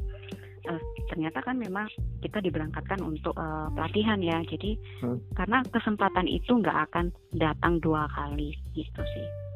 uh, 0.69 0.81
ternyata 1.09 1.41
kan 1.41 1.57
memang 1.57 1.89
kita 2.21 2.41
diberangkatkan 2.45 3.01
untuk 3.01 3.33
uh, 3.37 3.73
pelatihan 3.73 4.21
ya. 4.21 4.37
Jadi 4.45 4.77
hmm. 5.01 5.33
karena 5.33 5.65
kesempatan 5.73 6.29
itu 6.29 6.61
nggak 6.61 6.77
akan 6.89 7.09
datang 7.33 7.81
dua 7.81 8.05
kali 8.13 8.53
gitu 8.77 9.01
sih 9.01 9.48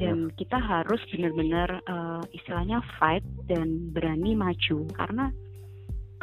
dan 0.00 0.32
kita 0.40 0.56
harus 0.56 0.98
benar-benar 1.12 1.84
uh, 1.84 2.24
istilahnya 2.32 2.80
fight 2.96 3.20
dan 3.44 3.92
berani 3.92 4.32
maju. 4.32 4.88
Karena 4.96 5.28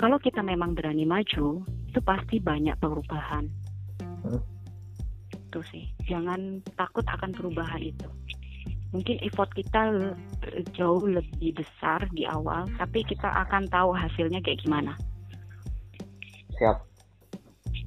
kalau 0.01 0.17
kita 0.17 0.41
memang 0.41 0.73
berani 0.73 1.05
maju 1.05 1.61
itu 1.86 1.99
pasti 2.01 2.41
banyak 2.41 2.73
perubahan. 2.82 3.45
Hmm. 4.25 4.41
itu 5.47 5.61
sih. 5.71 5.86
Jangan 6.11 6.59
takut 6.75 7.05
akan 7.07 7.32
perubahan 7.32 7.80
itu. 7.80 8.09
Mungkin 8.91 9.21
effort 9.23 9.47
kita 9.55 10.11
jauh 10.75 11.03
lebih 11.07 11.55
besar 11.55 12.03
di 12.11 12.28
awal 12.28 12.67
tapi 12.75 13.05
kita 13.07 13.30
akan 13.47 13.69
tahu 13.71 13.95
hasilnya 13.95 14.43
kayak 14.43 14.59
gimana. 14.59 14.97
Siap. 16.59 16.78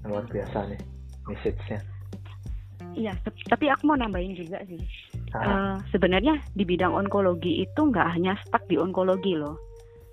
Luar 0.08 0.24
biasa 0.30 0.72
nih 0.72 0.80
message-nya. 1.28 1.78
Iya 2.96 3.12
tapi 3.52 3.68
aku 3.68 3.92
mau 3.92 3.98
nambahin 4.00 4.32
juga 4.38 4.64
sih 4.64 4.80
uh, 5.34 5.76
sebenarnya 5.94 6.42
di 6.54 6.64
bidang 6.66 6.94
onkologi 6.94 7.62
itu 7.62 7.80
nggak 7.80 8.08
hanya 8.18 8.34
stuck 8.46 8.66
di 8.66 8.76
onkologi 8.76 9.38
loh. 9.38 9.58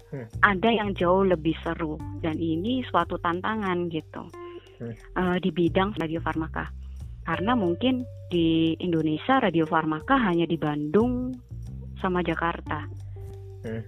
Hmm. 0.07 0.28
Ada 0.39 0.70
yang 0.72 0.95
jauh 0.95 1.28
lebih 1.28 1.57
seru 1.65 1.99
dan 2.24 2.39
ini 2.39 2.80
suatu 2.88 3.20
tantangan 3.20 3.91
gitu 3.91 4.24
hmm. 4.80 4.95
uh, 5.20 5.38
di 5.41 5.49
bidang 5.51 5.97
radiofarmaka. 5.99 6.72
Karena 7.28 7.59
mungkin 7.59 8.07
di 8.32 8.72
Indonesia 8.80 9.43
radiofarmaka 9.43 10.15
hanya 10.15 10.47
di 10.47 10.55
Bandung 10.55 11.36
sama 11.99 12.24
Jakarta. 12.24 12.88
Hmm. 13.68 13.84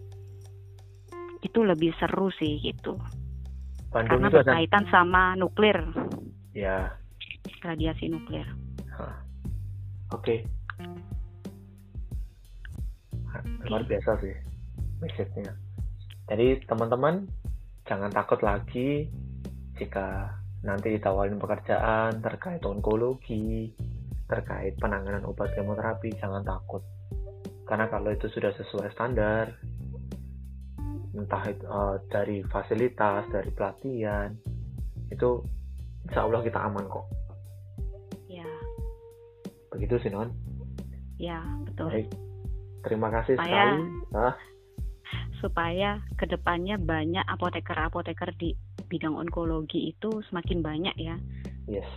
Itu 1.40 1.64
lebih 1.64 1.96
seru 1.96 2.28
sih 2.36 2.60
gitu. 2.60 3.00
Bandung 3.96 4.28
Karena 4.28 4.28
berkaitan 4.28 4.84
ada... 4.86 4.92
sama 4.92 5.24
nuklir. 5.40 5.80
Ya. 6.52 7.00
Radiasi 7.64 8.12
nuklir. 8.12 8.46
Oke. 10.12 10.44
Okay 10.44 10.59
luar 13.70 13.84
biasa 13.86 14.12
sih 14.22 14.36
message-nya 15.00 15.54
jadi 16.30 16.62
teman-teman 16.70 17.26
jangan 17.90 18.14
takut 18.14 18.40
lagi 18.46 19.10
jika 19.80 20.38
nanti 20.62 21.00
ditawarin 21.00 21.40
pekerjaan 21.40 22.20
terkait 22.20 22.62
onkologi 22.68 23.72
terkait 24.30 24.78
penanganan 24.78 25.26
obat 25.26 25.50
kemoterapi 25.58 26.14
jangan 26.22 26.46
takut. 26.46 26.86
Karena 27.66 27.90
kalau 27.90 28.14
itu 28.14 28.30
sudah 28.30 28.54
sesuai 28.54 28.94
standar 28.94 29.50
entah 31.10 31.44
itu, 31.50 31.66
uh, 31.66 31.98
dari 32.14 32.46
fasilitas 32.46 33.26
dari 33.34 33.50
pelatihan 33.50 34.30
itu 35.10 35.42
insya 36.06 36.30
Allah 36.30 36.46
kita 36.46 36.62
aman 36.62 36.86
kok. 36.86 37.06
Ya. 38.30 38.46
Begitu 39.74 39.98
sih 40.06 40.14
non 40.14 40.30
ya 41.18 41.42
betul. 41.66 41.90
Baik. 41.90 42.29
Terima 42.86 43.12
kasih 43.12 43.36
supaya, 43.36 43.64
sekali. 43.76 43.84
Hah? 44.16 44.36
Supaya 45.40 45.90
ke 46.16 46.26
depannya 46.30 46.80
banyak 46.80 47.26
apoteker-apoteker 47.28 48.32
di 48.40 48.56
bidang 48.88 49.16
onkologi 49.16 49.92
itu 49.92 50.24
semakin 50.32 50.60
banyak 50.64 50.96
ya. 51.00 51.16
Yes. 51.68 51.90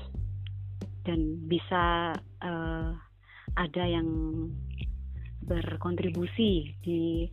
Dan 1.02 1.50
bisa 1.50 2.14
uh, 2.44 2.88
ada 3.58 3.84
yang 3.84 4.08
berkontribusi 5.42 6.78
di 6.82 7.26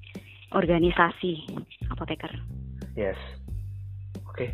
organisasi 0.54 1.46
apoteker. 1.94 2.34
Yes. 2.98 3.18
Oke. 4.26 4.34
Okay. 4.34 4.50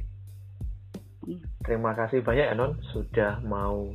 Hmm. 1.26 1.42
Terima 1.66 1.98
kasih 1.98 2.22
banyak 2.22 2.54
Anon 2.54 2.78
sudah 2.94 3.42
mau 3.42 3.90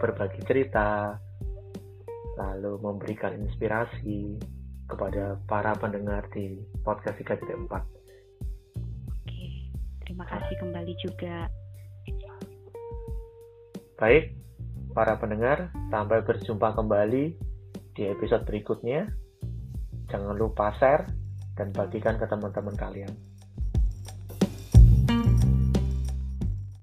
berbagi 0.00 0.40
cerita, 0.46 1.18
lalu 2.36 2.80
memberikan 2.80 3.36
inspirasi 3.36 4.40
kepada 4.88 5.40
para 5.48 5.72
pendengar 5.76 6.28
di 6.32 6.60
podcast 6.84 7.16
3.4. 7.20 7.68
Oke, 9.08 9.46
terima 10.04 10.24
kasih 10.28 10.54
kembali 10.60 10.94
juga. 11.00 11.48
Baik, 14.02 14.34
para 14.92 15.14
pendengar, 15.14 15.70
sampai 15.94 16.26
berjumpa 16.26 16.74
kembali 16.74 17.38
di 17.94 18.02
episode 18.10 18.42
berikutnya. 18.44 19.08
Jangan 20.10 20.34
lupa 20.36 20.74
share 20.76 21.06
dan 21.54 21.70
bagikan 21.70 22.18
ke 22.18 22.26
teman-teman 22.26 22.74
kalian. 22.74 23.12